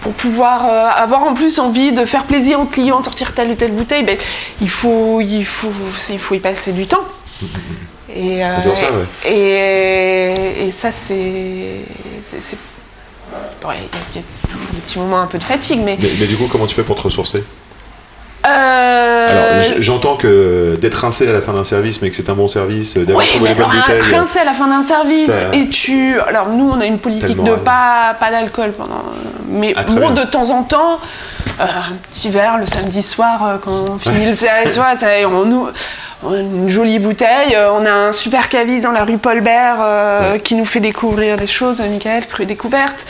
pour 0.00 0.12
pouvoir 0.12 0.66
euh, 0.66 0.88
avoir 1.02 1.22
en 1.22 1.34
plus 1.34 1.58
envie 1.58 1.92
de 1.92 2.04
faire 2.04 2.24
plaisir 2.24 2.60
aux 2.60 2.66
clients, 2.66 3.00
de 3.00 3.04
sortir 3.04 3.34
telle 3.34 3.50
ou 3.50 3.54
telle 3.54 3.72
bouteille, 3.72 4.04
ben, 4.04 4.16
il, 4.60 4.70
faut, 4.70 5.20
il, 5.20 5.44
faut, 5.44 5.72
il 6.10 6.18
faut 6.18 6.34
y 6.34 6.40
passer 6.40 6.72
du 6.72 6.86
temps. 6.86 7.04
Et, 8.10 8.44
euh, 8.44 8.60
ça, 8.60 8.70
et, 9.26 10.66
et, 10.66 10.72
ça, 10.72 10.90
c'est. 10.90 11.14
Il 11.22 12.40
y, 13.66 14.18
a 14.18 14.22
des 14.72 14.80
petits 14.80 14.98
moments 14.98 15.20
un 15.20 15.26
peu 15.26 15.38
de 15.38 15.44
fatigue, 15.44 15.80
mais... 15.84 15.98
mais. 16.00 16.26
du 16.26 16.36
coup, 16.36 16.48
comment 16.50 16.66
tu 16.66 16.74
fais 16.74 16.82
pour 16.82 16.96
te 16.96 17.02
ressourcer? 17.02 17.44
Euh, 18.46 19.30
Alors, 19.30 19.62
j'entends 19.80 20.16
que 20.16 20.76
d'être 20.80 20.94
rincé 20.94 21.28
à 21.28 21.32
la 21.32 21.40
fin 21.40 21.52
d'un 21.52 21.64
service, 21.64 22.00
mais 22.00 22.10
que 22.10 22.16
c'est 22.16 22.30
un 22.30 22.34
bon 22.34 22.48
service, 22.48 22.96
d'avoir 22.96 23.26
trouvé 23.26 23.50
les 23.50 23.54
bonnes 23.54 23.70
bouteilles. 23.70 24.14
Rincé 24.14 24.38
à 24.38 24.44
la 24.44 24.52
fin 24.52 24.68
d'un 24.68 24.82
service, 24.82 25.30
et 25.52 25.68
tu. 25.68 26.18
Alors, 26.20 26.48
nous, 26.48 26.70
on 26.70 26.80
a 26.80 26.86
une 26.86 26.98
politique 26.98 27.42
de 27.42 27.54
pas, 27.54 28.14
pas 28.18 28.30
d'alcool 28.30 28.72
pendant. 28.72 29.02
Mais 29.48 29.74
ah, 29.76 29.82
bon, 29.84 30.10
de 30.10 30.24
temps 30.24 30.50
en 30.50 30.62
temps, 30.62 31.00
euh, 31.60 31.64
un 31.64 31.94
petit 32.12 32.30
verre 32.30 32.58
le 32.58 32.66
samedi 32.66 33.02
soir, 33.02 33.44
euh, 33.44 33.56
quand 33.62 33.72
on 33.72 33.98
finit 33.98 34.26
le 34.26 34.34
service, 34.34 34.72
tu 34.72 34.78
vois, 34.78 34.94
ça, 34.94 35.08
on 35.26 35.44
nous 35.44 35.68
une 36.22 36.68
jolie 36.68 36.98
bouteille. 36.98 37.56
On 37.72 37.86
a 37.86 37.92
un 37.92 38.12
super 38.12 38.48
caviste 38.48 38.84
dans 38.84 38.92
la 38.92 39.04
rue 39.04 39.18
Paul 39.18 39.40
Bert 39.40 39.78
qui 40.42 40.54
nous 40.54 40.64
fait 40.64 40.80
découvrir 40.80 41.36
des 41.36 41.46
choses, 41.46 41.80
Michael, 41.80 42.26
cru 42.26 42.44
découverte. 42.44 43.06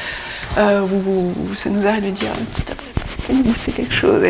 où, 0.58 1.32
ça 1.54 1.70
nous 1.70 1.86
arrive 1.86 2.04
de 2.04 2.10
dire 2.10 2.28
petit 2.52 2.64
après 2.70 2.87
goûter 3.34 3.72
quelque 3.72 3.94
chose. 3.94 4.22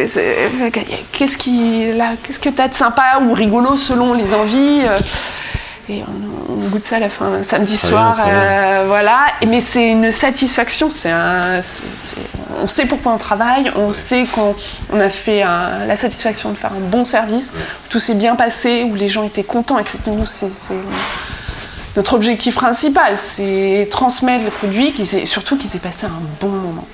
Qu'est-ce 1.13 1.37
qui, 1.37 1.93
là, 1.93 2.13
qu'est-ce 2.23 2.39
que 2.39 2.49
t'as 2.49 2.69
de 2.69 2.75
sympa 2.75 3.21
ou 3.23 3.33
rigolo 3.33 3.77
selon 3.77 4.15
les 4.15 4.35
envies 4.35 4.83
euh, 4.85 4.99
Et 5.89 6.03
on, 6.03 6.69
goûte 6.69 6.85
ça 6.85 6.97
à 6.97 7.01
la 7.01 7.09
fin, 7.09 7.43
samedi 7.43 7.79
ah 7.83 7.87
soir, 7.87 8.17
euh, 8.27 8.85
voilà. 8.87 9.27
Mais 9.47 9.61
c'est 9.61 9.91
une 9.91 10.13
satisfaction. 10.13 10.91
C'est 10.91 11.11
un, 11.11 11.61
on 12.61 12.67
sait 12.67 12.87
pourquoi 12.87 13.13
on 13.13 13.19
travaille, 13.19 13.73
on 13.77 13.95
sait 13.95 14.27
qu'on 14.27 14.55
on 14.93 15.01
a 15.01 15.09
fait 15.09 15.41
la 15.41 15.97
satisfaction 15.97 16.51
de 16.51 16.57
faire 16.57 16.73
un 16.73 16.91
bon 16.91 17.05
service, 17.05 17.53
où 17.55 17.89
tout 17.89 18.01
s'est 18.01 18.17
bien 18.17 18.35
passé, 18.35 18.85
où 18.85 18.95
les 18.95 19.09
gens 19.09 19.25
étaient 19.25 19.45
contents. 19.45 19.79
Et 19.79 19.85
c'est 19.85 20.07
nous, 20.07 20.27
c'est 20.27 20.51
notre 21.97 22.15
objectif 22.15 22.55
principal, 22.55 23.19
c'est 23.19 23.89
transmettre 23.91 24.45
les 24.45 24.51
produits, 24.51 24.95
surtout 25.27 25.57
qu'ils 25.57 25.75
aient 25.75 25.81
passé 25.81 26.07
un 26.07 26.23
bon 26.41 26.49
moment. 26.49 26.87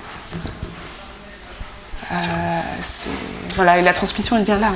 Euh, 3.07 3.09
voilà, 3.55 3.77
et 3.77 3.81
la 3.81 3.93
transmission, 3.93 4.35
elle 4.37 4.43
vient 4.43 4.57
là. 4.57 4.67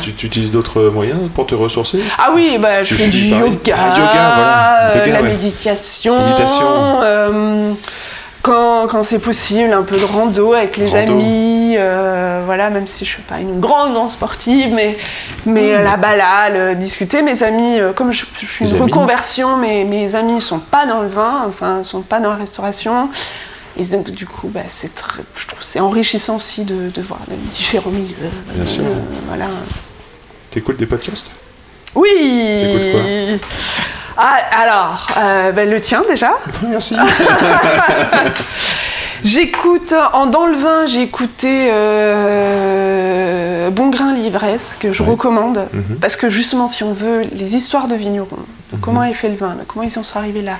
Tu, 0.00 0.10
utilises 0.10 0.50
d'autres 0.50 0.82
moyens 0.90 1.18
pour 1.34 1.46
te 1.46 1.54
ressourcer? 1.54 2.00
Ah 2.18 2.30
oui, 2.34 2.58
bah, 2.60 2.82
je 2.82 2.94
fais 2.94 3.08
du 3.08 3.26
yoga, 3.26 3.76
ah, 3.76 4.90
euh, 4.96 5.06
la 5.06 5.22
méditation. 5.22 6.14
Euh, 6.14 7.72
quand, 8.42 8.88
quand 8.88 9.02
c'est 9.02 9.20
possible, 9.20 9.72
un 9.72 9.82
peu 9.82 9.96
de 9.96 10.04
rando 10.04 10.52
avec 10.52 10.76
les 10.76 10.96
amis, 10.96 11.76
voilà, 12.44 12.70
même 12.70 12.86
si 12.86 13.04
je 13.04 13.10
ne 13.10 13.14
suis 13.14 13.22
pas 13.22 13.38
une 13.38 13.60
grande, 13.60 13.94
grande 13.94 14.10
sportive, 14.10 14.72
mais, 14.74 14.96
mais 15.46 15.82
la 15.82 15.96
balade, 15.96 16.78
discuter. 16.78 17.22
Mes 17.22 17.42
amis, 17.42 17.78
comme 17.94 18.12
je, 18.12 18.24
suis 18.36 18.68
une 18.68 18.82
reconversion, 18.82 19.56
mais 19.56 19.84
mes 19.84 20.14
amis 20.14 20.34
ne 20.34 20.40
sont 20.40 20.58
pas 20.58 20.86
dans 20.86 21.02
le 21.02 21.08
vin, 21.08 21.44
enfin, 21.48 21.78
ne 21.78 21.84
sont 21.84 22.02
pas 22.02 22.20
dans 22.20 22.30
la 22.30 22.36
restauration. 22.36 23.08
Et 23.76 23.84
donc, 23.84 24.10
du 24.10 24.26
coup, 24.26 24.48
bah, 24.48 24.60
c'est 24.66 24.92
je 25.36 25.46
trouve 25.46 25.62
c'est 25.62 25.80
enrichissant 25.80 26.36
aussi 26.36 26.64
de, 26.64 26.90
de, 26.90 27.02
voir 27.02 27.20
les 27.28 27.36
différents 27.36 27.90
milieux. 27.90 28.14
Bien 28.54 28.66
sûr. 28.66 28.84
Euh, 28.84 28.94
voilà. 29.26 29.46
T'écoutes 30.50 30.76
des 30.76 30.86
podcasts? 30.86 31.30
Oui 31.94 32.10
T'écoutes 32.14 32.92
quoi? 32.92 33.00
Ah, 34.16 34.36
alors, 34.56 35.08
euh, 35.18 35.50
ben, 35.50 35.68
le 35.68 35.80
tien 35.80 36.02
déjà. 36.08 36.34
Merci. 36.68 36.96
J'écoute, 39.24 39.94
en 40.12 40.26
dans 40.26 40.46
le 40.46 40.56
vin, 40.56 40.86
j'ai 40.86 41.02
écouté 41.02 41.68
euh, 41.72 43.70
Bon 43.70 43.88
Grain 43.88 44.12
l'ivresse, 44.14 44.76
que 44.78 44.92
je 44.92 45.02
recommande, 45.02 45.66
mhm. 45.72 45.96
parce 46.00 46.16
que 46.16 46.28
justement, 46.28 46.68
si 46.68 46.84
on 46.84 46.92
veut, 46.92 47.22
les 47.32 47.56
histoires 47.56 47.88
de 47.88 47.94
vignerons, 47.94 48.36
de 48.72 48.76
comment 48.80 49.02
est 49.02 49.14
fait 49.14 49.30
le 49.30 49.36
vin, 49.36 49.56
comment 49.66 49.82
ils 49.84 49.98
en 49.98 50.02
sont 50.02 50.18
arrivés 50.18 50.42
là, 50.42 50.58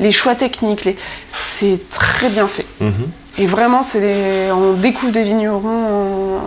les 0.00 0.12
choix 0.12 0.34
techniques, 0.34 0.84
les... 0.84 0.96
c'est 1.28 1.78
très 1.90 2.28
bien 2.28 2.48
fait. 2.48 2.66
Mhm. 2.80 3.10
Et 3.38 3.46
vraiment, 3.46 3.82
c'est 3.82 4.50
on 4.50 4.72
découvre 4.72 5.12
des 5.12 5.22
vignerons, 5.22 5.60
euh, 5.64 6.38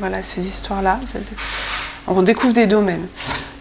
voilà, 0.00 0.22
ces 0.22 0.40
histoires-là. 0.40 0.98
On 2.06 2.22
découvve 2.22 2.52
des 2.52 2.66
domaines 2.66 3.06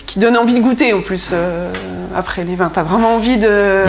qui 0.06 0.20
donnent 0.20 0.38
envie 0.38 0.54
de 0.54 0.60
goûter 0.60 0.94
en 0.94 1.02
plus 1.02 1.30
euh, 1.34 1.72
après 2.16 2.44
les 2.44 2.56
vins. 2.56 2.72
T'as 2.74 2.84
vraiment 2.84 3.16
envie 3.16 3.38
de. 3.38 3.84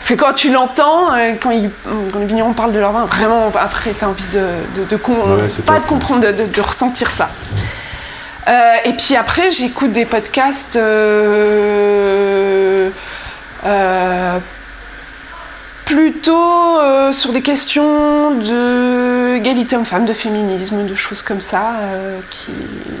C'est 0.00 0.16
quand 0.16 0.32
tu 0.34 0.52
l'entends, 0.52 1.12
euh, 1.14 1.34
quand, 1.40 1.50
les 1.50 2.26
vignerons 2.26 2.52
parlent 2.54 2.72
de 2.72 2.78
leur 2.78 2.92
vin, 2.92 3.06
vraiment 3.06 3.50
après 3.54 3.90
t'as 3.98 4.06
envie 4.06 4.26
de, 4.32 4.84
de, 4.88 4.96
pas 4.96 5.78
de 5.78 5.86
comprendre, 5.86 6.32
de, 6.32 6.60
ressentir 6.60 7.10
ça. 7.10 7.28
et 8.84 8.92
puis 8.94 9.16
après, 9.16 9.50
j'écoute 9.50 9.92
des 9.92 10.06
podcasts. 10.06 10.78
Euh, 13.64 14.38
plutôt 15.84 16.78
euh, 16.78 17.12
sur 17.12 17.32
des 17.32 17.42
questions 17.42 18.30
d'égalité 18.38 19.76
homme-femme, 19.76 20.06
de 20.06 20.12
féminisme, 20.12 20.86
de 20.86 20.94
choses 20.94 21.22
comme 21.22 21.40
ça, 21.40 21.74
euh, 21.80 22.18
qui 22.30 22.52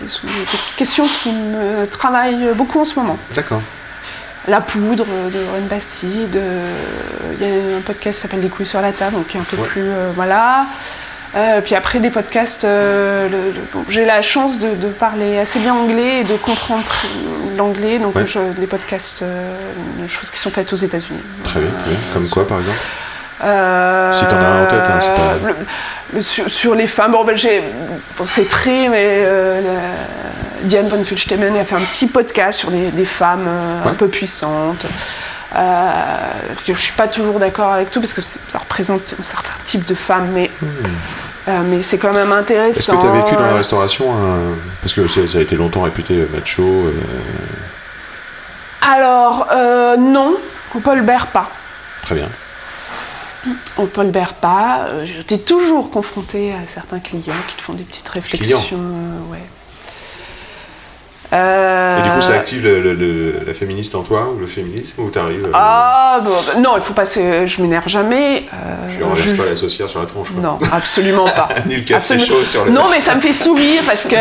sont 0.06 0.26
des 0.26 0.58
questions 0.76 1.06
qui 1.06 1.32
me 1.32 1.86
travaillent 1.86 2.52
beaucoup 2.54 2.80
en 2.80 2.84
ce 2.84 2.98
moment. 2.98 3.18
D'accord. 3.34 3.62
La 4.48 4.60
poudre 4.60 5.06
de 5.32 5.38
Lorraine 5.38 5.68
Bastide, 5.70 6.40
il 7.40 7.46
y 7.46 7.50
a 7.50 7.76
un 7.78 7.80
podcast 7.80 8.16
qui 8.18 8.22
s'appelle 8.22 8.40
Les 8.40 8.48
couilles 8.48 8.66
sur 8.66 8.80
la 8.80 8.92
table, 8.92 9.14
donc 9.14 9.36
un 9.36 9.44
peu 9.44 9.56
plus. 9.56 9.88
voilà. 10.16 10.66
Euh, 11.34 11.62
puis 11.62 11.74
après 11.74 11.98
des 11.98 12.10
podcasts, 12.10 12.64
euh, 12.64 13.28
j'ai 13.88 14.04
la 14.04 14.20
chance 14.20 14.58
de, 14.58 14.88
parler 14.88 15.38
assez 15.38 15.58
bien 15.60 15.74
anglais 15.74 16.20
et 16.20 16.24
de 16.24 16.36
comprendre 16.36 16.84
l'anglais, 17.56 17.98
donc 17.98 18.14
les 18.58 18.66
podcasts, 18.66 19.22
euh, 19.22 19.50
choses 20.06 20.30
qui 20.30 20.38
sont 20.38 20.50
faites 20.50 20.72
aux 20.72 20.76
États-Unis. 20.76 21.22
Très 21.44 21.60
bien, 21.60 21.70
comme 22.12 22.28
quoi 22.28 22.46
par 22.46 22.58
exemple 22.60 22.78
Si 24.14 24.26
t'en 24.26 24.36
as 24.36 24.46
un 24.46 24.64
en 24.64 24.66
tête, 24.66 24.80
hein, 24.86 25.00
pas... 26.12 26.20
sur, 26.20 26.74
les 26.74 26.86
femmes, 26.86 27.12
bon, 27.12 27.24
ben, 27.24 27.36
c'est 28.26 28.48
très, 28.48 28.88
mais 28.88 29.24
Diane 30.64 30.86
von 30.86 31.02
Fulstemen 31.02 31.56
a 31.56 31.64
fait 31.64 31.76
un 31.76 31.80
petit 31.80 32.08
podcast 32.08 32.58
sur 32.58 32.70
les, 32.70 33.04
femmes 33.06 33.48
un 33.86 33.94
peu 33.94 34.08
puissantes. 34.08 34.84
Je 35.54 36.72
je 36.72 36.80
suis 36.80 36.92
pas 36.92 37.08
toujours 37.08 37.38
d'accord 37.38 37.72
avec 37.72 37.90
tout 37.90 38.00
parce 38.00 38.14
que 38.14 38.22
ça 38.22 38.58
représente 38.58 39.14
un 39.18 39.22
certain 39.22 39.52
type 39.64 39.84
de 39.86 39.94
femmes, 39.94 40.28
mais 40.32 40.50
hmm. 40.60 41.64
mais 41.66 41.82
c'est 41.82 41.98
quand 41.98 42.14
même 42.14 42.32
intéressant. 42.32 42.94
Est-ce 42.94 43.00
que 43.00 43.06
tu 43.06 43.18
as 43.18 43.22
vécu 43.22 43.34
dans 43.34 43.46
la 43.46 43.54
restauration 43.54 44.06
Parce 44.80 44.94
que 44.94 45.06
ça 45.08 45.38
a 45.38 45.40
été 45.40 45.56
longtemps 45.56 45.82
réputé 45.82 46.26
macho. 46.32 46.64
Alors, 48.80 49.48
non, 49.98 50.36
au 50.74 50.80
Paul 50.80 51.02
Bert 51.02 51.28
pas. 51.28 51.48
Très 52.02 52.16
bien. 52.16 52.28
Au 53.76 53.86
Paul 53.86 54.10
Bert 54.10 54.34
pas. 54.34 54.86
J'étais 55.04 55.38
toujours 55.38 55.90
confrontée 55.90 56.52
à 56.52 56.66
certains 56.66 57.00
clients 57.00 57.34
qui 57.48 57.56
te 57.56 57.62
font 57.62 57.74
des 57.74 57.84
petites 57.84 58.08
réflexions. 58.08 58.64
ouais. 59.30 59.42
Euh, 61.32 61.98
Et 61.98 62.02
du 62.02 62.10
coup, 62.10 62.20
ça 62.20 62.34
active 62.34 62.62
le, 62.62 63.34
la 63.46 63.54
féministe 63.54 63.94
en 63.94 64.02
toi 64.02 64.30
ou 64.34 64.38
le 64.38 64.46
féminisme 64.46 65.00
ou 65.00 65.08
t'arrives 65.08 65.48
Ah 65.54 66.20
bah, 66.22 66.30
non, 66.58 66.72
il 66.76 66.82
faut 66.82 66.92
pas. 66.92 67.04
Je 67.04 67.62
m'énerve 67.62 67.88
jamais. 67.88 68.44
Euh, 68.52 68.88
je 68.88 69.02
renverse 69.02 69.32
pas 69.32 69.46
la 69.46 69.56
saucière 69.56 69.88
sur 69.88 70.00
la 70.00 70.06
tronche. 70.06 70.30
Quoi. 70.30 70.42
Non, 70.42 70.58
absolument 70.72 71.24
pas. 71.24 71.48
Ni 71.66 71.76
le 71.76 71.82
café 71.82 72.18
chaud 72.18 72.44
sur 72.44 72.66
le. 72.66 72.72
Non, 72.72 72.84
mais 72.90 73.00
ça 73.00 73.14
me 73.14 73.20
fait 73.20 73.32
sourire 73.32 73.82
parce 73.86 74.04
que 74.04 74.16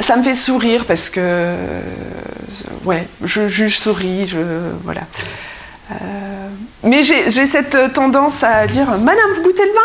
ça 0.00 0.16
me 0.16 0.22
fait 0.22 0.34
sourire 0.34 0.84
parce 0.86 1.10
que 1.10 1.54
ouais, 2.84 3.08
je, 3.24 3.48
je 3.48 3.68
souris, 3.68 4.28
je 4.28 4.38
voilà. 4.84 5.02
Euh, 5.90 5.94
mais 6.84 7.02
j'ai 7.02 7.46
cette 7.46 7.92
tendance 7.94 8.44
à 8.44 8.68
dire 8.68 8.86
Madame, 9.00 9.32
vous 9.34 9.42
goûtez 9.42 9.64
le 9.64 9.72
vin? 9.72 9.80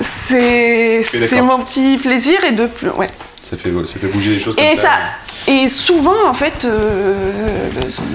C'est 0.00 1.42
mon 1.42 1.60
petit 1.60 1.96
plaisir 1.98 2.42
et 2.44 2.52
de 2.52 2.66
plus. 2.66 2.90
Ouais 2.90 3.10
ça 3.50 3.56
fait, 3.56 3.70
ça 3.84 3.98
fait 3.98 4.06
bouger 4.06 4.30
les 4.30 4.38
choses 4.38 4.54
comme 4.54 4.64
et 4.64 4.76
ça. 4.76 4.90
Et 5.48 5.68
souvent, 5.68 6.28
en 6.28 6.34
fait, 6.34 6.64
euh, 6.64 7.32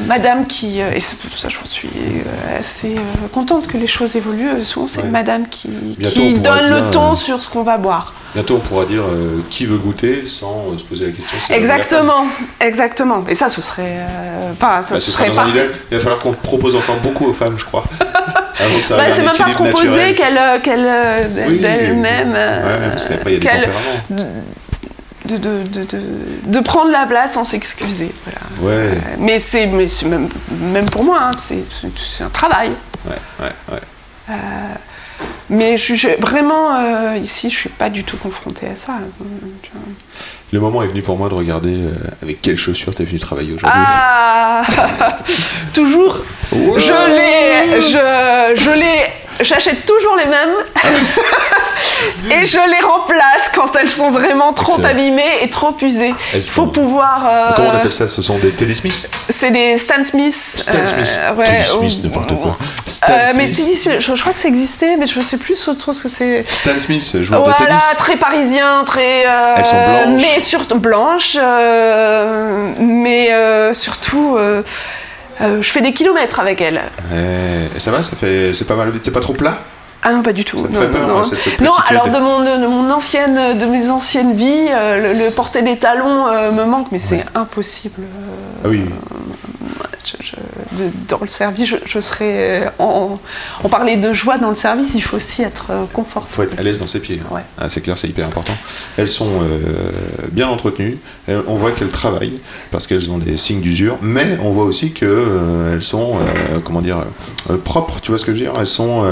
madame 0.08 0.48
qui. 0.48 0.82
Euh, 0.82 0.94
et 0.94 1.02
c'est 1.02 1.18
pour 1.18 1.38
ça 1.38 1.50
je 1.50 1.58
suis 1.70 1.90
euh, 1.90 2.60
assez 2.60 2.96
contente 3.34 3.68
que 3.68 3.78
les 3.78 3.88
choses 3.88 4.16
évoluent. 4.16 4.64
Souvent, 4.64 4.88
c'est 4.88 5.04
madame 5.04 5.48
qui, 5.50 5.70
qui 6.00 6.36
donne 6.36 6.70
le 6.70 6.92
ton 6.92 7.16
sur 7.16 7.42
ce 7.42 7.50
qu'on 7.50 7.64
va 7.64 7.78
boire. 7.78 8.14
Bientôt, 8.34 8.56
on 8.56 8.60
pourra 8.60 8.86
dire 8.86 9.04
qui 9.50 9.66
veut 9.66 9.78
goûter 9.78 10.26
sans 10.26 10.78
se 10.78 10.86
poser 10.86 11.08
la 11.08 11.12
question. 11.12 11.38
exactement, 11.54 12.28
exactement. 12.62 13.26
Et 13.28 13.36
ça, 13.36 13.50
ce 13.50 13.62
serait. 13.62 14.00
Enfin, 14.54 14.82
ça, 14.82 14.96
bah, 14.96 15.02
ce 15.02 15.12
serait 15.12 15.32
pas. 15.32 15.48
Il 15.92 15.98
va 15.98 16.00
falloir 16.00 16.20
qu'on 16.20 16.34
propose 16.34 16.76
encore 16.76 16.98
beaucoup 16.98 17.26
aux 17.26 17.34
femmes, 17.34 17.56
je 17.58 17.66
crois. 17.66 17.84
Avant 18.58 18.78
que 18.80 18.86
ça 18.86 18.96
bah, 18.96 19.04
c'est 19.14 19.22
même 19.22 19.36
pas 19.36 19.54
proposer 19.54 20.16
qu'elle 20.16 20.40
qu'elle 20.64 21.60
d'elle-même. 21.60 22.32
Ouais, 22.32 22.90
parce 22.90 23.06
qu'après, 23.06 23.34
il 23.34 23.44
y 23.44 23.48
a 23.48 23.56
des 23.56 23.64
tempéraments 23.64 24.32
de, 25.26 25.38
de, 25.38 25.64
de, 25.64 25.86
de, 26.46 26.60
prendre 26.60 26.92
la 26.92 27.06
place 27.06 27.34
sans 27.34 27.44
s'excuser. 27.44 28.12
Voilà. 28.26 28.40
Ouais. 28.62 28.92
Euh, 28.92 29.16
mais 29.20 29.40
c'est 29.40 29.66
même, 29.66 30.30
même 30.52 30.90
pour 30.90 31.04
moi, 31.04 31.20
hein, 31.22 31.32
c'est 31.38 32.24
un 32.24 32.30
travail. 32.30 32.72
Ouais, 33.06 33.16
ouais, 33.40 33.52
ouais. 33.72 33.80
Euh, 34.30 34.34
mais 35.50 35.78
je, 35.78 36.20
vraiment, 36.20 36.76
euh, 36.76 37.18
ici, 37.18 37.50
je 37.50 37.56
suis 37.56 37.70
pas 37.70 37.90
du 37.90 38.04
tout 38.04 38.18
confrontée 38.18 38.68
à 38.68 38.76
ça. 38.76 38.94
Le 40.52 40.60
moment 40.60 40.84
est 40.84 40.88
venu 40.88 41.02
pour 41.02 41.18
moi 41.18 41.30
de 41.30 41.36
regarder 41.36 41.82
avec 42.22 42.42
quelles 42.42 42.58
chaussures 42.58 42.96
tu 42.96 43.02
es 43.02 43.06
venu 43.06 43.20
travailler 43.20 43.54
aujourd'hui. 43.54 43.82
Ah 43.84 44.64
Toujours 45.74 46.20
Je 46.52 47.08
l'ai. 47.12 47.82
Je, 47.82 48.62
je 48.62 48.80
l'ai 48.80 49.26
J'achète 49.42 49.86
toujours 49.86 50.16
les 50.16 50.26
mêmes 50.26 50.56
et 52.32 52.46
je 52.46 52.58
les 52.70 52.86
remplace 52.86 53.50
quand 53.54 53.76
elles 53.76 53.90
sont 53.90 54.12
vraiment 54.12 54.54
trop 54.54 54.84
abîmées 54.84 55.44
et 55.44 55.50
trop 55.50 55.76
usées. 55.82 56.14
Il 56.34 56.44
faut 56.44 56.68
pouvoir. 56.68 57.26
Euh, 57.28 57.52
Comment 57.56 57.70
on 57.70 57.76
appelle 57.76 57.92
ça? 57.92 58.08
Ce 58.08 58.22
sont 58.22 58.38
des 58.38 58.52
Teddy 58.52 58.76
Smith 58.76 59.10
C'est 59.30 59.52
des 59.52 59.78
Stan 59.78 60.04
Smith. 60.04 60.34
Stan 60.34 60.86
Smith. 60.86 61.20
Euh, 61.20 61.34
ouais, 61.34 61.46
Teddy 61.46 61.70
Smith, 61.70 62.04
n'importe 62.04 62.42
quoi. 62.42 62.58
Stan 62.86 63.08
euh, 63.12 63.26
Smith. 63.26 63.38
Mais 63.38 63.52
Teddy 63.52 63.78
Smith, 63.78 64.00
je, 64.00 64.22
crois 64.22 64.34
que 64.34 64.40
ça 64.40 64.48
existait, 64.48 64.98
mais 64.98 65.08
je 65.08 65.20
ne 65.20 65.24
sais 65.24 65.38
plus 65.38 65.60
trop 65.78 65.94
ce 65.94 66.04
que 66.04 66.10
c'est. 66.10 66.46
Stan 66.48 66.78
Smith, 66.78 67.22
joueur 67.22 67.42
voilà, 67.44 67.58
de 67.60 67.66
tennis. 67.66 67.96
très 67.98 68.18
parisien, 68.18 68.84
très. 68.86 69.24
Elles 69.58 69.66
sont 69.66 69.76
blanches. 69.76 70.22
Mais 70.22 70.40
surtout 70.42 70.80
blanches, 70.80 71.38
mais 72.80 73.74
surtout. 73.74 74.38
Euh, 75.42 75.62
je 75.62 75.70
fais 75.70 75.82
des 75.82 75.94
kilomètres 75.94 76.40
avec 76.40 76.62
elle. 76.62 76.82
Et 77.76 77.80
ça 77.80 77.92
va, 77.92 78.04
ça 78.04 78.16
fait, 78.16 78.54
c'est 78.54 78.66
pas 78.66 78.76
mal, 78.76 78.94
c'est 79.02 79.12
pas 79.12 79.20
trop 79.20 79.34
plat? 79.34 79.60
Ah 80.08 80.14
non, 80.14 80.22
pas 80.22 80.34
du 80.34 80.45
tout. 80.45 80.58
Non, 80.58 80.82
non, 80.82 81.08
non. 81.08 81.24
non 81.62 81.72
alors 81.88 82.10
de 82.12 82.20
mon, 82.20 82.39
de 82.41 82.68
mon 82.68 82.91
ancienne, 82.91 83.58
de 83.58 83.66
mes 83.66 83.89
anciennes 83.89 84.36
vies, 84.36 84.68
euh, 84.70 85.14
le, 85.14 85.32
porter 85.32 85.64
des 85.64 85.78
talons 85.78 86.28
euh, 86.28 86.51
me 86.51 86.64
manque, 86.66 86.91
mais 86.91 86.99
c'est 86.99 87.26
impossible. 87.34 88.03
ah 88.64 88.68
oui 88.70 88.86
dans 91.08 91.20
le 91.22 91.28
service, 91.28 91.76
je, 91.86 91.99
serais. 91.99 92.72
On, 92.80 93.18
on, 93.64 93.70
parlait 93.70 93.97
de 93.97 94.14
joie 94.14 94.38
dans 94.38 94.49
le 94.49 94.56
service, 94.56 94.93
il 94.95 95.01
faut 95.01 95.18
aussi 95.18 95.41
être 95.41 95.68
euh, 95.70 95.86
confortable. 95.91 96.28
Il 96.30 96.36
faut 96.36 96.43
être 96.43 96.60
à 96.60 96.64
l'aise 96.64 96.80
dans 96.80 96.88
ses 96.88 96.99
pieds. 96.99 97.22
Hein. 97.34 97.41
Ah, 97.58 97.70
c'est 97.70 97.82
clair, 97.82 97.97
c'est 97.97 98.08
hyper 98.08 98.28
important. 98.28 98.53
Elles 98.97 99.08
sont 99.08 99.41
euh, 99.41 99.91
bien 100.32 100.47
entretenues, 100.47 100.97
on 101.47 101.56
voit 101.56 101.72
qu'elles 101.72 101.91
travaillent 101.91 102.39
parce 102.72 102.88
qu'elles 102.88 103.10
ont 103.12 103.18
des 103.18 103.38
signes 103.38 103.62
d'usure, 103.62 103.97
mais 104.01 104.38
on 104.41 104.51
voit 104.51 104.66
aussi 104.66 104.91
qu'elles 104.91 105.10
euh, 105.10 105.82
sont, 105.82 106.20
comment 106.64 106.82
dire, 106.82 107.03
propres, 107.64 107.99
tu 108.01 108.12
vois 108.12 108.20
ce 108.20 108.26
que 108.26 108.34
je 108.34 108.38
veux 108.38 108.43
dire? 108.43 108.53
Elles 108.60 108.68
sont. 108.68 109.06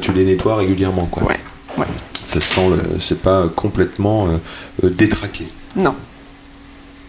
tu 0.00 0.12
les 0.12 0.24
nettoies 0.24 0.56
régulièrement, 0.56 1.06
quoi. 1.06 1.24
Ouais, 1.24 1.40
ouais. 1.78 1.86
Ça 2.26 2.40
sent, 2.40 2.68
c'est 2.98 3.20
pas 3.20 3.48
complètement 3.54 4.28
détraqué. 4.82 5.46
Non. 5.76 5.94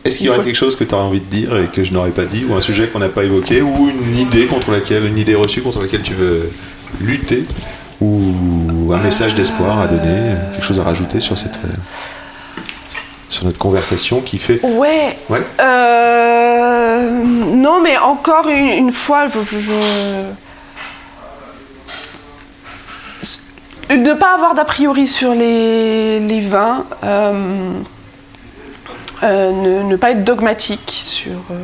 Est-ce 0.05 0.17
qu'il 0.17 0.27
y 0.27 0.29
aurait 0.29 0.43
quelque 0.43 0.57
chose 0.57 0.75
que 0.75 0.83
tu 0.83 0.93
aurais 0.93 1.03
envie 1.03 1.21
de 1.21 1.25
dire 1.25 1.55
et 1.57 1.67
que 1.67 1.83
je 1.83 1.93
n'aurais 1.93 2.11
pas 2.11 2.25
dit, 2.25 2.45
ou 2.45 2.55
un 2.55 2.61
sujet 2.61 2.89
qu'on 2.89 2.99
n'a 2.99 3.09
pas 3.09 3.23
évoqué, 3.23 3.61
ou 3.61 3.89
une 3.89 4.17
idée 4.17 4.47
contre 4.47 4.71
laquelle, 4.71 5.05
une 5.05 5.17
idée 5.17 5.35
reçue 5.35 5.61
contre 5.61 5.81
laquelle 5.81 6.01
tu 6.01 6.13
veux 6.13 6.51
lutter, 6.99 7.45
ou 8.01 8.91
un 8.93 8.97
message 8.97 9.33
d'espoir 9.33 9.79
à 9.79 9.87
donner, 9.87 10.35
quelque 10.51 10.65
chose 10.65 10.79
à 10.79 10.83
rajouter 10.83 11.21
sur 11.21 11.37
cette 11.37 11.55
euh, 11.55 11.69
sur 13.33 13.45
notre 13.45 13.57
conversation 13.57 14.21
qui 14.21 14.37
fait. 14.37 14.63
Ouais. 14.63 15.17
Ouais. 15.27 15.41
Euh, 15.59 17.23
non, 17.23 17.81
mais 17.81 17.97
encore 17.97 18.47
une, 18.47 18.91
fois, 18.91 19.27
je, 19.27 19.57
je... 23.89 23.95
ne 23.95 24.13
pas 24.13 24.35
avoir 24.35 24.53
d'a 24.53 24.65
priori 24.65 25.07
sur 25.07 25.33
les, 25.33 26.19
les 26.19 26.41
vins. 26.41 26.85
Euh, 27.03 27.71
euh, 29.23 29.83
ne, 29.83 29.95
pas 29.95 30.11
être 30.11 30.25
dogmatique 30.25 30.91
sur. 30.91 31.31
Euh, 31.31 31.55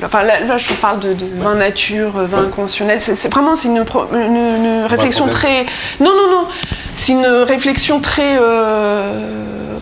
le, 0.00 0.06
enfin, 0.06 0.22
là, 0.22 0.58
je 0.58 0.72
parle 0.74 1.00
de, 1.00 1.16
vin 1.36 1.56
nature, 1.56 2.16
euh, 2.18 2.26
vin 2.26 2.44
conventionnel. 2.44 3.00
C'est 3.00 3.32
vraiment 3.32 3.56
c'est 3.56 3.66
une, 3.68 3.84
une, 4.12 4.84
réflexion 4.86 5.26
très. 5.26 5.64
Non, 5.98 6.12
non, 6.14 6.30
non. 6.30 6.46
C'est 6.94 7.12
une 7.12 7.26
réflexion 7.26 8.00
très 8.00 8.38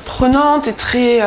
prenante 0.07 0.69
et 0.69 0.73
très. 0.73 1.21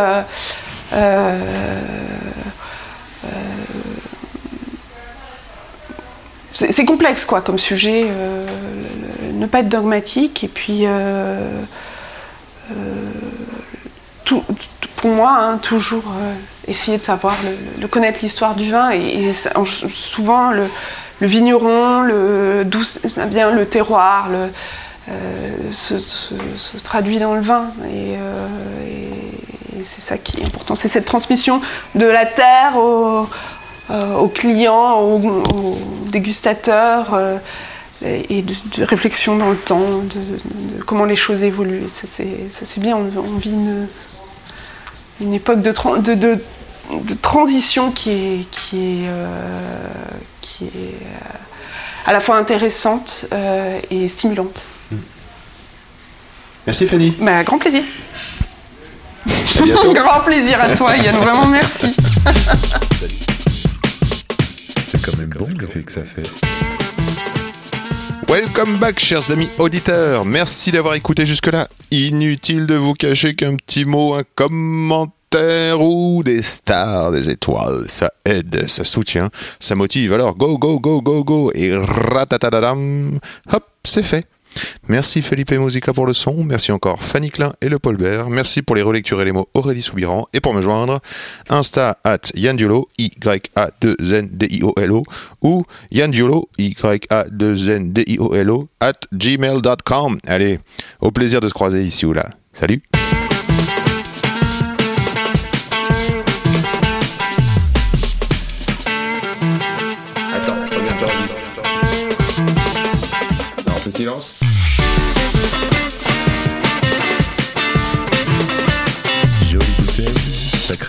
c'est 6.53 6.85
complexe 6.85 7.25
quoi 7.25 7.41
comme 7.41 7.59
sujet. 7.59 8.07
ne 9.33 9.45
pas 9.45 9.59
être 9.59 9.69
dogmatique 9.69 10.43
et 10.43 10.47
puis 10.47 10.85
tout, 14.25 14.43
pour 14.99 15.11
moi, 15.11 15.37
hein, 15.39 15.57
toujours 15.59 16.03
euh, 16.07 16.33
essayer 16.67 16.97
de 16.97 17.03
savoir, 17.03 17.33
le, 17.79 17.87
connaître 17.87 18.19
l'histoire 18.21 18.53
du 18.55 18.69
vin 18.69 18.91
et, 18.91 19.31
souvent 19.33 20.51
le, 20.51 20.67
vigneron, 21.21 22.03
vient, 22.03 23.51
le 23.51 23.65
terroir, 23.65 24.29
le, 24.29 24.49
euh, 25.09 25.71
se, 25.71 26.77
traduit 26.83 27.17
dans 27.17 27.33
le 27.33 27.41
vin 27.41 27.71
euh, 27.83 28.47
et, 28.85 29.83
c'est 29.85 30.01
ça 30.01 30.17
qui 30.17 30.41
est 30.41 30.45
important. 30.45 30.75
C'est 30.75 30.89
cette 30.89 31.05
transmission 31.05 31.61
de 31.95 32.05
la 32.05 32.25
terre 32.25 32.73
aux, 32.77 34.27
clients, 34.27 34.99
aux, 34.99 35.77
dégustateurs 36.07 37.17
et 38.03 38.41
de, 38.41 38.83
réflexion 38.83 39.37
dans 39.37 39.49
le 39.49 39.55
temps, 39.55 39.79
de, 39.79 40.83
comment 40.83 41.05
les 41.05 41.15
choses 41.15 41.43
évoluent. 41.43 41.87
Ça 41.87 42.07
c'est 42.11 42.79
bien, 42.81 42.97
on 42.97 43.37
vit 43.37 43.51
une 43.51 43.87
une 45.21 45.33
époque 45.33 45.61
de, 45.61 45.71
de, 46.01 46.15
de, 46.15 47.13
transition 47.21 47.91
qui 47.91 48.11
est, 48.11 48.49
qui 48.51 48.77
est, 48.77 49.07
euh, 49.07 49.27
qui 50.41 50.65
est 50.65 50.95
euh, 51.03 52.05
à 52.05 52.13
la 52.13 52.19
fois 52.19 52.37
intéressante 52.37 53.25
euh, 53.33 53.79
et 53.89 54.07
stimulante. 54.07 54.67
Merci 56.65 56.87
Fanny. 56.87 57.13
Bah, 57.19 57.43
grand 57.43 57.57
plaisir. 57.57 57.83
À 59.27 59.63
bientôt. 59.63 59.93
grand 59.93 60.21
plaisir 60.21 60.61
à 60.61 60.75
toi 60.75 60.95
Yann, 60.95 61.15
vraiment 61.15 61.47
merci. 61.47 61.95
C'est 64.87 65.01
quand 65.01 65.17
même 65.17 65.29
bon 65.29 65.47
le 65.57 65.67
que 65.67 65.91
ça 65.91 66.03
fait. 66.03 66.23
Welcome 68.29 68.77
back, 68.77 68.99
chers 68.99 69.31
amis 69.31 69.49
auditeurs. 69.57 70.23
Merci 70.23 70.69
d'avoir 70.69 70.93
écouté 70.93 71.25
jusque-là. 71.25 71.67
Inutile 71.89 72.67
de 72.67 72.75
vous 72.75 72.93
cacher 72.93 73.33
qu'un 73.33 73.55
petit 73.55 73.85
mot, 73.85 74.13
un 74.13 74.21
commentaire 74.35 75.81
ou 75.81 76.21
des 76.21 76.43
stars, 76.43 77.11
des 77.11 77.31
étoiles, 77.31 77.85
ça 77.87 78.11
aide, 78.25 78.67
ça 78.67 78.83
soutient, 78.83 79.29
ça 79.59 79.73
motive. 79.73 80.13
Alors 80.13 80.35
go, 80.35 80.59
go, 80.59 80.79
go, 80.79 81.01
go, 81.01 81.23
go. 81.23 81.51
Et 81.55 81.75
ratatadam, 81.75 83.17
hop, 83.51 83.65
c'est 83.83 84.03
fait. 84.03 84.27
Merci 84.87 85.21
Felipe 85.21 85.51
Musica 85.51 85.93
pour 85.93 86.07
le 86.07 86.13
son, 86.13 86.43
merci 86.43 86.71
encore 86.71 87.03
Fanny 87.03 87.29
Klein 87.29 87.51
et 87.61 87.69
le 87.69 87.77
Paulbert, 87.79 88.29
merci 88.29 88.63
pour 88.63 88.75
les 88.75 88.81
relectures 88.81 89.21
et 89.21 89.25
les 89.25 89.31
mots 89.31 89.47
Aurélie 89.53 89.83
Soubiran, 89.83 90.27
et 90.33 90.41
pour 90.41 90.53
me 90.53 90.61
joindre, 90.61 90.99
Insta 91.49 91.97
at 92.03 92.19
Yandiolo, 92.33 92.89
Y-A-2-N-D-I-O-L-O, 92.97 95.03
ou 95.41 95.63
Yandiolo, 95.91 96.49
Y-A-2-N-D-I-O-L-O, 96.57 98.67
at 98.79 99.01
gmail.com. 99.13 100.17
Allez, 100.27 100.59
au 101.01 101.11
plaisir 101.11 101.41
de 101.41 101.47
se 101.47 101.53
croiser 101.53 101.83
ici 101.83 102.05
ou 102.05 102.13
là. 102.13 102.29
Salut 102.53 102.81
silence. 113.99 113.99
Jolie 113.99 113.99
bouteille, 113.99 114.19
sacrée 114.19 114.38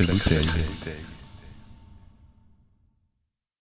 bouteille. 0.07 0.47